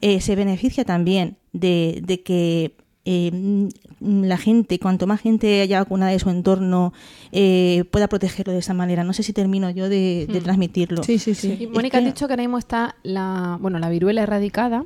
eh, 0.02 0.20
se 0.20 0.34
beneficia 0.34 0.84
también 0.84 1.36
de, 1.52 2.22
que 2.24 2.74
eh, 3.04 3.68
la 4.00 4.36
gente, 4.36 4.80
cuanto 4.80 5.06
más 5.06 5.20
gente 5.20 5.60
haya 5.60 5.78
vacunada 5.78 6.10
de 6.10 6.18
su 6.18 6.28
entorno, 6.28 6.92
eh, 7.30 7.84
pueda 7.92 8.08
protegerlo 8.08 8.52
de 8.52 8.58
esa 8.58 8.74
manera. 8.74 9.04
No 9.04 9.12
sé 9.12 9.22
si 9.22 9.32
termino 9.32 9.70
yo 9.70 9.88
de, 9.88 10.26
hmm. 10.28 10.42
transmitirlo. 10.42 11.04
Sí, 11.04 11.20
sí, 11.20 11.36
sí. 11.36 11.68
Mónica, 11.72 11.98
ha 11.98 12.00
dicho 12.00 12.26
que 12.26 12.32
ahora 12.32 12.42
mismo 12.42 12.58
está 12.58 12.96
la, 13.04 13.58
bueno, 13.60 13.78
la 13.78 13.90
viruela 13.90 14.24
erradicada. 14.24 14.84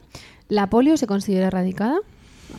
¿La 0.51 0.69
polio 0.69 0.99
se 0.99 1.07
considera 1.07 1.47
erradicada? 1.47 1.97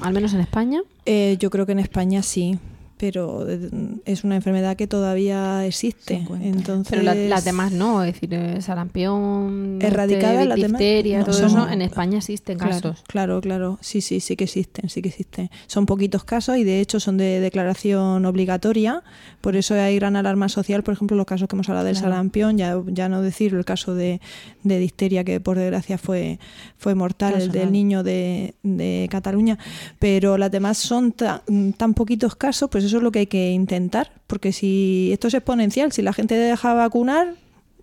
Al 0.01 0.13
menos 0.13 0.33
en 0.33 0.39
España. 0.39 0.81
yo 1.05 1.49
creo 1.51 1.67
que 1.67 1.73
en 1.73 1.79
España 1.79 2.23
sí 2.23 2.57
pero 2.97 3.47
eh, 3.47 3.69
es 4.05 4.23
una 4.23 4.35
enfermedad 4.35 4.75
que 4.75 4.87
todavía 4.87 5.65
existe. 5.65 6.25
Entonces, 6.41 6.99
pero 6.99 7.03
las 7.03 7.45
demás 7.45 7.71
no, 7.71 8.03
es 8.03 8.13
decir, 8.13 8.33
eh, 8.33 8.61
sarampión, 8.61 9.79
erradicada 9.81 10.43
la 10.45 10.55
difteria, 10.55 11.23
todo 11.23 11.45
eso 11.45 11.69
en 11.69 11.81
España 11.81 12.17
existen 12.17 12.57
casos. 12.57 13.03
Claro, 13.07 13.39
claro, 13.41 13.77
sí, 13.81 14.01
sí, 14.01 14.19
sí 14.19 14.35
que 14.35 14.45
existen, 14.45 14.89
sí 14.89 15.01
que 15.01 15.09
existen. 15.09 15.49
Son 15.67 15.85
poquitos 15.85 16.23
casos 16.23 16.57
y 16.57 16.63
de 16.63 16.81
hecho 16.81 16.99
son 16.99 17.17
de 17.17 17.39
declaración 17.39 18.25
obligatoria, 18.25 19.03
por 19.41 19.55
eso 19.55 19.75
hay 19.75 19.95
gran 19.95 20.15
alarma 20.15 20.49
social, 20.49 20.83
por 20.83 20.93
ejemplo, 20.93 21.15
los 21.15 21.25
casos 21.25 21.47
que 21.47 21.55
hemos 21.55 21.69
hablado 21.69 21.85
del 21.85 21.95
sarampión, 21.95 22.57
ya, 22.57 22.81
ya 22.87 23.09
no 23.09 23.21
decir 23.21 23.53
el 23.53 23.65
caso 23.65 23.93
de, 23.93 24.19
de 24.63 24.79
difteria 24.79 25.23
que 25.23 25.39
por 25.39 25.57
desgracia 25.57 25.97
fue, 25.97 26.39
fue 26.77 26.95
mortal, 26.95 27.35
el 27.39 27.51
del 27.51 27.71
niño 27.71 28.03
de, 28.03 28.55
de 28.63 29.07
Cataluña, 29.11 29.57
pero 29.99 30.37
las 30.37 30.51
demás 30.51 30.77
son 30.77 31.11
tan 31.11 31.93
poquitos 31.93 32.35
casos, 32.35 32.69
pues 32.69 32.86
eso 32.87 32.97
es 32.97 33.03
lo 33.03 33.11
que 33.11 33.19
hay 33.19 33.27
que 33.27 33.51
intentar, 33.51 34.11
porque 34.27 34.51
si 34.51 35.09
esto 35.13 35.27
es 35.27 35.33
exponencial, 35.33 35.91
si 35.91 36.01
la 36.01 36.13
gente 36.13 36.35
deja 36.35 36.73
vacunar, 36.73 37.35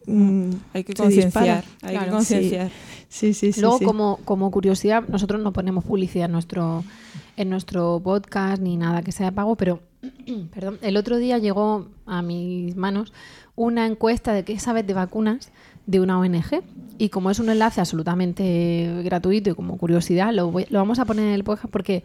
mm, 0.06 0.50
hay 0.72 0.84
que 0.84 0.94
concienciar. 0.94 1.64
Hay 1.82 1.98
que 1.98 2.08
concienciar. 2.08 2.68
Sí. 2.68 2.74
Sí, 3.14 3.32
sí, 3.32 3.60
Luego, 3.60 3.78
Como, 3.78 4.18
como 4.24 4.50
curiosidad, 4.50 5.04
nosotros 5.06 5.40
no 5.40 5.52
ponemos 5.52 5.84
publicidad 5.84 6.26
en 6.26 6.32
nuestro, 6.32 6.82
en 7.36 7.48
nuestro 7.48 8.00
podcast 8.02 8.60
ni 8.60 8.76
nada 8.76 9.02
que 9.02 9.12
sea 9.12 9.30
pago, 9.30 9.54
pero 9.54 9.78
perdón, 10.52 10.78
el 10.82 10.96
otro 10.96 11.18
día 11.18 11.38
llegó 11.38 11.86
a 12.06 12.22
mis 12.22 12.74
manos 12.74 13.12
una 13.54 13.86
encuesta 13.86 14.32
de 14.32 14.44
qué 14.44 14.58
sabes 14.58 14.84
de 14.84 14.94
vacunas 14.94 15.52
de 15.86 16.00
una 16.00 16.18
ONG. 16.18 16.64
Y 16.98 17.10
como 17.10 17.30
es 17.30 17.38
un 17.38 17.50
enlace 17.50 17.80
absolutamente 17.80 19.02
gratuito 19.04 19.50
y 19.50 19.54
como 19.54 19.78
curiosidad, 19.78 20.32
lo, 20.32 20.52
lo 20.68 20.78
vamos 20.80 20.98
a 20.98 21.04
poner 21.04 21.26
en 21.26 21.34
el 21.34 21.44
podcast 21.44 21.70
porque 21.70 22.02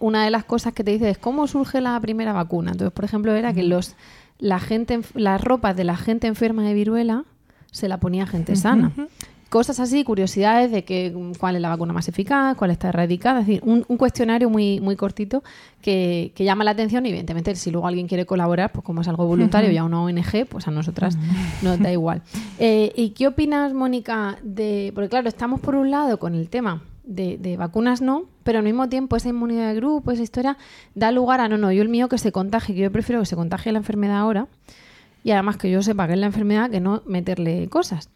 una 0.00 0.24
de 0.24 0.30
las 0.30 0.44
cosas 0.44 0.72
que 0.72 0.82
te 0.82 0.90
dice 0.90 1.10
es 1.10 1.18
cómo 1.18 1.46
surge 1.46 1.80
la 1.80 2.00
primera 2.00 2.32
vacuna. 2.32 2.72
Entonces, 2.72 2.92
por 2.92 3.04
ejemplo, 3.04 3.32
era 3.34 3.52
que 3.52 3.62
los 3.62 3.94
la 4.40 4.58
gente 4.58 5.00
las 5.14 5.40
ropas 5.42 5.76
de 5.76 5.84
la 5.84 5.96
gente 5.96 6.26
enferma 6.26 6.64
de 6.64 6.74
viruela 6.74 7.24
se 7.70 7.88
la 7.88 8.00
ponía 8.00 8.26
gente 8.26 8.56
sana. 8.56 8.92
Cosas 9.48 9.80
así, 9.80 10.04
curiosidades 10.04 10.70
de 10.70 10.84
que 10.84 11.12
cuál 11.38 11.56
es 11.56 11.62
la 11.62 11.70
vacuna 11.70 11.92
más 11.92 12.06
eficaz, 12.08 12.56
cuál 12.56 12.70
está 12.70 12.88
erradicada, 12.88 13.40
es 13.40 13.48
decir, 13.48 13.62
un, 13.64 13.82
cuestionario 13.82 14.48
muy, 14.48 14.78
muy 14.80 14.94
cortito 14.94 15.42
que, 15.82 16.32
llama 16.36 16.62
la 16.62 16.70
atención 16.70 17.04
y 17.04 17.08
evidentemente 17.08 17.56
si 17.56 17.72
luego 17.72 17.88
alguien 17.88 18.06
quiere 18.06 18.26
colaborar, 18.26 18.70
pues 18.70 18.84
como 18.84 19.00
es 19.00 19.08
algo 19.08 19.26
voluntario 19.26 19.72
y 19.72 19.76
a 19.76 19.82
una 19.82 20.02
ONG, 20.02 20.46
pues 20.48 20.68
a 20.68 20.70
nosotras 20.70 21.18
nos 21.62 21.80
da 21.80 21.90
igual. 21.90 22.22
Eh, 22.60 22.92
¿Y 22.94 23.10
qué 23.10 23.26
opinas, 23.26 23.74
Mónica, 23.74 24.38
de...? 24.44 24.92
Porque 24.94 25.08
claro, 25.08 25.28
estamos 25.28 25.60
por 25.60 25.74
un 25.74 25.90
lado 25.90 26.18
con 26.20 26.36
el 26.36 26.48
tema 26.48 26.82
de, 27.10 27.56
vacunas 27.56 28.00
no, 28.00 28.24
pero 28.44 28.58
al 28.58 28.64
mismo 28.64 28.88
tiempo 28.88 29.16
esa 29.16 29.28
inmunidad 29.28 29.68
de 29.68 29.74
grupo, 29.74 30.12
esa 30.12 30.22
historia, 30.22 30.56
da 30.94 31.10
lugar 31.10 31.40
a 31.40 31.48
no, 31.48 31.58
no, 31.58 31.72
yo 31.72 31.82
el 31.82 31.88
mío 31.88 32.08
que 32.08 32.18
se 32.18 32.32
contagie, 32.32 32.74
que 32.74 32.80
yo 32.82 32.92
prefiero 32.92 33.20
que 33.20 33.26
se 33.26 33.36
contagie 33.36 33.72
la 33.72 33.78
enfermedad 33.78 34.18
ahora 34.18 34.46
y 35.24 35.32
además 35.32 35.56
que 35.56 35.70
yo 35.70 35.82
sepa 35.82 36.06
que 36.06 36.14
es 36.14 36.18
la 36.18 36.26
enfermedad 36.26 36.70
que 36.70 36.80
no 36.80 37.02
meterle 37.06 37.68
cosas. 37.68 38.08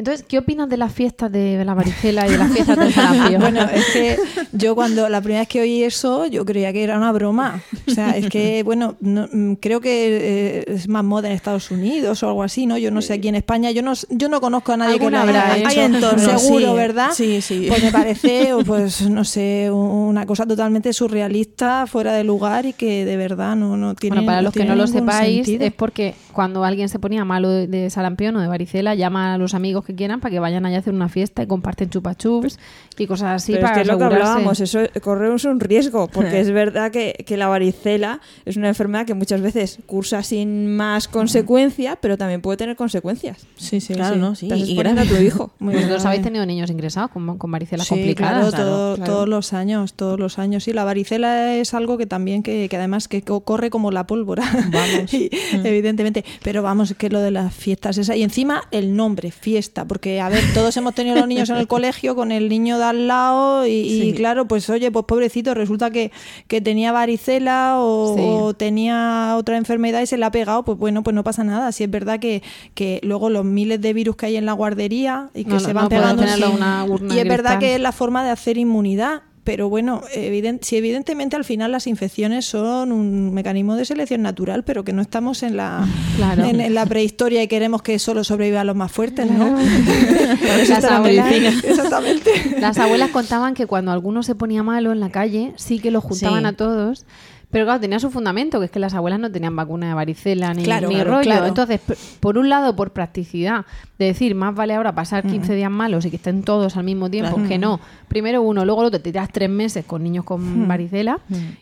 Entonces, 0.00 0.24
¿qué 0.28 0.38
opinas 0.38 0.68
de 0.68 0.76
las 0.76 0.92
fiestas 0.92 1.32
de 1.32 1.64
la 1.64 1.74
varicela 1.74 2.24
y 2.28 2.30
de 2.30 2.38
las 2.38 2.52
fiestas 2.52 2.78
del 2.78 2.92
sarampión? 2.94 3.40
bueno, 3.40 3.62
es 3.62 3.84
que 3.86 4.16
yo 4.52 4.76
cuando 4.76 5.08
la 5.08 5.20
primera 5.20 5.40
vez 5.40 5.48
que 5.48 5.60
oí 5.60 5.82
eso, 5.82 6.24
yo 6.26 6.44
creía 6.44 6.72
que 6.72 6.84
era 6.84 6.96
una 6.96 7.10
broma. 7.10 7.60
O 7.84 7.90
sea, 7.90 8.16
es 8.16 8.28
que, 8.28 8.62
bueno, 8.62 8.94
no, 9.00 9.26
mm, 9.32 9.54
creo 9.54 9.80
que 9.80 10.60
eh, 10.60 10.64
es 10.68 10.86
más 10.86 11.02
moda 11.02 11.26
en 11.26 11.34
Estados 11.34 11.72
Unidos 11.72 12.22
o 12.22 12.28
algo 12.28 12.44
así, 12.44 12.64
¿no? 12.64 12.78
Yo 12.78 12.92
no 12.92 13.02
sé, 13.02 13.14
aquí 13.14 13.26
en 13.26 13.34
España, 13.34 13.72
yo 13.72 13.82
no, 13.82 13.92
yo 14.08 14.28
no 14.28 14.40
conozco 14.40 14.70
a 14.70 14.76
nadie 14.76 15.00
que 15.00 15.10
lo 15.10 15.18
Alguna 15.18 15.22
haya 15.22 15.42
habrá 15.42 15.58
hecho. 15.58 15.68
Hay 15.68 15.78
entornos, 15.80 16.22
seguro, 16.42 16.70
sí. 16.70 16.76
¿verdad? 16.76 17.10
Sí, 17.12 17.40
sí. 17.40 17.64
Pues 17.68 17.82
me 17.82 17.90
parece, 17.90 18.50
pues 18.66 19.10
no 19.10 19.24
sé, 19.24 19.68
una 19.72 20.26
cosa 20.26 20.46
totalmente 20.46 20.92
surrealista, 20.92 21.88
fuera 21.88 22.12
de 22.12 22.22
lugar 22.22 22.66
y 22.66 22.72
que 22.72 23.04
de 23.04 23.16
verdad 23.16 23.56
no, 23.56 23.76
no 23.76 23.96
tiene 23.96 24.18
Bueno, 24.18 24.26
para 24.26 24.42
los 24.42 24.54
que 24.54 24.64
no 24.64 24.76
lo 24.76 24.86
sepáis, 24.86 25.44
sentido. 25.44 25.64
es 25.64 25.72
porque 25.72 26.14
cuando 26.32 26.62
alguien 26.62 26.88
se 26.88 27.00
ponía 27.00 27.24
malo 27.24 27.50
de, 27.50 27.66
de 27.66 27.90
sarampión 27.90 28.36
o 28.36 28.40
de 28.40 28.46
varicela, 28.46 28.94
llama 28.94 29.34
a 29.34 29.38
los 29.38 29.54
amigos 29.54 29.87
que 29.88 29.94
quieran 29.96 30.20
para 30.20 30.30
que 30.30 30.38
vayan 30.38 30.66
allá 30.66 30.76
a 30.76 30.80
hacer 30.80 30.92
una 30.94 31.08
fiesta 31.08 31.42
y 31.42 31.46
comparten 31.46 31.88
chupa-chups 31.90 32.58
y 32.98 33.06
cosas 33.06 33.42
así 33.42 33.52
Pero 33.52 33.64
es 33.64 33.70
para 33.70 33.74
que 33.74 33.80
es 33.80 33.86
lo 33.88 33.96
que 33.98 34.04
asegurarse. 34.04 34.30
hablábamos, 34.32 34.60
eso 34.60 34.80
corremos 35.02 35.44
un 35.44 35.58
riesgo, 35.60 36.08
porque 36.08 36.40
es 36.40 36.50
verdad 36.50 36.90
que, 36.92 37.24
que 37.26 37.36
la 37.38 37.48
varicela 37.48 38.20
es 38.44 38.56
una 38.56 38.68
enfermedad 38.68 39.06
que 39.06 39.14
muchas 39.14 39.40
veces 39.40 39.78
cursa 39.86 40.22
sin 40.22 40.76
más 40.76 41.08
consecuencia, 41.08 41.96
pero 42.00 42.18
también 42.18 42.42
puede 42.42 42.58
tener 42.58 42.76
consecuencias. 42.76 43.46
Sí, 43.56 43.80
sí, 43.80 43.94
Claro, 43.94 44.14
sí. 44.14 44.20
¿no? 44.20 44.34
Sí, 44.34 44.46
Estás 44.46 44.58
y 44.60 44.62
exponiendo 44.72 45.00
a 45.02 45.04
tu 45.06 45.16
hijo. 45.16 45.52
Muy 45.58 45.74
Vosotros 45.74 45.96
grave. 46.02 46.08
habéis 46.08 46.22
tenido 46.22 46.44
niños 46.46 46.70
ingresados 46.70 47.10
con, 47.10 47.38
con 47.38 47.50
varicela 47.50 47.82
Sí, 47.82 47.88
complicadas. 47.90 48.50
claro, 48.54 48.64
todo- 48.70 48.96
claro. 48.96 49.12
todos 49.12 49.28
los 49.28 49.52
años, 49.54 49.94
todos 49.94 50.20
los 50.20 50.38
años. 50.38 50.64
Sí, 50.64 50.72
la 50.74 50.84
varicela 50.84 51.54
es 51.56 51.72
algo 51.74 51.96
que 51.96 52.06
también, 52.06 52.42
que, 52.42 52.68
que 52.68 52.76
además 52.76 53.08
que 53.08 53.22
co- 53.22 53.40
corre 53.40 53.70
como 53.70 53.90
la 53.90 54.06
pólvora, 54.06 54.42
Y, 55.12 55.30
evidentemente. 55.64 56.24
Pero 56.42 56.62
vamos, 56.62 56.94
que 56.98 57.08
lo 57.08 57.20
de 57.20 57.30
las 57.30 57.54
fiestas 57.54 57.96
esa. 57.98 58.16
Y 58.16 58.22
encima 58.22 58.62
el 58.70 58.94
nombre, 58.96 59.30
fiesta, 59.30 59.77
porque 59.86 60.20
a 60.20 60.28
ver, 60.28 60.42
todos 60.54 60.76
hemos 60.76 60.94
tenido 60.94 61.16
los 61.16 61.28
niños 61.28 61.50
en 61.50 61.56
el 61.56 61.66
colegio 61.66 62.14
con 62.14 62.32
el 62.32 62.48
niño 62.48 62.78
de 62.78 62.84
al 62.84 63.06
lado 63.06 63.66
y, 63.66 64.12
claro, 64.16 64.46
pues 64.48 64.68
oye, 64.70 64.90
pues 64.90 65.04
pobrecito, 65.06 65.54
resulta 65.54 65.90
que, 65.90 66.10
que 66.46 66.60
tenía 66.60 66.92
varicela 66.92 67.76
o, 67.78 68.14
Sí. 68.16 68.22
o 68.24 68.54
tenía 68.54 69.34
otra 69.36 69.56
enfermedad 69.56 70.00
y 70.00 70.06
se 70.06 70.16
le 70.16 70.24
ha 70.24 70.30
pegado, 70.30 70.64
pues 70.64 70.78
bueno, 70.78 71.02
pues 71.02 71.14
no 71.14 71.24
pasa 71.24 71.44
nada. 71.44 71.72
Si 71.72 71.84
es 71.84 71.90
verdad 71.90 72.18
que, 72.18 72.42
que 72.74 73.00
luego 73.02 73.30
los 73.30 73.44
miles 73.44 73.80
de 73.80 73.92
virus 73.92 74.16
que 74.16 74.26
hay 74.26 74.36
en 74.36 74.46
la 74.46 74.52
guardería 74.52 75.30
y 75.34 75.44
que 75.44 75.50
No, 75.54 75.60
se 75.60 75.72
van 75.72 75.84
no 75.84 75.88
pegando 75.90 76.22
en 76.22 76.44
una 76.44 76.84
urna 76.84 77.14
y 77.14 77.18
es 77.18 77.28
verdad 77.28 77.58
que 77.58 77.74
es 77.74 77.80
la 77.80 77.92
forma 77.92 78.24
de 78.24 78.30
hacer 78.30 78.58
inmunidad. 78.58 79.22
Pero 79.48 79.70
bueno, 79.70 80.02
eviden- 80.14 80.58
si 80.60 80.76
evidentemente 80.76 81.34
al 81.34 81.42
final 81.42 81.72
las 81.72 81.86
infecciones 81.86 82.44
son 82.44 82.92
un 82.92 83.32
mecanismo 83.32 83.76
de 83.76 83.86
selección 83.86 84.20
natural, 84.20 84.62
pero 84.62 84.84
que 84.84 84.92
no 84.92 85.00
estamos 85.00 85.42
en 85.42 85.56
la, 85.56 85.86
Claro. 86.16 86.44
en, 86.44 86.60
en 86.60 86.74
la 86.74 86.84
prehistoria 86.84 87.42
y 87.42 87.48
queremos 87.48 87.80
que 87.80 87.98
solo 87.98 88.24
sobrevivan 88.24 88.66
los 88.66 88.76
más 88.76 88.92
fuertes, 88.92 89.30
¿no? 89.30 89.56
Las 90.68 90.84
abuelas, 90.84 91.32
Exactamente. 91.64 92.30
las 92.60 92.76
abuelas 92.76 93.08
contaban 93.08 93.54
que 93.54 93.66
cuando 93.66 93.90
alguno 93.90 94.22
se 94.22 94.34
ponía 94.34 94.62
malo 94.62 94.92
en 94.92 95.00
la 95.00 95.08
calle, 95.08 95.54
sí 95.56 95.78
que 95.78 95.90
los 95.90 96.04
juntaban 96.04 96.40
Sí. 96.42 96.46
a 96.46 96.52
todos. 96.52 97.06
Pero 97.50 97.64
claro, 97.64 97.80
tenía 97.80 97.98
su 97.98 98.10
fundamento, 98.10 98.58
que 98.58 98.66
es 98.66 98.70
que 98.70 98.78
las 98.78 98.92
abuelas 98.92 99.18
no 99.18 99.32
tenían 99.32 99.56
vacuna 99.56 99.88
de 99.88 99.94
varicela 99.94 100.52
ni, 100.52 100.64
Claro, 100.64 100.88
ni 100.88 100.96
claro, 100.96 101.10
rollo. 101.12 101.22
claro. 101.22 101.46
Entonces, 101.46 101.80
por 102.20 102.36
un 102.36 102.50
lado, 102.50 102.76
por 102.76 102.92
practicidad, 102.92 103.64
de 103.98 104.04
decir, 104.06 104.34
más 104.36 104.54
vale 104.54 104.74
ahora 104.74 104.94
pasar 104.94 105.26
15 105.26 105.54
días 105.56 105.70
malos 105.70 106.04
y 106.06 106.10
que 106.10 106.16
estén 106.16 106.44
todos 106.44 106.76
al 106.76 106.84
mismo 106.84 107.10
tiempo, 107.10 107.34
Claro. 107.34 107.48
que 107.48 107.58
no. 107.58 107.80
Primero 108.06 108.40
uno, 108.42 108.64
luego 108.64 108.82
el 108.82 108.86
otro, 108.86 109.00
te 109.00 109.10
tiras 109.10 109.28
tres 109.32 109.50
meses 109.50 109.84
con 109.84 110.02
niños 110.04 110.24
con 110.24 110.68
varicela. 110.68 111.18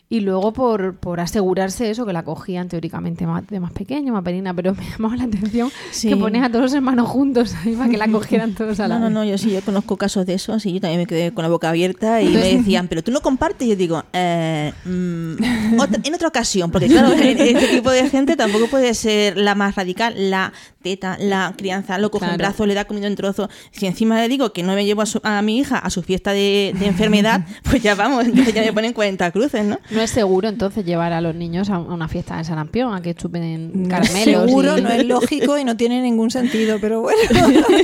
Y 0.07 0.19
luego 0.19 0.53
por, 0.53 0.95
por 0.97 1.19
asegurarse 1.19 1.89
eso, 1.89 2.05
que 2.05 2.13
la 2.13 2.23
cogían 2.23 2.69
teóricamente 2.69 3.25
más, 3.25 3.45
de 3.47 3.59
más 3.59 3.71
pequeño, 3.71 4.13
más 4.13 4.23
pequeña. 4.23 4.53
Pero 4.53 4.75
me 4.75 4.83
llamaba 4.87 5.15
la 5.17 5.23
atención 5.23 5.71
Sí. 5.91 6.09
que 6.09 6.15
pones 6.15 6.43
a 6.43 6.49
todos 6.49 6.61
los 6.65 6.73
hermanos 6.73 7.07
juntos 7.09 7.55
ahí 7.65 7.75
para 7.75 7.89
que 7.89 7.97
la 7.97 8.07
cogieran 8.11 8.53
todos 8.53 8.79
a 8.79 8.87
la 8.87 8.99
No, 8.99 8.99
no, 8.99 9.05
vez. 9.07 9.13
no, 9.15 9.23
yo 9.25 9.37
sí, 9.39 9.51
yo 9.51 9.61
conozco 9.61 9.97
casos 9.97 10.25
de 10.27 10.35
esos 10.35 10.63
y 10.67 10.73
yo 10.73 10.79
también 10.81 11.01
me 11.01 11.05
quedé 11.07 11.33
con 11.33 11.41
la 11.43 11.49
boca 11.49 11.69
abierta 11.69 12.21
y 12.21 12.27
Entonces- 12.27 12.51
me 12.53 12.57
decían, 12.59 12.87
pero 12.87 13.03
tú 13.03 13.11
no 13.11 13.21
compartes. 13.21 13.65
Y 13.67 13.71
yo 13.71 13.75
digo, 13.75 14.03
eh, 14.13 14.73
mm, 14.85 15.79
otra- 15.79 15.99
en 16.03 16.13
otra 16.13 16.27
ocasión, 16.27 16.71
porque 16.71 16.87
claro, 16.87 17.07
este 17.13 17.67
tipo 17.67 17.89
de 17.89 18.07
gente 18.09 18.35
tampoco 18.35 18.67
puede 18.67 18.93
ser 18.93 19.37
la 19.37 19.55
más 19.55 19.75
radical, 19.75 20.13
la 20.29 20.53
teta, 20.83 21.17
la 21.19 21.53
crianza, 21.57 21.97
lo 21.97 22.09
coge 22.27 22.33
en 22.33 22.37
Claro. 22.37 22.51
brazos, 22.51 22.67
le 22.67 22.73
da 22.73 22.85
comida 22.85 23.07
en 23.07 23.15
trozo. 23.15 23.49
Si 23.71 23.85
encima 23.87 24.19
le 24.19 24.27
digo 24.27 24.51
que 24.53 24.63
no 24.63 24.73
me 24.75 24.85
llevo 24.85 25.01
a, 25.01 25.05
su- 25.05 25.21
a 25.23 25.41
mi 25.41 25.57
hija 25.59 25.77
a 25.77 25.89
su 25.89 26.01
fiesta 26.03 26.31
de, 26.33 26.73
de 26.77 26.85
enfermedad, 26.87 27.45
pues 27.63 27.81
ya 27.81 27.95
vamos, 27.95 28.25
entonces 28.25 28.53
ya 28.53 28.61
me 28.61 28.73
ponen 28.73 28.93
40 28.93 29.31
cruces, 29.31 29.63
¿no? 29.65 29.79
No 29.91 30.01
es 30.01 30.09
seguro 30.11 30.47
entonces 30.49 30.85
llevar 30.85 31.13
a 31.13 31.21
los 31.21 31.35
niños 31.35 31.69
a 31.69 31.79
una 31.79 32.07
fiesta 32.07 32.37
de 32.37 32.43
sarampión, 32.43 32.93
a 32.93 33.01
que 33.01 33.15
chupen 33.15 33.71
No 33.73 33.83
es 33.83 33.89
caramelos. 33.89 34.45
seguro, 34.45 34.77
y- 34.77 34.81
no 34.81 34.89
es 34.89 35.05
lógico 35.05 35.57
y 35.57 35.63
no 35.63 35.77
tiene 35.77 36.01
ningún 36.01 36.31
sentido, 36.31 36.77
pero 36.81 37.01
bueno. 37.01 37.19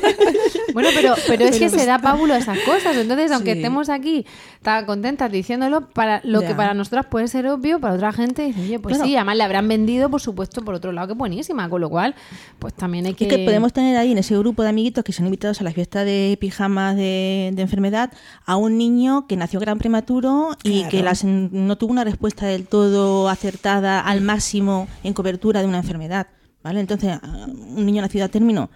Bueno, 0.73 0.89
pero, 0.95 1.13
pero 1.27 1.45
es 1.45 1.51
que 1.59 1.67
Pero 1.69 1.79
se 1.79 1.85
da 1.85 1.99
pábulo 1.99 2.33
a 2.33 2.37
esas 2.37 2.57
cosas. 2.59 2.97
Entonces, 2.97 3.31
aunque 3.31 3.53
Sí. 3.53 3.59
estemos 3.59 3.89
aquí 3.89 4.25
tan 4.63 4.85
contentas 4.87 5.31
diciéndolo, 5.31 5.81
para 5.89 6.19
lo 6.23 6.41
Ya. 6.41 6.47
que 6.47 6.55
para 6.55 6.73
nosotras 6.73 7.05
puede 7.05 7.27
ser 7.27 7.45
obvio, 7.47 7.79
para 7.79 7.93
otra 7.93 8.11
gente 8.11 8.41
dice, 8.47 8.59
oye, 8.61 8.79
pues 8.79 8.95
Claro. 8.95 9.07
sí, 9.07 9.15
además 9.15 9.37
le 9.37 9.43
habrán 9.43 9.67
vendido, 9.67 10.09
por 10.09 10.19
supuesto, 10.19 10.63
por 10.63 10.73
otro 10.73 10.91
lado, 10.91 11.07
que 11.07 11.13
es 11.13 11.17
buenísima. 11.19 11.69
Con 11.69 11.79
lo 11.81 11.89
cual, 11.91 12.15
pues 12.57 12.73
también 12.73 13.05
hay 13.05 13.13
que. 13.13 13.25
Y 13.25 13.27
que 13.27 13.37
podemos 13.39 13.71
tener 13.71 13.95
ahí 13.97 14.13
en 14.13 14.17
ese 14.17 14.32
grupo 14.39 14.63
de 14.63 14.69
amiguitos 14.69 15.03
que 15.03 15.13
son 15.13 15.25
invitados 15.25 15.61
a 15.61 15.63
la 15.63 15.71
fiesta 15.71 16.03
de 16.03 16.37
pijamas 16.39 16.95
de, 16.95 17.51
de 17.53 17.61
enfermedad 17.61 18.11
a 18.45 18.55
un 18.55 18.77
niño 18.77 19.27
que 19.27 19.35
nació 19.37 19.59
gran 19.59 19.77
prematuro 19.77 20.55
y 20.63 20.79
Claro. 20.79 20.89
que 20.91 21.03
las, 21.03 21.23
no 21.23 21.77
tuvo 21.77 21.91
una 21.91 22.03
respuesta 22.03 22.45
del 22.45 22.67
todo 22.67 23.29
acertada 23.29 23.99
al 23.99 24.21
máximo 24.21 24.87
en 25.03 25.13
cobertura 25.13 25.61
de 25.61 25.67
una 25.67 25.77
enfermedad. 25.79 26.27
¿Vale? 26.63 26.79
Entonces, 26.79 27.19
a 27.21 27.45
un 27.47 27.85
niño 27.85 28.01
nacido 28.01 28.23
a 28.23 28.29
término, 28.29 28.69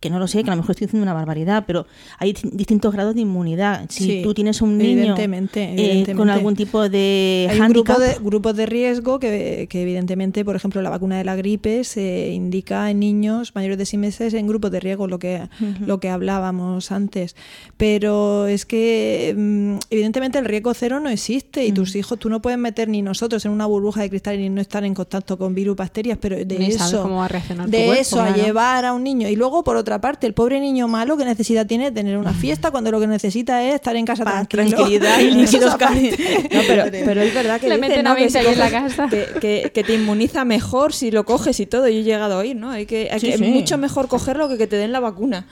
que 0.00 0.10
no 0.10 0.18
lo 0.20 0.28
sé, 0.28 0.44
que 0.44 0.50
a 0.50 0.54
lo 0.54 0.58
mejor 0.62 0.70
estoy 0.72 0.86
diciendo 0.86 1.02
una 1.02 1.12
barbaridad, 1.12 1.64
pero 1.66 1.86
hay 2.18 2.32
di- 2.32 2.50
distintos 2.52 2.92
grados 2.92 3.16
de 3.16 3.22
inmunidad. 3.22 3.86
Si 3.88 4.04
Sí, 4.04 4.20
tú 4.22 4.32
tienes 4.32 4.62
un 4.62 4.78
niño 4.78 4.90
evidentemente, 5.00 5.60
eh, 5.64 5.72
evidentemente. 5.72 6.14
con 6.14 6.30
algún 6.30 6.54
tipo 6.54 6.88
de 6.88 7.48
Hay 7.50 7.60
un 7.60 7.68
grupo 7.70 7.98
de, 7.98 8.14
grupos 8.22 8.54
de 8.56 8.66
riesgo 8.66 9.18
que, 9.18 9.66
que 9.68 9.82
evidentemente, 9.82 10.44
por 10.44 10.54
ejemplo, 10.54 10.82
la 10.82 10.90
vacuna 10.90 11.18
de 11.18 11.24
la 11.24 11.34
gripe 11.34 11.82
se 11.82 12.30
indica 12.32 12.90
en 12.90 13.00
niños 13.00 13.56
mayores 13.56 13.76
de 13.76 13.86
6 13.86 13.98
meses 14.00 14.34
en 14.34 14.46
grupos 14.46 14.70
de 14.70 14.78
riesgo, 14.80 15.08
lo 15.08 15.18
que, 15.18 15.48
lo 15.84 15.98
que 15.98 16.10
hablábamos 16.10 16.92
antes. 16.92 17.34
Pero 17.76 18.46
es 18.46 18.66
que 18.66 19.34
mm, 19.36 19.76
evidentemente 19.90 20.38
el 20.38 20.44
riesgo 20.44 20.74
cero 20.74 21.00
no 21.00 21.08
existe 21.08 21.64
y 21.66 21.72
tus 21.72 21.96
hijos, 21.96 22.18
tú 22.18 22.28
no 22.28 22.40
puedes 22.40 22.58
meter 22.58 22.88
ni 22.88 23.02
nosotros 23.02 23.44
en 23.44 23.50
una 23.52 23.66
burbuja 23.66 24.02
de 24.02 24.10
cristal 24.10 24.38
y 24.38 24.48
no 24.48 24.60
estar 24.60 24.84
en 24.84 24.94
contacto 24.94 25.36
con 25.38 25.54
virus, 25.54 25.76
bacterias, 25.76 26.18
pero 26.20 26.36
de 26.36 26.44
Ni 26.58 26.70
sabes 26.72 26.92
eso, 26.92 27.02
cómo 27.02 27.16
va 27.16 27.24
a 27.24 27.28
reaccionar 27.28 27.66
tu 27.66 27.72
de 27.72 27.84
cuerpo, 27.84 28.00
eso 28.00 28.20
a 28.20 28.26
claro. 28.28 28.42
llevar 28.44 28.84
a 28.84 28.92
un 28.92 29.02
niño. 29.02 29.28
Y 29.28 29.34
luego, 29.36 29.64
por 29.64 29.76
otra 29.88 30.00
parte, 30.00 30.26
el 30.26 30.34
pobre 30.34 30.60
niño 30.60 30.86
malo 30.88 31.16
que 31.16 31.24
necesidad 31.24 31.66
tiene 31.66 31.90
tener 31.90 32.16
una 32.18 32.32
fiesta 32.32 32.70
cuando 32.70 32.90
lo 32.90 33.00
que 33.00 33.06
necesita 33.06 33.62
es 33.64 33.74
estar 33.76 33.96
en 33.96 34.04
casa 34.04 34.24
Paz, 34.24 34.46
tranquilidad 34.48 35.18
y 35.20 35.30
líquidos 35.32 35.74
aparte. 35.74 36.10
No, 36.52 36.60
pero, 36.66 36.84
pero 36.90 37.22
es 37.22 37.34
verdad 37.34 37.60
que 37.60 37.68
Le 37.68 37.76
dicen, 37.76 37.90
meten 37.90 38.04
¿no? 38.04 38.10
a 38.12 38.14
que, 38.14 38.20
20 38.22 38.38
si 38.40 38.46
ahí 38.46 38.52
en 38.52 38.58
la 38.58 38.68
coges- 38.70 38.96
casa. 38.96 39.08
que, 39.08 39.26
que- 39.40 39.70
que 39.72 39.84
te 39.84 39.94
inmuniza 39.94 40.44
mejor 40.44 40.92
si 40.92 41.10
lo 41.10 41.24
coges 41.24 41.58
y 41.60 41.66
todo. 41.66 41.88
Yo 41.88 42.00
he 42.00 42.02
llegado 42.04 42.34
a 42.34 42.38
oír, 42.38 42.54
¿no? 42.56 42.70
Hay 42.70 42.86
que, 42.86 43.08
hay 43.10 43.18
Sí, 43.20 43.30
que- 43.30 43.38
sí. 43.38 43.44
Es 43.44 43.50
mucho 43.50 43.78
mejor 43.78 44.08
cogerlo 44.08 44.48
que 44.48 44.58
que 44.58 44.66
te 44.66 44.76
den 44.76 44.92
la 44.92 45.00
vacuna. 45.00 45.46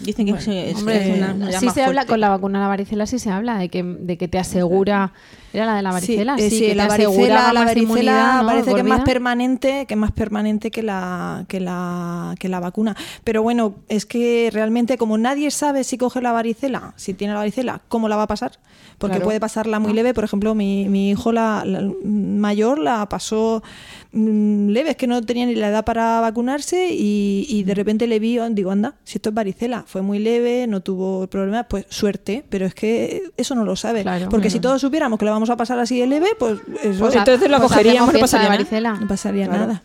Dicen 0.00 0.26
que 0.26 0.40
se- 0.40 0.70
es- 0.70 0.76
Hombre, 0.76 1.10
es 1.10 1.16
una- 1.18 1.52
sí 1.60 1.68
se 1.70 1.82
habla 1.84 2.06
con 2.06 2.20
la 2.20 2.28
vacuna 2.28 2.58
de 2.58 2.62
la 2.64 2.68
varicela, 2.68 3.06
sí 3.06 3.18
se 3.18 3.30
habla 3.30 3.58
de 3.58 3.68
que, 3.68 3.82
de 3.82 4.16
que 4.18 4.28
te 4.28 4.38
asegura. 4.38 5.12
Era 5.54 5.66
la 5.66 5.74
de 5.76 5.82
la 5.82 5.92
varicela, 5.92 6.38
sí, 6.38 6.44
eh, 6.44 6.48
que 6.50 6.68
te 6.70 6.74
la 6.74 6.84
aseguraba 6.86 7.52
varicela, 7.52 7.52
la 7.52 7.62
varicela 7.62 8.42
parece 8.46 8.72
que 8.74 8.80
es 8.80 8.86
más 8.86 9.00
permanente, 9.02 9.84
que 9.86 9.94
es 9.94 10.00
más 10.00 10.12
permanente 10.12 10.70
que 10.70 10.82
la, 10.82 11.44
que 11.46 11.60
la 11.60 12.34
que 12.38 12.48
la 12.48 12.58
vacuna. 12.58 12.96
Pero 13.22 13.42
bueno, 13.42 13.74
es 13.88 14.06
que 14.06 14.48
realmente 14.50 14.96
como 14.96 15.18
nadie 15.18 15.50
sabe 15.50 15.84
si 15.84 15.98
coge 15.98 16.22
la 16.22 16.32
varicela, 16.32 16.94
si 16.96 17.12
tiene 17.12 17.34
la 17.34 17.40
varicela, 17.40 17.82
cómo 17.88 18.08
la 18.08 18.16
va 18.16 18.22
a 18.22 18.28
pasar, 18.28 18.52
porque 18.96 19.16
Claro. 19.16 19.24
puede 19.26 19.40
pasarla 19.40 19.78
muy 19.78 19.92
leve. 19.92 20.14
Por 20.14 20.24
ejemplo, 20.24 20.54
mi, 20.54 20.88
mi 20.88 21.10
hijo 21.10 21.32
la, 21.32 21.64
la 21.66 21.82
mayor 22.02 22.78
la 22.78 23.06
pasó 23.10 23.62
mm, 24.12 24.68
leve, 24.68 24.90
es 24.90 24.96
que 24.96 25.06
no 25.06 25.20
tenía 25.22 25.46
ni 25.46 25.54
la 25.54 25.68
edad 25.68 25.84
para 25.84 26.20
vacunarse 26.20 26.90
y, 26.92 27.46
y 27.48 27.62
de 27.64 27.74
repente 27.74 28.06
le 28.06 28.18
vi, 28.18 28.38
digo, 28.50 28.70
anda, 28.70 28.94
si 29.04 29.18
esto 29.18 29.30
es 29.30 29.34
varicela, 29.34 29.84
fue 29.86 30.02
muy 30.02 30.18
leve, 30.18 30.66
no 30.66 30.80
tuvo 30.80 31.26
problemas, 31.26 31.66
pues 31.68 31.86
suerte, 31.88 32.44
pero 32.48 32.66
es 32.66 32.74
que 32.74 33.22
eso 33.36 33.54
no 33.54 33.64
lo 33.64 33.76
sabe, 33.76 34.02
Claro. 34.02 34.28
porque 34.28 34.50
si 34.50 34.60
todos 34.60 34.80
supiéramos 34.80 35.18
que 35.18 35.24
la 35.24 35.30
vamos 35.32 35.50
a 35.50 35.56
pasar 35.56 35.78
así 35.78 35.98
de 36.00 36.06
leve, 36.06 36.28
pues 36.38 36.58
eso 36.82 37.00
Pues 37.00 37.16
entonces 37.16 37.50
la 37.50 37.58
pues 37.58 37.70
cogeríamos, 37.70 38.06
no 38.08 38.12
fiesta 38.12 38.24
pasaría 38.38 38.48
varicela. 38.48 38.92
no 38.94 39.08
pasaría 39.08 39.46
Claro. 39.46 39.60
nada. 39.66 39.82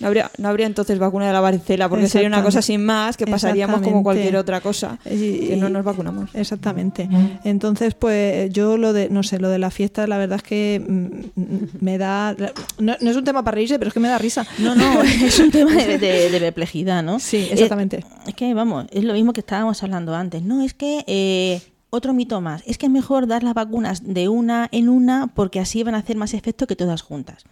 No 0.00 0.06
habría, 0.06 0.30
no 0.38 0.48
habría 0.48 0.66
entonces 0.66 0.98
vacuna 0.98 1.26
de 1.26 1.32
la 1.32 1.40
varicela, 1.40 1.88
porque 1.88 2.08
sería 2.08 2.28
una 2.28 2.42
cosa 2.42 2.62
sin 2.62 2.84
más 2.84 3.16
que 3.16 3.26
pasaríamos 3.26 3.82
como 3.82 4.02
cualquier 4.02 4.36
otra 4.36 4.60
cosa, 4.60 4.98
Y- 5.04 5.48
que 5.48 5.56
no 5.56 5.68
nos 5.68 5.84
vacunamos. 5.84 6.30
Exactamente. 6.34 7.08
Entonces, 7.44 7.94
pues 7.94 8.50
yo 8.52 8.76
lo 8.76 8.92
de, 8.92 9.10
no 9.10 9.22
sé, 9.22 9.38
lo 9.38 9.48
de 9.48 9.58
la 9.58 9.70
fiesta, 9.70 10.06
la 10.06 10.18
verdad 10.18 10.36
es 10.36 10.42
que 10.42 10.82
mm, 10.86 11.84
me 11.84 11.98
da, 11.98 12.34
no, 12.78 12.94
no 13.00 13.10
es 13.10 13.16
un 13.16 13.24
tema 13.24 13.42
para 13.44 13.56
reírse, 13.56 13.78
pero 13.78 13.88
es 13.88 13.94
que 13.94 14.00
me 14.00 14.08
da 14.08 14.18
risa. 14.18 14.46
No, 14.58 14.74
no, 14.74 15.02
es 15.24 15.38
un 15.38 15.50
tema 15.50 15.72
de, 15.74 15.98
de- 15.98 16.30
de 16.30 16.40
perplejidad, 16.40 17.02
¿no? 17.02 17.18
Sí, 17.20 17.36
Eh, 17.36 17.48
exactamente. 17.52 18.04
es 18.26 18.34
que, 18.34 18.54
vamos, 18.54 18.86
es 18.90 19.04
lo 19.04 19.12
mismo 19.12 19.32
que 19.32 19.40
estábamos 19.40 19.82
hablando 19.82 20.14
antes. 20.14 20.42
No, 20.42 20.62
es 20.62 20.74
que 20.74 21.04
eh, 21.06 21.60
otro 21.90 22.12
mito 22.14 22.40
más. 22.40 22.62
Es 22.66 22.78
que 22.78 22.86
es 22.86 22.92
mejor 22.92 23.26
dar 23.26 23.42
las 23.42 23.54
vacunas 23.54 24.02
de 24.04 24.28
una 24.28 24.68
en 24.72 24.88
una 24.88 25.26
porque 25.34 25.60
así 25.60 25.82
van 25.82 25.94
a 25.94 25.98
hacer 25.98 26.16
más 26.16 26.34
efecto 26.34 26.66
que 26.66 26.76
todas 26.76 27.02
juntas. 27.02 27.44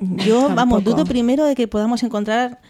Yo, 0.00 0.48
vamos, 0.54 0.82
dudo 0.84 1.04
primero 1.04 1.44
de 1.44 1.54
que 1.54 1.68
podamos 1.68 2.02
encontrar 2.02 2.60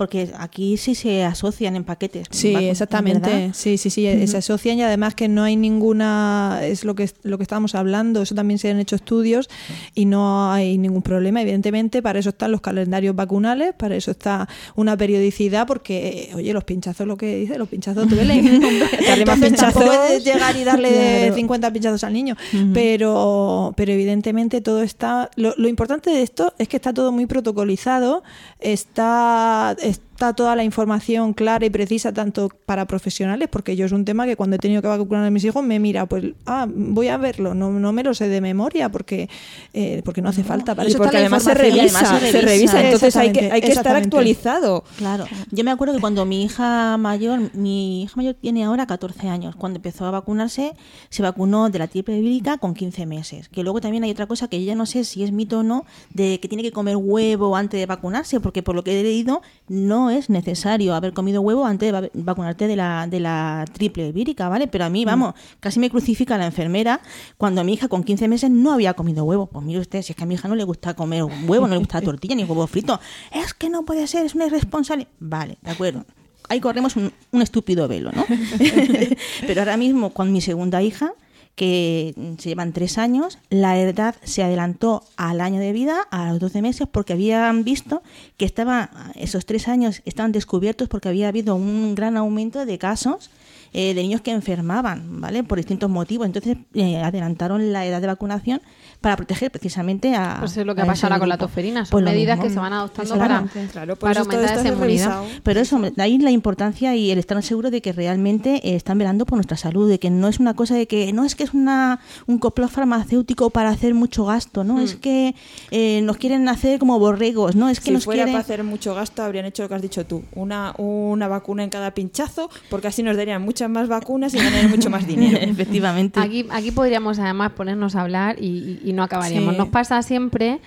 Porque 0.00 0.30
aquí 0.38 0.78
sí 0.78 0.94
se 0.94 1.24
asocian 1.24 1.76
en 1.76 1.84
paquetes. 1.84 2.26
Sí, 2.30 2.54
¿verdad? 2.54 2.70
exactamente. 2.70 3.50
Sí, 3.52 3.76
sí, 3.76 3.90
sí, 3.90 4.26
se 4.26 4.36
asocian 4.38 4.78
y 4.78 4.82
además 4.82 5.14
que 5.14 5.28
no 5.28 5.42
hay 5.42 5.56
ninguna, 5.56 6.60
es 6.62 6.84
lo 6.84 6.94
que 6.94 7.10
lo 7.22 7.36
que 7.36 7.42
estábamos 7.42 7.74
hablando, 7.74 8.22
eso 8.22 8.34
también 8.34 8.56
se 8.56 8.70
han 8.70 8.80
hecho 8.80 8.96
estudios 8.96 9.50
y 9.94 10.06
no 10.06 10.50
hay 10.50 10.78
ningún 10.78 11.02
problema. 11.02 11.42
Evidentemente, 11.42 12.00
para 12.00 12.18
eso 12.18 12.30
están 12.30 12.50
los 12.50 12.62
calendarios 12.62 13.14
vacunales, 13.14 13.74
para 13.74 13.94
eso 13.94 14.10
está 14.10 14.48
una 14.74 14.96
periodicidad, 14.96 15.66
porque, 15.66 16.30
oye, 16.34 16.54
los 16.54 16.64
pinchazos, 16.64 17.06
lo 17.06 17.18
que 17.18 17.36
dice, 17.36 17.58
los 17.58 17.68
pinchazos 17.68 18.08
duelen. 18.08 18.58
Darle 19.06 19.26
más 19.26 19.38
pinchazos. 19.38 19.84
puedes 19.84 20.24
llegar 20.24 20.56
y 20.56 20.64
darle 20.64 20.88
Claro. 20.90 21.34
50 21.34 21.72
pinchazos 21.74 22.04
al 22.04 22.14
niño. 22.14 22.36
pero, 22.72 23.74
pero 23.76 23.92
evidentemente 23.92 24.62
todo 24.62 24.80
está. 24.80 25.30
Lo, 25.36 25.52
lo 25.58 25.68
importante 25.68 26.08
de 26.08 26.22
esto 26.22 26.54
es 26.58 26.68
que 26.68 26.76
está 26.76 26.94
todo 26.94 27.12
muy 27.12 27.26
protocolizado, 27.26 28.22
está, 28.60 29.76
es 29.90 30.00
está 30.20 30.34
toda 30.34 30.54
la 30.54 30.64
información 30.64 31.32
clara 31.32 31.64
y 31.64 31.70
precisa, 31.70 32.12
tanto 32.12 32.50
para 32.66 32.84
profesionales, 32.86 33.48
porque 33.50 33.74
yo 33.74 33.86
es 33.86 33.92
un 33.92 34.04
tema 34.04 34.26
que 34.26 34.36
cuando 34.36 34.56
he 34.56 34.58
tenido 34.58 34.82
que 34.82 34.88
vacunar 34.88 35.24
a 35.24 35.30
mis 35.30 35.42
hijos 35.44 35.64
me 35.64 35.80
mira, 35.80 36.04
pues, 36.04 36.34
ah, 36.44 36.66
voy 36.68 37.08
a 37.08 37.16
verlo, 37.16 37.54
no, 37.54 37.70
no 37.70 37.92
me 37.92 38.04
lo 38.04 38.12
sé 38.12 38.28
de 38.28 38.42
memoria, 38.42 38.90
porque, 38.90 39.30
eh, 39.72 40.02
porque 40.04 40.20
no 40.20 40.28
hace 40.28 40.44
falta. 40.44 40.74
Para 40.74 40.86
Y 40.86 40.90
eso 40.90 40.98
porque 40.98 41.16
además 41.16 41.44
se 41.44 41.54
revisa, 41.54 42.00
además 42.00 42.20
se 42.20 42.32
se 42.32 42.40
revisa, 42.42 42.84
entonces 42.84 43.16
hay 43.16 43.32
que, 43.32 43.50
hay 43.50 43.62
que 43.62 43.72
estar 43.72 43.96
actualizado. 43.96 44.84
Claro. 44.98 45.24
Yo 45.50 45.64
me 45.64 45.70
acuerdo 45.70 45.94
que 45.94 46.00
cuando 46.00 46.26
mi 46.26 46.44
hija 46.44 46.98
mayor, 46.98 47.54
mi 47.54 48.02
hija 48.02 48.12
mayor 48.16 48.34
tiene 48.34 48.64
ahora 48.64 48.86
14 48.86 49.26
años, 49.26 49.56
cuando 49.56 49.78
empezó 49.78 50.04
a 50.04 50.10
vacunarse, 50.10 50.74
se 51.08 51.22
vacunó 51.22 51.70
de 51.70 51.78
la 51.78 51.88
triple 51.88 52.20
vírica 52.20 52.58
con 52.58 52.74
15 52.74 53.06
meses. 53.06 53.48
Que 53.48 53.62
luego 53.62 53.80
también 53.80 54.04
hay 54.04 54.10
otra 54.10 54.26
cosa 54.26 54.48
que 54.48 54.60
yo 54.60 54.66
ya 54.66 54.74
no 54.74 54.84
sé 54.84 55.04
si 55.04 55.24
es 55.24 55.32
mito 55.32 55.60
o 55.60 55.62
no, 55.62 55.86
de 56.12 56.40
que 56.40 56.48
tiene 56.48 56.62
que 56.62 56.72
comer 56.72 56.96
huevo 56.98 57.56
antes 57.56 57.80
de 57.80 57.86
vacunarse, 57.86 58.38
porque 58.38 58.62
por 58.62 58.74
lo 58.74 58.84
que 58.84 59.00
he 59.00 59.02
leído, 59.02 59.40
no 59.66 60.09
es 60.10 60.28
necesario 60.30 60.94
haber 60.94 61.12
comido 61.12 61.40
huevo 61.40 61.64
antes 61.64 61.86
de 61.86 61.92
va- 62.00 62.08
vacunarte 62.12 62.66
de 62.66 62.76
la, 62.76 63.06
de 63.08 63.20
la 63.20 63.64
triple 63.72 64.12
vírica, 64.12 64.48
¿vale? 64.48 64.66
Pero 64.68 64.84
a 64.84 64.90
mí, 64.90 65.04
vamos, 65.04 65.34
casi 65.60 65.78
me 65.80 65.88
crucifica 65.90 66.36
la 66.36 66.46
enfermera 66.46 67.00
cuando 67.38 67.64
mi 67.64 67.72
hija 67.74 67.88
con 67.88 68.04
15 68.04 68.28
meses 68.28 68.50
no 68.50 68.72
había 68.72 68.94
comido 68.94 69.24
huevo. 69.24 69.46
Pues 69.46 69.64
mire 69.64 69.80
usted, 69.80 70.02
si 70.02 70.12
es 70.12 70.16
que 70.16 70.22
a 70.24 70.26
mi 70.26 70.34
hija 70.34 70.48
no 70.48 70.54
le 70.54 70.64
gusta 70.64 70.94
comer 70.94 71.24
huevo, 71.46 71.66
no 71.66 71.74
le 71.74 71.78
gusta 71.78 71.98
la 72.00 72.04
tortilla 72.04 72.34
ni 72.34 72.44
huevo 72.44 72.66
frito. 72.66 73.00
Es 73.32 73.54
que 73.54 73.70
no 73.70 73.84
puede 73.84 74.06
ser, 74.06 74.26
es 74.26 74.34
una 74.34 74.46
irresponsable. 74.46 75.06
Vale, 75.18 75.58
de 75.62 75.70
acuerdo. 75.70 76.04
Ahí 76.48 76.58
corremos 76.60 76.96
un, 76.96 77.12
un 77.30 77.42
estúpido 77.42 77.86
velo, 77.86 78.10
¿no? 78.12 78.24
Pero 79.46 79.60
ahora 79.60 79.76
mismo 79.76 80.10
con 80.10 80.32
mi 80.32 80.40
segunda 80.40 80.82
hija, 80.82 81.12
que 81.60 82.14
se 82.38 82.48
llevan 82.48 82.72
tres 82.72 82.96
años, 82.96 83.36
la 83.50 83.78
edad 83.78 84.14
se 84.22 84.42
adelantó 84.42 85.02
al 85.18 85.42
año 85.42 85.60
de 85.60 85.72
vida, 85.72 86.06
a 86.10 86.30
los 86.30 86.40
12 86.40 86.62
meses, 86.62 86.88
porque 86.90 87.12
habían 87.12 87.64
visto 87.64 88.02
que 88.38 88.46
estaba, 88.46 88.88
esos 89.14 89.44
tres 89.44 89.68
años 89.68 90.00
estaban 90.06 90.32
descubiertos 90.32 90.88
porque 90.88 91.10
había 91.10 91.28
habido 91.28 91.56
un 91.56 91.94
gran 91.94 92.16
aumento 92.16 92.64
de 92.64 92.78
casos 92.78 93.30
eh, 93.74 93.92
de 93.92 94.00
niños 94.00 94.22
que 94.22 94.30
enfermaban, 94.30 95.20
¿vale? 95.20 95.44
Por 95.44 95.58
distintos 95.58 95.90
motivos. 95.90 96.24
Entonces 96.24 96.56
eh, 96.72 96.96
adelantaron 96.96 97.74
la 97.74 97.84
edad 97.84 98.00
de 98.00 98.06
vacunación 98.06 98.62
para 99.00 99.16
proteger 99.16 99.50
precisamente 99.50 100.14
a. 100.14 100.36
Pues 100.40 100.56
es 100.56 100.66
lo 100.66 100.74
que 100.74 100.82
a 100.82 100.84
ha 100.84 100.86
pasado 100.86 100.98
ese 100.98 101.06
ahora 101.06 101.18
con 101.20 101.28
la 101.28 101.38
tosferina. 101.38 101.84
Son 101.84 101.90
Pues 101.90 102.04
medidas 102.04 102.36
mismo. 102.36 102.48
que 102.48 102.54
se 102.54 102.60
van 102.60 102.72
adoptando 102.72 103.16
para. 103.18 103.44
Claro, 103.72 103.96
para 103.96 104.20
aumentar 104.20 104.58
esa 104.58 104.60
es 104.68 104.72
inmunidad. 104.74 105.22
Pero 105.42 105.60
eso, 105.60 105.78
de 105.80 106.02
ahí 106.02 106.18
la 106.18 106.30
importancia 106.30 106.94
y 106.96 107.10
el 107.10 107.18
estar 107.18 107.40
seguro 107.42 107.70
de 107.70 107.80
que 107.80 107.92
realmente 107.92 108.56
eh, 108.68 108.76
están 108.76 108.98
velando 108.98 109.24
por 109.26 109.36
nuestra 109.36 109.56
salud, 109.56 109.88
de 109.88 109.98
que 109.98 110.10
no 110.10 110.28
es 110.28 110.38
una 110.40 110.54
cosa 110.54 110.74
de 110.74 110.86
que 110.86 111.12
no 111.12 111.24
es 111.24 111.34
que 111.34 111.44
es 111.44 111.54
una 111.54 112.00
un 112.26 112.38
complot 112.38 112.70
farmacéutico 112.70 113.50
para 113.50 113.70
hacer 113.70 113.94
mucho 113.94 114.24
gasto, 114.26 114.64
no 114.64 114.80
es 114.80 114.96
que 114.96 115.34
eh, 115.70 116.00
nos 116.02 116.16
quieren 116.18 116.48
hacer 116.48 116.78
como 116.78 116.98
borregos, 116.98 117.56
no 117.56 117.68
es 117.68 117.78
que 117.80 117.86
si 117.86 117.90
nos 117.92 118.04
fuera 118.04 118.24
quieren 118.24 118.32
para 118.34 118.42
hacer 118.44 118.64
mucho 118.64 118.94
gasto, 118.94 119.22
habrían 119.22 119.46
hecho 119.46 119.62
lo 119.62 119.68
que 119.68 119.74
has 119.76 119.82
dicho 119.82 120.04
tú, 120.04 120.22
una, 120.34 120.74
una 120.76 121.28
vacuna 121.28 121.64
en 121.64 121.70
cada 121.70 121.92
pinchazo, 121.92 122.50
porque 122.68 122.88
así 122.88 123.02
nos 123.02 123.16
darían 123.16 123.40
muchas 123.42 123.70
más 123.70 123.88
vacunas 123.88 124.34
y 124.34 124.38
ganarían 124.38 124.70
mucho 124.70 124.90
más 124.90 125.06
dinero. 125.06 125.38
efectivamente. 125.40 126.20
Aquí, 126.20 126.46
aquí 126.50 126.70
podríamos 126.70 127.18
además 127.18 127.52
ponernos 127.52 127.94
a 127.96 128.02
hablar 128.02 128.36
y, 128.40 128.78
y- 128.84 128.89
y 128.90 128.92
no 128.92 129.02
acabaríamos. 129.02 129.54
Sí. 129.54 129.58
Nos 129.58 129.68
pasa 129.68 130.02
siempre, 130.02 130.60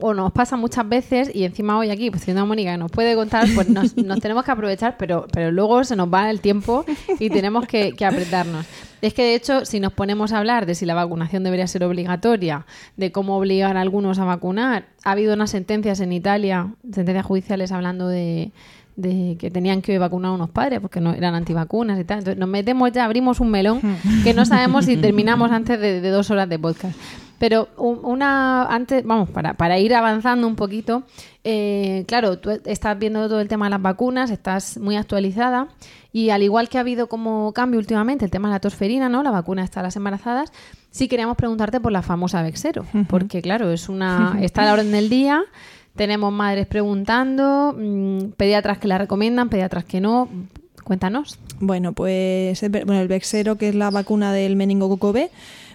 o 0.00 0.14
nos 0.14 0.32
pasa 0.32 0.56
muchas 0.56 0.88
veces, 0.88 1.30
y 1.34 1.44
encima 1.44 1.78
hoy 1.78 1.90
aquí, 1.90 2.10
pues 2.10 2.22
siendo 2.22 2.46
Mónica 2.46 2.72
que 2.72 2.78
nos 2.78 2.90
puede 2.90 3.14
contar, 3.14 3.46
pues 3.54 3.68
nos, 3.68 3.96
nos 3.96 4.20
tenemos 4.20 4.44
que 4.44 4.50
aprovechar, 4.50 4.96
pero, 4.98 5.26
pero 5.32 5.50
luego 5.52 5.84
se 5.84 5.96
nos 5.96 6.12
va 6.12 6.30
el 6.30 6.40
tiempo 6.40 6.84
y 7.18 7.30
tenemos 7.30 7.66
que, 7.66 7.92
que 7.92 8.04
apretarnos. 8.04 8.66
Es 9.02 9.12
que 9.14 9.22
de 9.22 9.34
hecho, 9.34 9.64
si 9.64 9.78
nos 9.78 9.92
ponemos 9.92 10.32
a 10.32 10.38
hablar 10.38 10.66
de 10.66 10.74
si 10.74 10.86
la 10.86 10.94
vacunación 10.94 11.44
debería 11.44 11.66
ser 11.66 11.84
obligatoria, 11.84 12.66
de 12.96 13.12
cómo 13.12 13.36
obligar 13.36 13.76
a 13.76 13.80
algunos 13.82 14.18
a 14.18 14.24
vacunar, 14.24 14.86
ha 15.04 15.12
habido 15.12 15.34
unas 15.34 15.50
sentencias 15.50 16.00
en 16.00 16.12
Italia, 16.12 16.72
sentencias 16.84 17.26
judiciales 17.26 17.72
hablando 17.72 18.08
de 18.08 18.52
de 18.96 19.36
que 19.38 19.50
tenían 19.50 19.82
que 19.82 19.98
vacunar 19.98 20.30
a 20.30 20.34
unos 20.34 20.48
padres 20.48 20.80
porque 20.80 21.00
no 21.00 21.12
eran 21.12 21.34
antivacunas 21.34 22.00
y 22.00 22.04
tal. 22.04 22.20
Entonces 22.20 22.40
nos 22.40 22.48
metemos 22.48 22.90
ya, 22.92 23.04
abrimos 23.04 23.40
un 23.40 23.50
melón 23.50 23.80
que 24.24 24.32
no 24.32 24.46
sabemos 24.46 24.86
si 24.86 24.96
terminamos 24.96 25.50
antes 25.52 25.78
de, 25.78 26.00
de 26.00 26.08
dos 26.08 26.30
horas 26.30 26.48
de 26.48 26.58
podcast. 26.58 26.96
Pero 27.38 27.68
un- 27.76 28.00
una 28.04 28.64
antes, 28.64 29.04
vamos, 29.04 29.28
para, 29.30 29.54
para 29.54 29.78
ir 29.78 29.94
avanzando 29.94 30.46
un 30.46 30.56
poquito, 30.56 31.02
eh, 31.44 32.04
claro, 32.08 32.38
tú 32.38 32.50
estás 32.64 32.98
viendo 32.98 33.28
todo 33.28 33.40
el 33.40 33.48
tema 33.48 33.66
de 33.66 33.70
las 33.70 33.82
vacunas, 33.82 34.30
estás 34.30 34.78
muy 34.78 34.96
actualizada 34.96 35.68
y 36.12 36.30
al 36.30 36.42
igual 36.42 36.68
que 36.70 36.78
ha 36.78 36.80
habido 36.80 37.08
como 37.08 37.52
cambio 37.52 37.78
últimamente 37.78 38.24
el 38.24 38.30
tema 38.30 38.48
de 38.48 38.54
la 38.54 38.60
tosferina, 38.60 39.08
¿no? 39.10 39.22
La 39.22 39.30
vacuna 39.30 39.62
está 39.62 39.80
a 39.80 39.82
las 39.82 39.96
embarazadas. 39.96 40.50
Sí 40.90 41.08
queríamos 41.08 41.36
preguntarte 41.36 41.78
por 41.78 41.92
la 41.92 42.00
famosa 42.00 42.42
Vexero, 42.42 42.86
porque 43.08 43.42
claro, 43.42 43.70
es 43.70 43.88
una 43.90 44.38
está 44.40 44.62
a 44.62 44.64
la 44.66 44.72
orden 44.72 44.92
del 44.92 45.10
día. 45.10 45.42
Tenemos 45.94 46.32
madres 46.32 46.66
preguntando, 46.66 47.74
mm, 47.78 48.32
pediatras 48.36 48.78
que 48.78 48.88
la 48.88 48.96
recomiendan, 48.98 49.48
pediatras 49.50 49.84
que 49.84 50.00
no. 50.00 50.28
Cuéntanos. 50.84 51.38
Bueno, 51.58 51.92
pues 51.92 52.60
bueno, 52.70 53.00
el 53.00 53.08
Vexero, 53.08 53.56
que 53.56 53.68
es 53.70 53.74
la 53.74 53.90
vacuna 53.90 54.32
del 54.32 54.56
meningococo 54.56 55.12
B. 55.12 55.30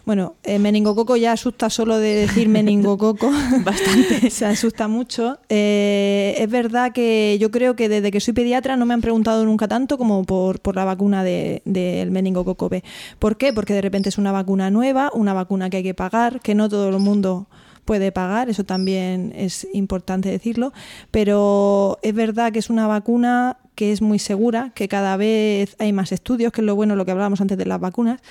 Bueno, 0.05 0.35
el 0.43 0.59
meningococo 0.61 1.15
ya 1.15 1.33
asusta 1.33 1.69
solo 1.69 1.97
de 1.97 2.15
decir 2.15 2.49
meningococo. 2.49 3.29
Bastante. 3.63 4.29
Se 4.31 4.45
asusta 4.45 4.87
mucho. 4.87 5.37
Eh, 5.47 6.35
es 6.39 6.49
verdad 6.49 6.91
que 6.91 7.37
yo 7.39 7.51
creo 7.51 7.75
que 7.75 7.87
desde 7.87 8.09
que 8.11 8.19
soy 8.19 8.33
pediatra 8.33 8.77
no 8.77 8.85
me 8.85 8.93
han 8.95 9.01
preguntado 9.01 9.45
nunca 9.45 9.67
tanto 9.67 9.97
como 9.97 10.23
por, 10.23 10.59
por 10.59 10.75
la 10.75 10.85
vacuna 10.85 11.23
de- 11.23 11.61
del 11.65 12.09
meningococo 12.11 12.67
B. 12.67 12.83
¿Por 13.19 13.37
qué? 13.37 13.53
Porque 13.53 13.73
de 13.73 13.81
repente 13.81 14.09
es 14.09 14.17
una 14.17 14.31
vacuna 14.31 14.71
nueva, 14.71 15.11
una 15.13 15.33
vacuna 15.33 15.69
que 15.69 15.77
hay 15.77 15.83
que 15.83 15.93
pagar, 15.93 16.39
que 16.41 16.55
no 16.55 16.67
todo 16.67 16.89
el 16.89 16.97
mundo 16.99 17.45
puede 17.85 18.11
pagar, 18.11 18.49
eso 18.49 18.63
también 18.63 19.33
es 19.35 19.67
importante 19.73 20.29
decirlo, 20.29 20.73
pero 21.11 21.99
es 22.01 22.13
verdad 22.13 22.51
que 22.51 22.59
es 22.59 22.69
una 22.69 22.87
vacuna 22.87 23.57
que 23.75 23.91
es 23.91 24.01
muy 24.01 24.19
segura, 24.19 24.71
que 24.75 24.87
cada 24.87 25.17
vez 25.17 25.75
hay 25.79 25.93
más 25.93 26.11
estudios, 26.11 26.51
que 26.51 26.61
es 26.61 26.65
lo 26.65 26.75
bueno, 26.75 26.95
lo 26.95 27.05
que 27.05 27.11
hablábamos 27.11 27.41
antes 27.41 27.57
de 27.57 27.65
las 27.65 27.79
vacunas, 27.79 28.21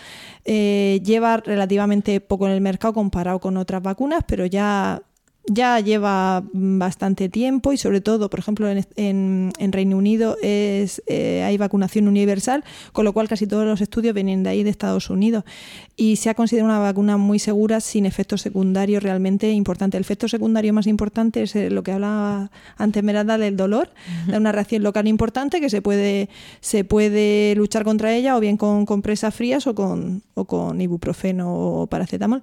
Eh, 0.46 1.02
lleva 1.04 1.36
relativamente 1.36 2.18
poco 2.20 2.46
en 2.46 2.52
el 2.52 2.60
mercado 2.62 2.94
comparado 2.94 3.40
con 3.40 3.58
otras 3.58 3.82
vacunas, 3.82 4.24
pero 4.26 4.46
ya 4.46 5.02
ya 5.46 5.80
lleva 5.80 6.42
mm, 6.52 6.78
bastante 6.78 7.28
tiempo 7.28 7.72
y 7.72 7.76
sobre 7.76 8.00
todo, 8.00 8.30
por 8.30 8.38
ejemplo, 8.38 8.68
en, 8.68 8.86
en- 8.96 9.52
en 9.58 9.72
Reino 9.72 9.96
Unido 9.96 10.36
es, 10.42 11.02
eh, 11.06 11.42
hay 11.44 11.56
vacunación 11.56 12.06
universal, 12.08 12.62
con 12.92 13.04
lo 13.04 13.12
cual 13.12 13.26
casi 13.28 13.46
todos 13.46 13.64
los 13.66 13.80
estudios 13.80 14.14
vienen 14.14 14.42
de 14.42 14.50
ahí, 14.50 14.62
de 14.62 14.70
Estados 14.70 15.10
Unidos. 15.10 15.44
Y 15.96 16.16
se 16.16 16.30
ha 16.30 16.34
considerado 16.34 16.70
una 16.70 16.78
vacuna 16.78 17.16
muy 17.16 17.38
segura, 17.38 17.80
sin 17.80 18.06
efectos 18.06 18.42
secundarios 18.42 19.02
realmente 19.02 19.50
importantes. 19.50 19.98
El 19.98 20.02
efecto 20.02 20.28
secundario 20.28 20.72
más 20.72 20.86
importante 20.86 21.42
es 21.42 21.56
eh, 21.56 21.70
lo 21.70 21.82
que 21.82 21.92
hablaba 21.92 22.50
antes 22.76 23.02
Merada 23.02 23.36
del 23.38 23.56
dolor, 23.56 23.90
de 24.28 24.36
una 24.36 24.52
reacción 24.52 24.82
local 24.82 25.08
importante 25.08 25.60
que 25.60 25.70
se 25.70 25.82
puede, 25.82 26.28
se 26.60 26.84
puede 26.84 27.54
luchar 27.56 27.82
contra 27.84 28.14
ella 28.14 28.36
o 28.36 28.40
bien 28.40 28.56
con 28.56 28.86
compresas 28.86 29.34
frías 29.34 29.66
o 29.66 29.74
con, 29.74 30.22
o 30.34 30.44
con 30.44 30.80
ibuprofeno 30.80 31.52
o 31.54 31.86
paracetamol. 31.86 32.40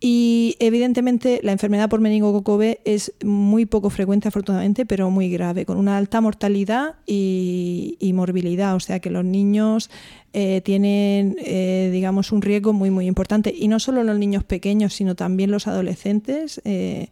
Y 0.00 0.54
evidentemente 0.60 1.40
la 1.42 1.50
enfermedad 1.50 1.88
por 1.88 2.00
meningococo 2.00 2.56
B 2.56 2.78
es 2.84 3.12
muy 3.24 3.66
poco 3.66 3.90
frecuente 3.90 4.28
afortunadamente, 4.28 4.86
pero 4.86 5.10
muy 5.10 5.28
grave, 5.28 5.66
con 5.66 5.76
una 5.76 5.96
alta 5.96 6.20
mortalidad 6.20 6.94
y, 7.04 7.96
morbilidad. 8.14 8.76
O 8.76 8.80
sea 8.80 9.00
que 9.00 9.10
los 9.10 9.24
niños 9.24 9.90
eh, 10.32 10.60
tienen, 10.64 11.36
eh, 11.44 11.90
digamos, 11.92 12.30
un 12.30 12.42
riesgo 12.42 12.72
muy, 12.72 12.90
muy 12.90 13.06
importante. 13.06 13.52
Y 13.56 13.66
no 13.66 13.80
solo 13.80 14.04
los 14.04 14.16
niños 14.18 14.44
pequeños, 14.44 14.94
sino 14.94 15.16
también 15.16 15.50
los 15.50 15.66
adolescentes. 15.66 16.60
eh, 16.64 17.08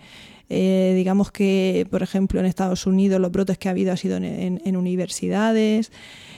eh, 0.48 0.92
digamos 0.96 1.32
que, 1.32 1.88
por 1.90 2.04
ejemplo, 2.04 2.38
en 2.38 2.46
Estados 2.46 2.86
Unidos 2.86 3.20
los 3.20 3.32
brotes 3.32 3.58
que 3.58 3.66
ha 3.66 3.72
habido 3.72 3.92
ha 3.92 3.96
sido 3.96 4.16
en, 4.16 4.24
en- 4.24 4.62
en 4.64 4.76
universidades. 4.76 5.90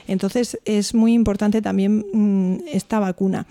Entonces 0.07 0.57
es 0.65 0.95
muy 0.95 1.13
importante 1.13 1.61
también 1.61 2.03
mm, 2.11 2.61
esta 2.73 2.97
vacuna. 2.97 3.45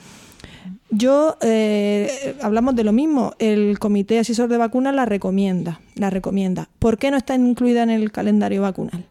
Yo, 0.90 1.36
eh, 1.42 2.36
hablamos 2.40 2.74
de 2.74 2.84
lo 2.84 2.92
mismo, 2.92 3.34
el 3.38 3.78
Comité 3.78 4.18
Asesor 4.18 4.48
de 4.48 4.56
Vacunas 4.56 4.94
la 4.94 5.04
recomienda, 5.04 5.80
la 5.94 6.08
recomienda. 6.08 6.70
¿Por 6.78 6.96
qué 6.96 7.10
no 7.10 7.18
está 7.18 7.34
incluida 7.34 7.82
en 7.82 7.90
el 7.90 8.10
calendario 8.10 8.62
vacunal? 8.62 9.04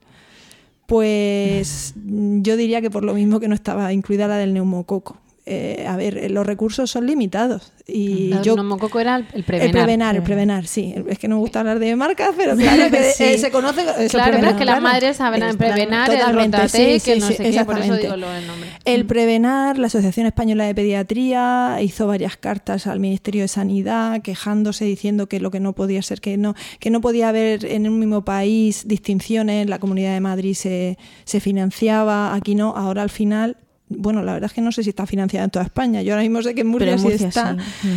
Pues 0.87 1.93
yo 1.97 2.57
diría 2.57 2.81
que 2.81 2.89
por 2.89 3.03
lo 3.03 3.13
mismo 3.13 3.39
que 3.39 3.47
no 3.47 3.53
estaba 3.53 3.93
incluida 3.93 4.27
la 4.27 4.37
del 4.37 4.53
neumococo. 4.53 5.17
Eh, 5.47 5.85
a 5.87 5.95
ver, 5.95 6.29
los 6.29 6.45
recursos 6.45 6.91
son 6.91 7.07
limitados. 7.07 7.71
Y 7.87 8.33
el 8.33 8.41
yo, 8.41 8.55
era 8.99 9.15
el, 9.15 9.23
el 9.31 9.37
el 9.37 9.43
prevenar. 9.45 9.71
prevenar, 9.71 10.15
el 10.17 10.23
prevenar, 10.23 10.67
sí. 10.67 10.93
Es 11.07 11.17
que 11.19 11.27
no 11.29 11.35
me 11.35 11.41
gusta 11.41 11.61
hablar 11.61 11.79
de 11.79 11.95
marcas, 11.95 12.31
pero 12.35 12.55
claro 12.57 12.91
que 12.91 13.03
Sí. 13.15 13.23
eh, 13.23 13.37
se 13.37 13.49
conoce. 13.49 13.81
eso, 13.81 13.91
Claro, 13.93 14.07
pero 14.09 14.23
prevenar, 14.31 14.51
es 14.51 14.57
que 14.57 14.65
las 14.65 14.81
madres 14.81 15.17
saben 15.17 15.41
Es- 15.43 15.55
prevenar, 15.55 16.11
el 16.11 16.69
sí, 16.69 16.99
que 17.03 17.15
no 17.19 17.27
sí, 17.27 17.33
sé 17.35 17.51
qué, 17.51 17.65
por 17.65 17.79
eso 17.79 17.95
digo 17.95 18.17
lo 18.17 18.29
del 18.29 18.45
nombre. 18.45 18.69
El 18.85 19.05
Prevenar, 19.05 19.77
la 19.79 19.87
Asociación 19.87 20.25
Española 20.27 20.65
de 20.65 20.75
Pediatría, 20.75 21.77
hizo 21.81 22.07
varias 22.07 22.35
cartas 22.37 22.87
al 22.87 22.99
Ministerio 22.99 23.43
de 23.43 23.47
Sanidad 23.47 24.21
quejándose, 24.21 24.85
diciendo 24.85 25.27
que 25.27 25.39
lo 25.39 25.49
que 25.51 25.59
no 25.59 25.73
podía 25.73 26.01
ser, 26.01 26.19
que 26.21 26.37
no, 26.37 26.55
que 26.79 26.89
no 26.89 26.99
podía 27.01 27.29
haber 27.29 27.65
en 27.65 27.87
un 27.87 27.99
mismo 27.99 28.25
país 28.25 28.87
distinciones, 28.87 29.67
la 29.69 29.79
Comunidad 29.79 30.13
de 30.13 30.19
Madrid 30.19 30.53
se, 30.55 30.97
se 31.23 31.39
financiaba, 31.39 32.33
aquí 32.33 32.55
no, 32.55 32.75
ahora 32.75 33.01
al 33.03 33.09
final. 33.09 33.57
Bueno, 33.89 34.21
la 34.21 34.33
verdad 34.33 34.49
es 34.49 34.53
que 34.53 34.61
no 34.61 34.71
sé 34.71 34.83
si 34.83 34.89
está 34.89 35.05
financiada 35.05 35.45
en 35.45 35.51
toda 35.51 35.63
España. 35.63 36.01
Yo 36.01 36.13
ahora 36.13 36.23
mismo 36.23 36.41
sé 36.41 36.53
que 36.53 36.61
en 36.61 36.67
Murcia, 36.67 36.97
sí 36.97 37.07
está. 37.23 37.55
sí. 37.81 37.87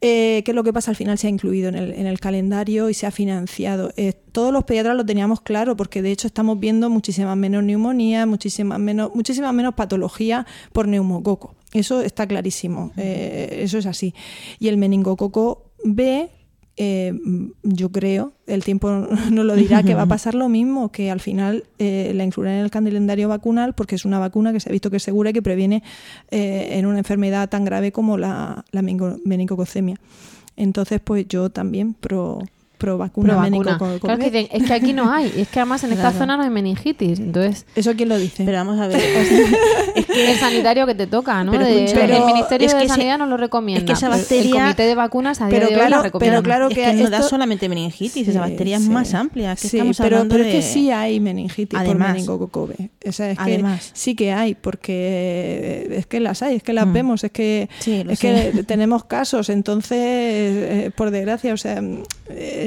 Eh, 0.00 0.42
¿Qué 0.44 0.52
es 0.52 0.54
lo 0.54 0.62
que 0.62 0.72
pasa? 0.72 0.92
Al 0.92 0.96
final 0.96 1.18
se 1.18 1.26
ha 1.26 1.30
incluido 1.30 1.68
en 1.68 1.74
el, 1.74 1.92
en 1.92 2.06
el 2.06 2.20
calendario 2.20 2.88
y 2.88 2.94
se 2.94 3.06
ha 3.06 3.10
financiado. 3.10 3.92
Eh, 3.96 4.12
todos 4.32 4.52
los 4.52 4.64
pediatras 4.64 4.96
lo 4.96 5.04
teníamos 5.04 5.40
claro 5.40 5.76
porque 5.76 6.02
de 6.02 6.12
hecho 6.12 6.28
estamos 6.28 6.60
viendo 6.60 6.88
muchísimas 6.88 7.36
menos 7.36 7.64
neumonías, 7.64 8.26
muchísimas 8.28 8.78
menos, 8.78 9.10
muchísimas 9.14 9.52
menos 9.52 9.74
patologías 9.74 10.46
por 10.72 10.86
neumococo. 10.86 11.56
Eso 11.72 12.00
está 12.00 12.26
clarísimo. 12.26 12.92
Eh, 12.96 13.60
eso 13.62 13.78
es 13.78 13.86
así. 13.86 14.14
Y 14.58 14.68
el 14.68 14.76
meningococo 14.76 15.72
B, 15.84 16.28
eh, 16.82 17.12
yo 17.62 17.92
creo, 17.92 18.32
el 18.46 18.64
tiempo 18.64 18.88
no 19.30 19.44
lo 19.44 19.54
dirá, 19.54 19.82
que 19.82 19.94
va 19.94 20.02
a 20.02 20.06
pasar 20.06 20.34
lo 20.34 20.48
mismo, 20.48 20.90
que 20.90 21.10
al 21.10 21.20
final 21.20 21.64
eh, 21.78 22.12
la 22.14 22.24
incluirán 22.24 22.54
en 22.54 22.64
el 22.64 22.70
calendario 22.70 23.28
vacunal 23.28 23.74
porque 23.74 23.96
es 23.96 24.06
una 24.06 24.18
vacuna 24.18 24.50
que 24.50 24.60
se 24.60 24.70
ha 24.70 24.72
visto 24.72 24.90
que 24.90 24.96
es 24.96 25.02
segura 25.02 25.28
y 25.28 25.32
que 25.34 25.42
previene 25.42 25.82
eh, 26.30 26.78
en 26.78 26.86
una 26.86 26.96
enfermedad 26.96 27.50
tan 27.50 27.66
grave 27.66 27.92
como 27.92 28.16
la, 28.16 28.64
la 28.70 28.80
meningococemia. 28.80 29.96
Entonces, 30.56 31.02
pues 31.04 31.28
yo 31.28 31.50
también 31.50 31.92
pro, 31.92 32.38
pro 32.80 32.96
vacuna. 32.96 33.34
Pro 33.34 33.62
vacuna. 33.62 33.98
Claro 34.00 34.18
que 34.18 34.30
dicen, 34.30 34.48
es 34.50 34.66
que 34.66 34.72
aquí 34.72 34.92
no 34.94 35.12
hay, 35.12 35.30
es 35.36 35.48
que 35.48 35.60
además 35.60 35.84
en 35.84 35.90
esta 35.92 36.04
Claro. 36.10 36.18
zona 36.18 36.36
no 36.38 36.42
hay 36.44 36.50
meningitis. 36.50 37.20
Entonces, 37.20 37.66
¿Eso 37.76 37.92
quién 37.94 38.08
lo 38.08 38.16
dice? 38.18 38.44
Pero 38.44 38.56
vamos 38.56 38.80
a 38.80 38.88
ver. 38.88 39.00
el 40.16 40.36
sanitario 40.38 40.86
que 40.86 40.94
te 40.94 41.06
toca, 41.06 41.44
¿no? 41.44 41.52
Pero 41.52 41.64
De- 41.64 41.70
el 41.72 41.76
Ministerio 41.84 42.16
es 42.16 42.72
de 42.72 42.78
que 42.78 42.84
ese- 42.84 42.88
Sanidad 42.88 43.18
no 43.18 43.26
lo 43.26 43.36
recomienda. 43.36 43.80
es 43.80 43.86
que 43.86 43.92
esa 43.92 44.08
bacteria- 44.08 44.44
El 44.50 44.50
Comité 44.62 44.82
de 44.84 44.94
Vacunas 44.94 45.40
a 45.40 45.46
día 45.46 45.50
Pero 45.58 45.66
de 45.68 45.74
hoy 45.74 45.78
claro, 45.80 45.96
la 45.98 46.02
recomienda. 46.02 46.36
pero 46.36 46.42
claro 46.42 46.68
es 46.68 46.74
que 46.74 46.80
que 46.84 46.92
no 47.04 47.10
da 47.10 47.18
esto- 47.18 47.28
solamente 47.28 47.68
meningitis, 47.68 48.24
Sí, 48.24 48.30
esa 48.30 48.40
bacteria 48.40 48.76
es 48.78 48.88
más 48.88 49.12
amplia. 49.14 49.54
Que 49.56 49.68
Sí, 49.68 49.76
estamos 49.76 49.98
pero, 49.98 50.16
hablando 50.16 50.34
pero 50.34 50.44
es 50.46 50.50
que 50.50 50.56
de- 50.56 50.62
sí 50.62 50.90
hay 50.90 51.20
meningitis 51.20 51.78
Además. 51.78 52.06
por 52.08 52.14
meningococo 52.14 52.66
B. 52.66 52.90
O 53.06 53.12
sea, 53.12 53.30
es 53.30 53.36
que 53.38 53.44
Además. 53.44 53.90
sí 53.92 54.14
que 54.14 54.32
hay, 54.32 54.54
porque 54.54 55.88
es 55.90 56.06
que 56.06 56.20
las 56.20 56.42
hay, 56.42 56.56
es 56.56 56.62
que 56.62 56.72
las 56.72 56.86
Mm. 56.86 56.92
vemos, 56.92 57.24
es 57.24 57.30
que 57.30 57.68
es 57.86 58.18
sé. 58.18 58.52
que 58.52 58.64
tenemos 58.66 59.04
casos, 59.04 59.48
entonces, 59.50 59.98
eh, 60.00 60.90
por 60.96 61.10
desgracia, 61.10 61.52
o 61.52 61.56
sea, 61.56 61.82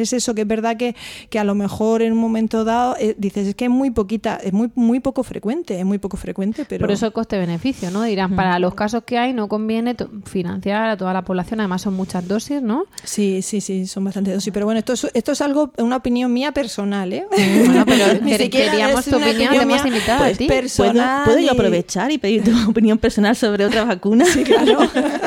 es 0.04 0.14
eso 0.14 0.36
que 0.36 0.42
es 0.42 0.48
verdad 0.48 0.78
que, 0.78 0.96
que 1.30 1.40
a 1.40 1.44
lo 1.44 1.56
mejor 1.56 2.02
en 2.02 2.14
un 2.14 2.20
momento 2.20 2.64
dado 2.64 2.96
eh, 3.00 3.16
dices 3.18 3.48
es 3.48 3.56
que 3.56 3.66
es 3.66 3.72
muy 3.72 3.92
poquita, 3.92 4.40
es 4.44 4.54
muy 4.54 4.72
muy 4.76 5.00
poco 5.00 5.24
frecuente, 5.24 5.80
es 5.80 5.86
muy 5.86 5.98
poco 5.98 6.18
frecuente, 6.18 6.66
pero 6.68 6.82
Por 6.82 6.92
eso 6.92 7.06
el 7.06 7.14
coste-beneficio, 7.14 7.92
¿no? 7.92 8.04
Dirán, 8.04 8.36
para 8.36 8.60
los 8.60 8.74
casos 8.76 9.04
que 9.04 9.18
hay 9.18 9.34
no 9.34 9.48
conviene 9.48 9.96
financiar 10.26 10.90
a 10.90 10.98
toda 10.98 11.14
la 11.14 11.24
población, 11.24 11.60
además 11.60 11.82
son 11.82 11.94
muchas 11.94 12.28
dosis, 12.28 12.62
¿no? 12.62 12.86
Sí, 13.04 13.42
sí, 13.42 13.62
sí, 13.62 13.88
son 13.88 14.04
bastante 14.04 14.34
dosis. 14.34 14.52
Pero 14.54 14.66
bueno, 14.66 14.80
esto 14.80 14.94
es, 14.94 15.08
esto 15.14 15.32
es 15.32 15.42
algo, 15.42 15.72
una 15.78 15.98
opinión 15.98 16.32
mía 16.34 16.52
personal, 16.52 17.12
¿eh? 17.14 17.26
Bueno, 17.30 17.86
pero 17.86 18.06
Ni 18.22 18.34
siquiera 18.38 18.72
queríamos 18.72 19.02
es 19.02 19.06
tu 19.06 19.18
una 19.18 19.28
opinión, 19.28 19.50
te 19.52 19.62
hemos 19.62 19.84
mía, 19.84 19.88
invitado 19.88 20.24
a 20.24 20.30
ti. 20.30 20.48
¿Puedo, 20.48 20.62
personal. 20.62 21.24
puedo 21.26 21.40
yo 21.40 21.52
aprovechar 21.52 22.12
y 22.12 22.18
pedir 22.18 22.44
tu 22.44 22.52
opinión 22.70 22.98
personal 22.98 23.36
sobre 23.36 23.66
otra 23.66 23.84
vacuna? 23.84 24.26
Sí, 24.26 24.44
claro. 24.44 24.80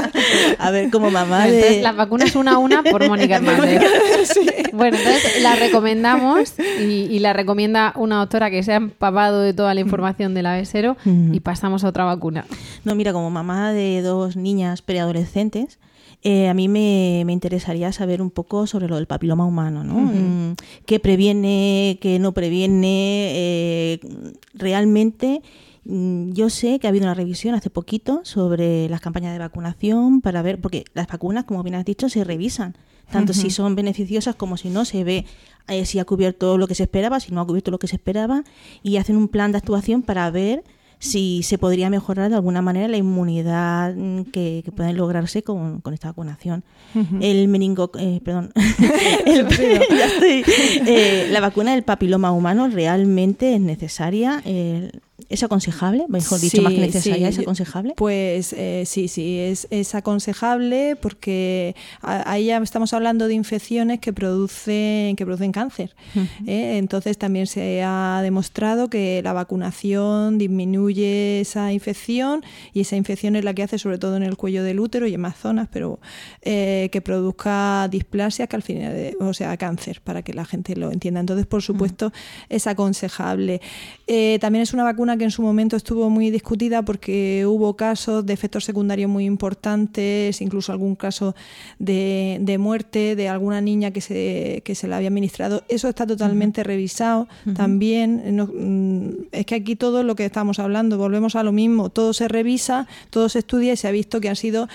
a 0.58 0.70
ver, 0.70 0.90
como 0.90 1.10
mamá 1.10 1.48
Entonces, 1.48 1.76
de... 1.76 1.82
las 1.82 1.96
vacunas 1.96 2.34
una 2.36 2.52
a 2.52 2.58
una 2.58 2.82
por 2.82 3.06
Mónica 3.06 3.36
Hernández. 3.36 3.82
Bueno, 4.72 4.96
entonces 4.96 5.42
la 5.42 5.56
recomendamos 5.56 6.54
y, 6.80 6.82
y 7.10 7.18
la 7.18 7.32
recomienda 7.32 7.92
una 7.96 8.18
doctora 8.18 8.50
que 8.50 8.62
se 8.62 8.72
ha 8.72 8.76
empapado 8.76 9.40
de 9.42 9.52
toda 9.54 9.74
la 9.74 9.80
información 9.80 10.34
del 10.34 10.46
avesero 10.46 10.96
y 11.04 11.40
pasamos 11.40 11.84
a 11.84 11.88
otra 11.88 12.04
vacuna. 12.04 12.44
No, 12.84 12.94
mira, 12.94 13.12
como 13.12 13.30
mamá 13.30 13.72
de 13.72 14.02
dos 14.02 14.36
niñas 14.36 14.82
preadolescentes, 14.82 15.78
eh, 16.22 16.48
a 16.48 16.54
mí 16.54 16.68
me, 16.68 17.22
me 17.26 17.32
interesaría 17.32 17.92
saber 17.92 18.20
un 18.22 18.30
poco 18.30 18.66
sobre 18.66 18.88
lo 18.88 18.96
del 18.96 19.06
papiloma 19.06 19.44
humano, 19.44 19.84
¿no? 19.84 19.94
Mm, 19.94 20.56
¿Qué 20.86 20.98
previene, 20.98 21.98
qué 22.00 22.18
no 22.18 22.32
previene? 22.32 23.30
eh, 23.34 24.00
realmente, 24.54 25.42
mm, 25.84 26.32
yo 26.32 26.50
sé 26.50 26.78
que 26.78 26.86
ha 26.86 26.90
habido 26.90 27.04
una 27.04 27.14
revisión 27.14 27.54
hace 27.54 27.70
poquito 27.70 28.20
sobre 28.24 28.88
las 28.88 29.00
campañas 29.00 29.32
de 29.32 29.38
vacunación 29.38 30.20
para 30.20 30.42
ver, 30.42 30.60
porque 30.60 30.84
las 30.94 31.06
vacunas, 31.06 31.44
como 31.44 31.62
bien 31.62 31.76
has 31.76 31.84
dicho, 31.84 32.08
se 32.08 32.24
revisan, 32.24 32.76
tanto 33.10 33.32
si 33.32 33.50
son 33.50 33.74
beneficiosas 33.74 34.34
como 34.34 34.56
si 34.56 34.68
no, 34.68 34.84
se 34.84 35.04
ve 35.04 35.24
eh, 35.68 35.84
si 35.84 35.98
ha 35.98 36.04
cubierto 36.04 36.58
lo 36.58 36.66
que 36.68 36.74
se 36.74 36.84
esperaba, 36.84 37.20
si 37.20 37.32
no 37.32 37.40
ha 37.40 37.46
cubierto 37.46 37.70
lo 37.70 37.78
que 37.78 37.88
se 37.88 37.96
esperaba, 37.96 38.44
y 38.82 38.96
hacen 38.98 39.16
un 39.16 39.28
plan 39.28 39.52
de 39.52 39.58
actuación 39.58 40.02
para 40.02 40.30
ver 40.30 40.62
si 40.98 41.42
se 41.42 41.58
podría 41.58 41.90
mejorar 41.90 42.30
de 42.30 42.36
alguna 42.36 42.62
manera 42.62 42.88
la 42.88 42.96
inmunidad 42.96 43.94
mm, 43.94 44.22
que, 44.32 44.62
que 44.64 44.72
puede 44.72 44.94
lograrse 44.94 45.42
con, 45.42 45.80
con 45.82 45.92
esta 45.92 46.08
vacunación. 46.08 46.64
El 47.20 47.48
meningo, 47.48 47.90
eh, 47.98 48.20
perdón, 48.24 48.50
El- 49.26 49.46
ya 49.90 50.06
estoy. 50.06 50.42
Eh, 50.86 51.28
la 51.30 51.40
vacuna 51.40 51.72
del 51.72 51.82
papiloma 51.82 52.32
humano 52.32 52.68
realmente 52.68 53.54
es 53.54 53.60
necesaria, 53.60 54.40
eh, 54.46 54.90
es 55.28 55.42
aconsejable, 55.42 56.04
mejor 56.08 56.40
dicho, 56.40 56.58
Sí, 56.58 56.62
más 56.62 56.72
que 56.72 56.80
necesaria, 56.80 57.32
sí, 57.32 57.34
es 57.34 57.38
aconsejable. 57.40 57.94
Pues 57.96 58.52
eh, 58.52 58.84
sí, 58.86 59.08
sí, 59.08 59.38
es, 59.38 59.66
es 59.70 59.94
aconsejable 59.94 60.96
porque 61.00 61.74
ahí 62.00 62.46
ya 62.46 62.58
estamos 62.58 62.92
hablando 62.92 63.26
de 63.26 63.34
infecciones 63.34 63.98
que 63.98 64.12
producen, 64.12 65.16
que 65.16 65.24
producen 65.24 65.50
cáncer. 65.50 65.96
¿eh? 66.46 66.78
Entonces 66.78 67.18
también 67.18 67.46
se 67.48 67.82
ha 67.82 68.20
demostrado 68.22 68.88
que 68.88 69.20
la 69.22 69.32
vacunación 69.32 70.38
disminuye 70.38 71.40
esa 71.40 71.72
infección 71.72 72.44
y 72.72 72.80
esa 72.80 72.94
infección 72.96 73.34
es 73.34 73.44
la 73.44 73.52
que 73.52 73.64
hace 73.64 73.78
sobre 73.78 73.98
todo 73.98 74.16
en 74.16 74.22
el 74.22 74.36
cuello 74.36 74.62
del 74.62 74.78
útero 74.78 75.08
y 75.08 75.14
en 75.14 75.20
más 75.20 75.36
zonas, 75.36 75.68
pero 75.72 75.98
eh, 76.42 76.88
que 76.92 77.00
produzca 77.00 77.88
displasia, 77.88 78.46
que 78.46 78.56
al 78.56 78.62
final, 78.62 79.16
o 79.20 79.34
sea, 79.34 79.56
cáncer, 79.56 80.00
para 80.02 80.22
que 80.22 80.32
la 80.34 80.44
gente 80.44 80.76
lo 80.76 80.92
entienda. 80.92 81.18
Entonces, 81.18 81.46
por 81.46 81.62
supuesto, 81.62 82.12
es 82.48 82.66
aconsejable. 82.68 83.60
También 84.40 84.62
es 84.62 84.72
una 84.72 84.84
vacuna 84.84 85.15
que 85.18 85.24
en 85.24 85.30
su 85.30 85.42
momento 85.42 85.76
estuvo 85.76 86.10
muy 86.10 86.30
discutida 86.30 86.82
porque 86.82 87.44
hubo 87.46 87.76
casos 87.76 88.24
de 88.26 88.32
efectos 88.32 88.64
secundarios 88.64 89.10
muy 89.10 89.24
importantes, 89.24 90.40
incluso 90.40 90.72
algún 90.72 90.96
caso 90.96 91.34
de, 91.78 92.38
de 92.40 92.58
muerte 92.58 93.16
de 93.16 93.28
alguna 93.28 93.60
niña 93.60 93.90
que 93.90 94.00
se, 94.00 94.62
que 94.64 94.74
se 94.74 94.88
la 94.88 94.96
había 94.98 95.08
administrado. 95.08 95.64
Eso 95.68 95.88
está 95.88 96.06
totalmente 96.06 96.62
revisado 96.62 97.28
también. 97.54 98.36
No- 98.36 98.46
mm, 98.52 99.26
es 99.32 99.46
que 99.46 99.54
aquí 99.54 99.76
todo 99.76 100.02
lo 100.02 100.14
que 100.14 100.24
estamos 100.24 100.58
hablando, 100.58 100.98
volvemos 100.98 101.36
a 101.36 101.42
lo 101.42 101.52
mismo, 101.52 101.90
todo 101.90 102.12
se 102.12 102.28
revisa, 102.28 102.86
todo 103.10 103.28
se 103.28 103.40
estudia 103.40 103.72
y 103.72 103.76
se 103.76 103.88
ha 103.88 103.90
visto 103.90 104.20
que 104.20 104.28
han 104.28 104.36
sido 104.36 104.68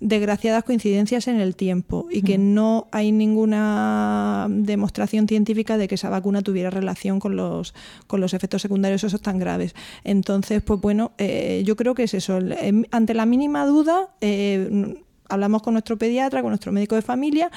desgraciadas 0.00 0.64
coincidencias 0.64 1.28
en 1.28 1.40
el 1.40 1.56
tiempo 1.56 2.06
y 2.10 2.22
que 2.22 2.38
no 2.38 2.88
hay 2.92 3.12
ninguna 3.12 4.46
demostración 4.50 5.28
científica 5.28 5.78
de 5.78 5.88
que 5.88 5.94
esa 5.94 6.10
vacuna 6.10 6.42
tuviera 6.42 6.70
relación 6.70 7.20
con 7.20 7.36
los, 7.36 7.74
con 8.06 8.20
los 8.20 8.34
efectos 8.34 8.62
secundarios 8.62 9.04
esos 9.04 9.20
tan 9.20 9.38
graves. 9.38 9.74
Entonces, 10.04 10.62
pues 10.62 10.80
bueno, 10.80 11.12
eh, 11.18 11.62
yo 11.64 11.76
creo 11.76 11.94
que 11.94 12.04
es 12.04 12.14
eso. 12.14 12.38
Em- 12.38 12.84
Ante 12.90 13.14
la 13.14 13.26
mínima 13.26 13.66
duda, 13.66 14.10
eh, 14.20 14.96
hablamos 15.28 15.62
con 15.62 15.74
nuestro 15.74 15.96
pediatra, 15.96 16.40
con 16.42 16.50
nuestro 16.50 16.72
médico 16.72 16.94
de 16.94 17.02
familia 17.02 17.50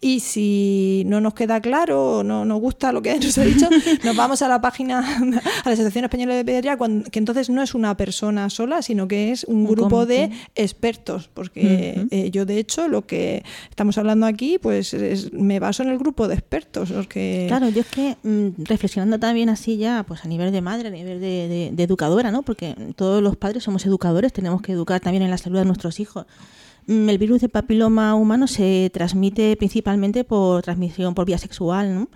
y 0.00 0.20
si 0.20 1.02
no 1.06 1.20
nos 1.20 1.34
queda 1.34 1.60
claro 1.60 2.18
o 2.18 2.22
no 2.24 2.44
nos 2.44 2.60
gusta 2.60 2.92
lo 2.92 3.02
que 3.02 3.14
nos 3.20 3.36
ha 3.38 3.44
dicho, 3.44 3.68
nos 4.04 4.16
vamos 4.16 4.42
a 4.42 4.48
la 4.48 4.60
página, 4.60 4.98
a 5.00 5.24
la 5.68 5.72
Asociación 5.72 6.04
Española 6.04 6.34
de 6.34 6.44
Pediatría, 6.44 6.76
que 7.10 7.18
entonces 7.18 7.50
no 7.50 7.62
es 7.62 7.74
una 7.74 7.96
persona 7.96 8.50
sola, 8.50 8.82
sino 8.82 9.08
que 9.08 9.32
es 9.32 9.44
un, 9.44 9.56
Un 9.62 9.66
grupo 9.66 10.06
de 10.06 10.30
expertos, 10.54 11.28
porque 11.32 12.06
eh, 12.10 12.30
yo 12.30 12.44
de 12.46 12.58
hecho 12.58 12.88
lo 12.88 13.06
que 13.06 13.42
estamos 13.70 13.98
hablando 13.98 14.26
aquí, 14.26 14.58
pues 14.58 14.94
es- 14.94 15.32
me 15.32 15.60
baso 15.60 15.82
en 15.82 15.88
el 15.90 15.98
grupo 15.98 16.28
de 16.28 16.34
expertos, 16.34 16.90
porque 16.92 17.46
Claro, 17.48 17.68
yo 17.68 17.80
es 17.80 17.86
que 17.86 18.16
mm, 18.22 18.64
reflexionando 18.64 19.18
también 19.18 19.48
así 19.48 19.76
ya, 19.76 20.04
pues 20.06 20.24
a 20.24 20.28
nivel 20.28 20.52
de 20.52 20.60
madre, 20.60 20.88
a 20.88 20.90
nivel 20.90 21.20
de, 21.20 21.48
de- 21.48 21.70
de 21.72 21.82
educadora, 21.82 22.30
¿no? 22.30 22.42
Porque 22.42 22.74
todos 22.96 23.22
los 23.22 23.36
padres 23.36 23.62
somos 23.64 23.84
educadores, 23.86 24.32
tenemos 24.32 24.62
que 24.62 24.72
educar 24.72 25.00
también 25.00 25.22
en 25.22 25.30
la 25.30 25.38
salud 25.38 25.58
de 25.58 25.64
nuestros 25.64 26.00
hijos. 26.00 26.26
Mm, 26.86 27.08
El 27.08 27.18
virus 27.18 27.40
de 27.40 27.48
papiloma 27.48 28.14
humano 28.14 28.46
se 28.46 28.90
transmite 28.92 29.56
principalmente 29.56 30.24
por 30.24 30.62
transmisión 30.62 31.14
por 31.14 31.26
vía 31.26 31.38
sexual. 31.38 32.08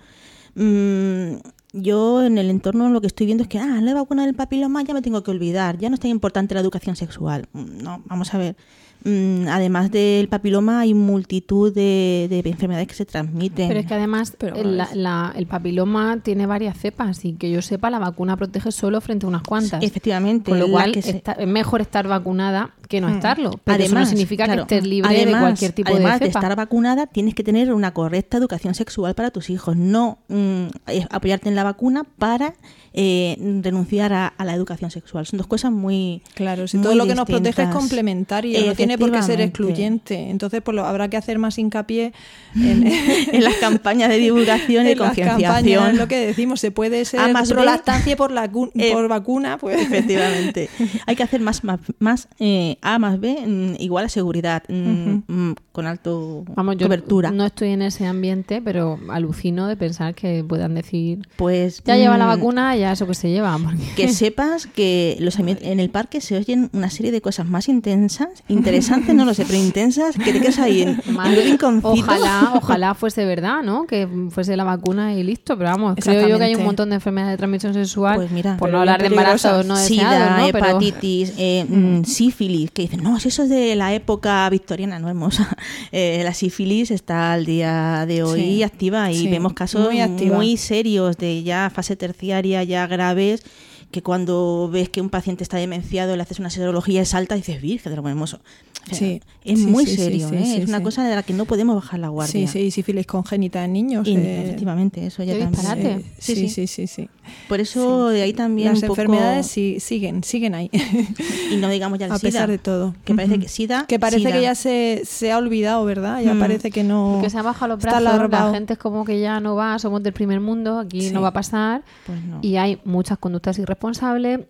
Mm, 0.55 1.35
yo 1.73 2.23
en 2.25 2.37
el 2.37 2.49
entorno 2.49 2.89
lo 2.89 3.01
que 3.01 3.07
estoy 3.07 3.25
viendo 3.27 3.43
es 3.43 3.49
que, 3.49 3.59
ah, 3.59 3.79
la 3.81 3.93
vacuna 3.93 4.25
del 4.25 4.35
papiloma 4.35 4.81
ya 4.83 4.93
me 4.93 5.01
tengo 5.01 5.21
que 5.23 5.31
olvidar, 5.31 5.77
ya 5.77 5.89
no 5.89 5.95
es 5.95 5.99
tan 5.99 6.11
importante 6.11 6.55
la 6.55 6.61
educación 6.61 6.95
sexual. 6.95 7.47
Mm, 7.53 7.83
No, 7.83 8.03
vamos 8.05 8.33
a 8.33 8.37
ver. 8.37 8.55
Mm, 9.03 9.47
además 9.47 9.91
del 9.91 10.27
papiloma 10.27 10.79
hay 10.81 10.93
multitud 10.93 11.73
de, 11.73 12.27
de 12.29 12.39
enfermedades 12.49 12.87
que 12.87 12.93
se 12.95 13.05
transmiten. 13.05 13.67
Pero 13.67 13.79
es 13.79 13.85
que 13.85 13.93
además 13.93 14.35
el, 14.55 14.77
la- 14.77 14.89
la- 14.93 15.33
el 15.35 15.47
papiloma 15.47 16.19
tiene 16.23 16.45
varias 16.45 16.77
cepas 16.77 17.23
y 17.25 17.33
que 17.33 17.51
yo 17.51 17.61
sepa 17.61 17.89
la 17.89 17.99
vacuna 17.99 18.37
protege 18.37 18.71
solo 18.71 19.01
frente 19.01 19.25
a 19.25 19.29
unas 19.29 19.43
cuantas. 19.43 19.83
Efectivamente, 19.83 20.49
Con 20.51 20.59
lo 20.59 20.67
cual 20.69 20.91
que 20.91 21.01
se- 21.01 21.11
está- 21.17 21.33
es 21.33 21.47
mejor 21.47 21.81
estar 21.81 22.07
vacunada 22.07 22.71
que 22.87 23.01
no 23.01 23.09
Mm. 23.09 23.15
estarlo. 23.15 23.51
Pero 23.63 23.83
eso 23.83 23.93
no 23.93 23.97
Además, 23.99 24.09
significa 24.09 24.45
claro, 24.45 24.65
que 24.65 24.75
estés 24.75 24.89
libre 24.89 25.13
de 25.13 25.21
además- 25.23 25.41
cualquier 25.41 25.71
tipo 25.73 25.91
además 25.93 26.19
de 26.19 26.27
cepa. 26.27 26.39
estar 26.39 26.55
vacunada, 26.55 27.07
tienes 27.07 27.33
que 27.35 27.43
tener 27.43 27.73
una 27.73 27.93
correcta 27.93 28.37
educación 28.37 28.73
sexual 28.75 29.13
para 29.13 29.31
tus 29.31 29.49
hijos, 29.49 29.75
no 29.75 30.19
mm, 30.29 30.65
eh, 30.87 31.05
apoyarte 31.09 31.49
en 31.49 31.55
la 31.55 31.63
vacuna 31.63 32.03
para 32.03 32.53
eh, 32.99 33.37
renunciar 33.61 34.11
a, 34.13 34.27
a 34.27 34.43
la 34.45 34.53
educación 34.55 34.89
sexual. 34.89 35.25
Son 35.27 35.37
dos 35.37 35.45
cosas 35.45 35.71
muy 35.71 36.23
Claro, 36.33 36.67
si 36.67 36.77
muy 36.77 36.83
todo 36.85 36.95
lo 36.95 37.05
que 37.05 37.13
nos 37.13 37.25
protege 37.27 37.63
es 37.63 37.69
complementario, 37.69 38.65
no 38.65 38.73
tiene 38.73 38.86
por 38.97 39.11
qué 39.11 39.21
ser 39.23 39.41
excluyente. 39.41 40.29
Entonces, 40.29 40.61
pues 40.61 40.75
lo, 40.75 40.85
habrá 40.85 41.09
que 41.09 41.17
hacer 41.17 41.39
más 41.39 41.57
hincapié 41.57 42.13
en, 42.55 42.85
en 43.33 43.43
las 43.43 43.55
campañas 43.55 44.09
de 44.09 44.17
divulgación 44.17 44.85
y 44.87 44.91
en 44.91 44.97
concienciación. 44.97 45.97
lo 45.97 46.07
que 46.07 46.25
decimos, 46.27 46.59
se 46.59 46.71
puede 46.71 47.05
ser 47.05 47.19
A 47.19 47.27
más 47.29 47.49
pro 47.49 47.59
B. 47.61 47.65
lactancia 47.65 48.15
por, 48.15 48.31
la, 48.31 48.45
Eh, 48.75 48.91
por 48.93 49.07
vacuna, 49.07 49.57
pues 49.57 49.81
Efectivamente. 49.81 50.69
Hay 51.05 51.15
que 51.15 51.23
hacer 51.23 51.41
más, 51.41 51.63
más, 51.63 51.79
más, 51.99 52.27
eh, 52.39 52.77
A 52.81 52.99
más 52.99 53.19
B 53.19 53.37
mm, 53.45 53.81
igual 53.81 54.05
a 54.05 54.09
seguridad, 54.09 54.63
mm, 54.69 55.19
mm, 55.27 55.55
con 55.71 55.87
alto 55.87 56.43
Vamos, 56.55 56.77
yo 56.77 56.85
cobertura. 56.87 57.31
no 57.31 57.45
estoy 57.45 57.69
en 57.69 57.81
ese 57.81 58.05
ambiente, 58.05 58.61
pero 58.61 58.99
alucino 59.09 59.67
de 59.67 59.75
pensar 59.77 60.13
que 60.15 60.43
puedan 60.47 60.75
decir, 60.75 61.27
Pues 61.35 61.83
ya 61.83 61.95
lleva 61.97 62.17
la 62.17 62.25
vacuna, 62.25 62.75
ya 62.75 62.91
eso 62.91 63.07
que 63.07 63.13
se 63.13 63.29
lleva. 63.29 63.57
porque- 63.57 63.77
que 63.95 64.09
sepas 64.09 64.67
que 64.67 65.17
los 65.19 65.37
en 65.39 65.79
el 65.79 65.89
parque 65.89 66.19
se 66.21 66.35
oyen 66.37 66.69
una 66.73 66.89
serie 66.89 67.11
de 67.11 67.21
cosas 67.21 67.47
más 67.47 67.69
intensas, 67.69 68.29
interesantes, 68.47 68.67
no 69.13 69.25
lo 69.25 69.33
sé, 69.33 69.45
pero 69.45 69.57
intensas, 69.57 70.15
que 70.15 70.33
te 70.33 70.41
quedas 70.41 70.59
ahí 70.59 70.81
en, 70.81 71.01
en 71.07 71.65
un. 71.65 71.79
Ojalá, 71.83 72.53
ojalá 72.55 72.93
fuese 72.93 73.25
verdad, 73.25 73.63
¿no? 73.63 73.85
Que 73.85 74.07
fuese 74.29 74.55
la 74.57 74.63
vacuna 74.63 75.13
y 75.13 75.23
listo. 75.23 75.57
Pero 75.57 75.69
vamos, 75.71 75.95
creo 75.99 76.27
yo 76.27 76.37
que 76.37 76.45
hay 76.45 76.55
un 76.55 76.63
montón 76.63 76.89
de 76.89 76.95
enfermedades 76.95 77.33
de 77.33 77.37
transmisión 77.37 77.73
sexual. 77.73 78.15
Pues 78.15 78.31
mira, 78.31 78.57
por 78.57 78.69
no 78.69 78.79
hablar 78.79 79.01
de 79.01 79.07
embarazos 79.07 79.65
no 79.65 79.75
Sida, 79.75 80.11
deseados, 80.11 80.39
¿no? 80.39 80.47
Hepatitis, 80.47 81.33
eh, 81.37 81.65
mm, 81.69 82.03
sífilis, 82.03 82.71
que 82.71 82.83
dicen, 82.83 83.03
no, 83.03 83.19
si 83.19 83.29
eso 83.29 83.43
es 83.43 83.49
de 83.49 83.75
la 83.75 83.93
época 83.93 84.49
victoriana, 84.49 84.99
no 84.99 85.09
hermosa. 85.09 85.55
Eh, 85.91 86.21
la 86.23 86.33
sífilis 86.33 86.91
está 86.91 87.33
al 87.33 87.45
día 87.45 88.05
de 88.05 88.23
hoy 88.23 88.41
Sí, 88.41 88.63
activa 88.63 89.11
y 89.11 89.15
sí, 89.15 89.27
vemos 89.29 89.53
casos 89.53 89.89
muy 90.25 90.57
serios 90.57 91.17
de 91.17 91.43
ya 91.43 91.71
fase 91.73 91.95
terciaria, 91.95 92.63
ya 92.63 92.87
graves, 92.87 93.43
que 93.91 94.03
cuando 94.03 94.69
ves 94.71 94.89
que 94.89 94.99
un 95.01 95.09
paciente 95.09 95.43
está 95.43 95.57
demenciado, 95.57 96.15
le 96.15 96.21
haces 96.21 96.39
una 96.39 96.49
serología, 96.49 97.01
es 97.01 97.13
alta 97.13 97.35
y 97.35 97.39
dices, 97.39 97.61
virgen 97.61 97.91
de 97.91 97.95
lo 98.01 98.07
hermoso. 98.07 98.37
O 98.37 98.89
sea, 98.89 98.97
Sí, 98.99 99.21
es 99.43 99.59
sí, 99.59 99.67
muy 99.67 99.85
sí, 99.85 99.97
serio, 99.97 100.29
sí, 100.29 100.35
¿eh? 100.35 100.45
sí, 100.45 100.61
es 100.61 100.69
una 100.69 100.77
sí. 100.77 100.83
cosa 100.85 101.03
de 101.05 101.13
la 101.13 101.21
que 101.23 101.33
no 101.33 101.43
podemos 101.43 101.75
bajar 101.75 101.99
la 101.99 102.07
guardia. 102.07 102.47
sí, 102.47 102.47
sí, 102.47 102.71
sífilis 102.71 103.05
congénita 103.05 103.65
en 103.65 103.73
niños. 103.73 104.07
Y, 104.07 104.15
eh, 104.15 104.43
efectivamente, 104.43 105.05
eso 105.05 105.23
ya 105.23 105.33
también. 105.33 105.51
disparate. 105.51 105.91
eh, 105.91 106.05
sí, 106.19 106.47
sí, 106.47 106.67
sí, 106.67 106.87
sí. 106.87 107.09
Por 107.49 107.59
eso 107.59 108.07
de 108.07 108.21
ahí 108.21 108.31
también 108.31 108.69
Las 108.69 108.83
un 108.83 108.87
poco- 108.87 109.01
enfermedades 109.01 109.47
sí, 109.47 109.81
siguen, 109.81 110.23
siguen 110.23 110.55
ahí. 110.55 110.69
y 111.51 111.57
no 111.57 111.69
digamos 111.69 111.99
ya 111.99 112.05
el 112.05 112.13
a 112.13 112.17
SIDA, 112.17 112.31
pesar 112.31 112.49
de 112.49 112.57
todo. 112.59 112.95
que 113.03 113.13
parece 113.13 113.39
que 113.39 113.49
SIDA, 113.49 113.85
Que 113.87 113.99
parece 113.99 114.19
SIDA. 114.19 114.31
que 114.31 114.41
ya 114.41 114.55
se, 114.55 115.01
se 115.05 115.31
ha 115.33 115.37
olvidado, 115.37 115.83
¿verdad? 115.83 116.21
Ya 116.21 116.33
Mm. 116.33 116.39
parece 116.39 116.71
que 116.71 116.83
no. 116.85 117.19
que 117.21 117.29
se 117.29 117.37
ha 117.37 117.41
bajado 117.41 117.75
los 117.75 117.79
está 117.83 117.99
brazos, 117.99 118.29
la 118.29 118.51
gente 118.51 118.73
es 118.73 118.79
como 118.79 119.03
que 119.03 119.19
ya 119.19 119.41
no 119.41 119.55
va, 119.55 119.77
somos 119.79 120.01
del 120.01 120.13
primer 120.13 120.39
mundo, 120.39 120.79
aquí 120.79 121.09
Sí. 121.09 121.13
no 121.13 121.21
va 121.21 121.29
a 121.29 121.33
pasar. 121.33 121.83
Pues 122.05 122.21
no. 122.23 122.39
Y 122.41 122.55
hay 122.55 122.79
muchas 122.85 123.17
conductas 123.17 123.57
irresponsables, 123.59 123.76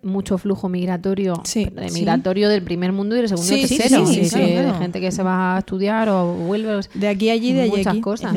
mucho 0.02 0.38
flujo 0.38 0.68
migratorio, 0.68 1.40
Sí, 1.44 1.64
de 1.66 1.88
sí. 1.88 1.94
migratorio 1.94 2.48
del 2.48 2.62
primer 2.62 2.92
mundo 2.92 3.14
y 3.14 3.18
del 3.20 3.28
segundo 3.28 3.56
y 3.56 3.66
tercero. 3.66 4.04
claro. 4.30 4.72
de 4.72 4.78
gente 4.78 5.00
que 5.00 5.12
se 5.12 5.22
va 5.22 5.56
a 5.56 5.58
estudiar 5.60 6.08
o 6.08 6.26
vuelve. 6.34 6.74
o- 6.76 6.80
De 6.94 7.08
aquí 7.08 7.30
a 7.30 7.32
allí, 7.34 7.52
de 7.52 7.62
allí 7.62 7.70
muchas 7.70 7.86
aquí. 7.88 8.00
cosas. 8.00 8.34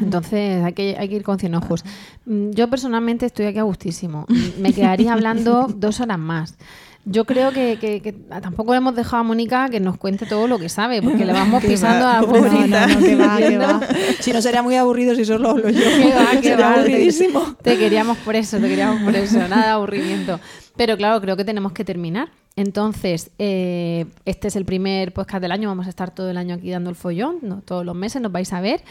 Entonces 0.00 0.62
hay 0.64 0.72
que, 0.72 0.96
hay 0.98 1.08
que 1.08 1.16
ir 1.16 1.22
con 1.22 1.38
cien 1.38 1.54
ojos. 1.54 1.84
Mm, 2.26 2.50
Yo 2.50 2.68
personalmente 2.68 3.26
estoy 3.26 3.46
aquí 3.46 3.58
a 3.58 3.62
gustísimo. 3.62 4.26
Me 4.60 4.72
quedaría 4.72 5.12
hablando 5.12 5.66
dos 5.76 6.00
horas 6.00 6.18
más. 6.18 6.56
Yo 7.04 7.24
creo 7.24 7.50
que, 7.50 7.78
que- 7.80 8.00
que 8.00 8.12
tampoco 8.12 8.72
le 8.72 8.78
hemos 8.78 8.94
dejado 8.94 9.22
a 9.22 9.24
Mónica 9.24 9.68
que 9.68 9.80
nos 9.80 9.96
cuente 9.98 10.24
todo 10.24 10.46
lo 10.46 10.58
que 10.60 10.68
sabe, 10.68 11.02
porque 11.02 11.24
le 11.24 11.32
vamos 11.32 11.62
pisando 11.66 12.04
va, 12.06 12.18
a 12.18 12.22
la. 12.22 12.86
No, 12.86 12.98
que 13.00 13.16
va, 13.16 13.36
que 13.38 13.58
va. 13.58 13.80
Si 14.20 14.32
no 14.32 14.40
sería 14.40 14.62
muy 14.62 14.76
aburrido 14.76 15.14
si 15.16 15.24
solo 15.24 15.50
hablo 15.50 15.68
yo. 15.68 15.80
Que 15.80 16.12
va, 16.14 16.40
que 16.40 16.56
va, 16.56 16.74
aburridísimo. 16.74 17.56
Te, 17.60 17.72
te 17.72 17.78
queríamos 17.78 18.18
por 18.18 18.36
eso, 18.36 18.58
te 18.58 18.68
queríamos 18.68 19.02
por 19.02 19.16
eso, 19.16 19.38
nada 19.48 19.64
de 19.64 19.70
aburrimiento. 19.70 20.38
Pero 20.76 20.96
claro, 20.96 21.20
creo 21.20 21.36
que 21.36 21.44
tenemos 21.44 21.72
que 21.72 21.84
terminar. 21.84 22.28
Entonces, 22.54 23.30
eh, 23.38 24.06
este 24.24 24.48
es 24.48 24.56
el 24.56 24.64
primer 24.64 25.12
podcast 25.12 25.42
del 25.42 25.52
año, 25.52 25.68
vamos 25.68 25.86
a 25.86 25.90
estar 25.90 26.14
todo 26.14 26.30
el 26.30 26.36
año 26.36 26.54
aquí 26.54 26.70
dando 26.70 26.90
el 26.90 26.96
follón, 26.96 27.38
¿no? 27.42 27.62
todos 27.64 27.84
los 27.84 27.94
meses 27.96 28.20
nos 28.20 28.30
vais 28.30 28.52
a 28.52 28.60
ver, 28.60 28.82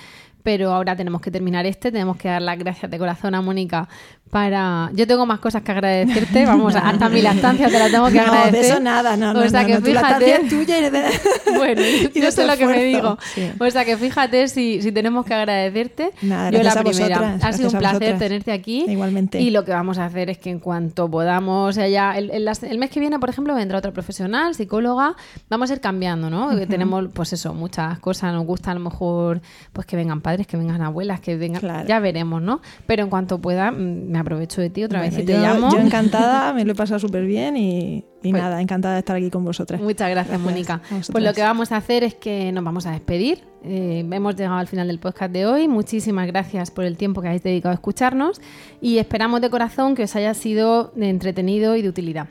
pero 0.41 0.71
ahora 0.73 0.95
tenemos 0.95 1.21
que 1.21 1.29
terminar 1.29 1.67
este, 1.67 1.91
tenemos 1.91 2.17
que 2.17 2.27
dar 2.27 2.41
las 2.41 2.57
gracias 2.57 2.89
de 2.89 2.97
corazón 2.97 3.35
a 3.35 3.41
Mónica 3.43 3.87
para... 4.31 4.89
Yo 4.95 5.05
tengo 5.05 5.25
más 5.25 5.39
cosas 5.39 5.61
que 5.61 5.71
agradecerte, 5.71 6.45
vamos, 6.45 6.75
hasta 6.81 7.09
mi 7.09 7.21
lactancia 7.21 7.67
te 7.67 7.77
la 7.77 7.89
tengo 7.89 8.07
que 8.07 8.15
No, 8.15 8.21
agradecer. 8.23 8.51
de 8.61 8.67
eso 8.69 8.79
nada, 8.79 9.17
no, 9.17 9.33
no, 9.33 9.41
O 9.41 9.49
sea 9.49 9.61
no, 9.61 9.67
que 9.67 9.73
no, 9.73 9.79
tu 9.81 9.85
fíjate... 9.87 10.31
es 10.35 10.49
tuya 10.49 10.79
y 10.79 10.89
de- 10.89 11.03
Bueno, 11.57 11.81
y 12.15 12.19
yo 12.21 12.31
sé 12.31 12.47
lo 12.47 12.55
que 12.57 12.65
me 12.65 12.83
digo. 12.83 13.17
Sí. 13.35 13.51
O 13.59 13.69
sea 13.69 13.85
que 13.85 13.97
fíjate 13.97 14.47
si, 14.47 14.81
si 14.81 14.91
tenemos 14.91 15.25
que 15.25 15.33
agradecerte. 15.33 16.11
Nada, 16.21 16.49
yo 16.49 16.63
la 16.63 16.71
primera. 16.81 17.19
vosotras, 17.19 17.43
ha 17.43 17.53
sido 17.53 17.69
un 17.69 17.77
placer 17.77 18.17
tenerte 18.17 18.51
aquí. 18.51 18.85
Igualmente. 18.87 19.39
Y 19.41 19.51
lo 19.51 19.65
que 19.65 19.71
vamos 19.71 19.97
a 19.97 20.05
hacer 20.05 20.29
es 20.29 20.37
que 20.37 20.49
en 20.49 20.59
cuanto 20.59 21.11
podamos, 21.11 21.69
o 21.69 21.73
sea, 21.73 21.87
ya 21.89 22.17
el, 22.17 22.31
el- 22.31 22.77
mes 22.79 22.89
que 22.89 22.99
viene, 22.99 23.19
por 23.19 23.29
ejemplo, 23.29 23.53
vendrá 23.53 23.77
otra 23.79 23.91
profesional, 23.91 24.55
psicóloga. 24.55 25.15
Vamos 25.49 25.69
a 25.69 25.73
ir 25.73 25.81
cambiando, 25.81 26.29
¿no? 26.29 26.57
Que 26.57 26.65
tenemos, 26.67 27.05
pues 27.13 27.33
eso, 27.33 27.53
muchas 27.53 27.99
cosas. 27.99 28.33
Nos 28.33 28.45
gusta 28.45 28.71
a 28.71 28.73
lo 28.73 28.79
mejor 28.79 29.41
pues 29.73 29.85
que 29.85 29.97
vengan 29.97 30.21
padres, 30.21 30.47
que 30.47 30.55
vengan 30.57 30.81
abuelas, 30.81 31.19
que 31.19 31.35
vengan. 31.35 31.59
Claro. 31.59 31.87
Ya 31.87 31.99
veremos, 31.99 32.41
¿no? 32.41 32.61
Pero 32.87 33.03
en 33.03 33.09
cuanto 33.09 33.39
pueda, 33.39 33.71
mm, 33.71 34.09
me 34.09 34.19
aprovecho 34.21 34.61
de 34.61 34.69
ti 34.69 34.83
otra 34.83 35.01
vez 35.01 35.11
Bueno, 35.11 35.23
y 35.23 35.25
te 35.27 35.33
yo, 35.33 35.39
llamo. 35.41 35.71
yo 35.71 35.79
encantada, 35.85 36.53
me 36.53 36.63
lo 36.65 36.71
he 36.71 36.75
pasado 36.75 36.99
súper 36.99 37.25
bien 37.25 37.57
y, 37.57 38.05
y 38.23 38.31
Pues- 38.31 38.41
nada, 38.41 38.61
encantada 38.61 38.93
de 38.95 38.99
estar 38.99 39.15
aquí 39.15 39.29
con 39.29 39.43
vosotras. 39.43 39.81
Muchas 39.81 40.09
gracias, 40.09 40.39
Mónica. 40.39 40.75
a 40.75 40.77
vosotras. 40.79 41.09
Pues 41.11 41.23
lo 41.23 41.33
que 41.33 41.41
vamos 41.41 41.71
a 41.71 41.77
hacer 41.77 42.03
es 42.03 42.15
que 42.15 42.51
nos 42.51 42.63
vamos 42.63 42.85
a 42.85 42.91
despedir. 42.91 43.43
Eh, 43.63 44.05
hemos 44.11 44.35
llegado 44.35 44.57
al 44.57 44.67
final 44.67 44.87
del 44.87 44.99
podcast 44.99 45.31
de 45.31 45.45
hoy. 45.45 45.67
Muchísimas 45.67 46.25
gracias 46.27 46.71
por 46.71 46.83
el 46.85 46.97
tiempo 46.97 47.21
que 47.21 47.27
habéis 47.27 47.43
dedicado 47.43 47.71
a 47.71 47.75
escucharnos 47.75 48.41
y 48.81 48.97
esperamos 48.97 49.41
de 49.41 49.49
corazón 49.49 49.93
que 49.95 50.03
os 50.03 50.15
haya 50.15 50.33
sido 50.33 50.91
de 50.95 51.09
entretenido 51.09 51.75
y 51.75 51.81
de 51.81 51.89
utilidad. 51.89 52.27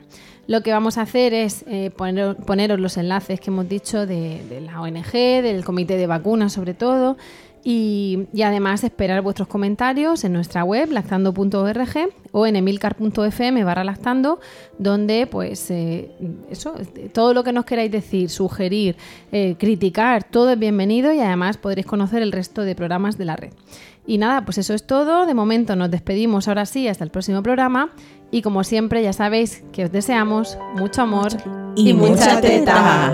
Lo 0.47 0.61
que 0.63 0.71
vamos 0.73 0.97
a 0.97 1.03
hacer 1.03 1.33
es 1.33 1.63
eh, 1.67 1.91
poner- 1.95 2.35
poneros 2.35 2.79
los 2.79 2.97
enlaces 2.97 3.39
que 3.39 3.49
hemos 3.51 3.69
dicho 3.69 4.05
de, 4.05 4.41
de 4.49 4.59
la 4.59 4.81
ONG, 4.81 5.11
del 5.13 5.63
comité 5.63 5.95
de 5.95 6.07
vacunas 6.07 6.51
sobre 6.51 6.73
todo, 6.73 7.15
y, 7.63 8.27
y 8.33 8.41
además 8.41 8.83
esperar 8.83 9.21
vuestros 9.21 9.47
comentarios 9.47 10.23
en 10.23 10.33
nuestra 10.33 10.63
web 10.63 10.91
lactando.org 10.91 12.09
o 12.31 12.47
en 12.47 12.55
emilcar.fm 12.55 13.63
barra 13.63 13.83
lactando, 13.83 14.39
donde 14.77 15.27
pues 15.27 15.69
eh, 15.71 16.11
eso, 16.49 16.75
todo 17.13 17.33
lo 17.33 17.43
que 17.43 17.53
nos 17.53 17.65
queráis 17.65 17.91
decir, 17.91 18.29
sugerir, 18.29 18.95
eh, 19.31 19.55
criticar, 19.59 20.23
todo 20.23 20.51
es 20.51 20.59
bienvenido 20.59 21.13
y 21.13 21.19
además 21.19 21.57
podréis 21.57 21.85
conocer 21.85 22.21
el 22.21 22.31
resto 22.31 22.63
de 22.63 22.75
programas 22.75 23.17
de 23.17 23.25
la 23.25 23.35
red. 23.35 23.53
Y 24.07 24.17
nada, 24.17 24.45
pues 24.45 24.57
eso 24.57 24.73
es 24.73 24.85
todo. 24.87 25.25
De 25.25 25.33
momento 25.33 25.75
nos 25.75 25.91
despedimos 25.91 26.47
ahora 26.47 26.65
sí 26.65 26.87
hasta 26.87 27.03
el 27.03 27.11
próximo 27.11 27.43
programa. 27.43 27.91
Y 28.31 28.41
como 28.41 28.63
siempre, 28.63 29.03
ya 29.03 29.13
sabéis 29.13 29.63
que 29.71 29.85
os 29.85 29.91
deseamos 29.91 30.57
mucho 30.75 31.01
amor 31.03 31.31
Y 31.75 31.93
mucha 31.93 32.41
teta. 32.41 33.13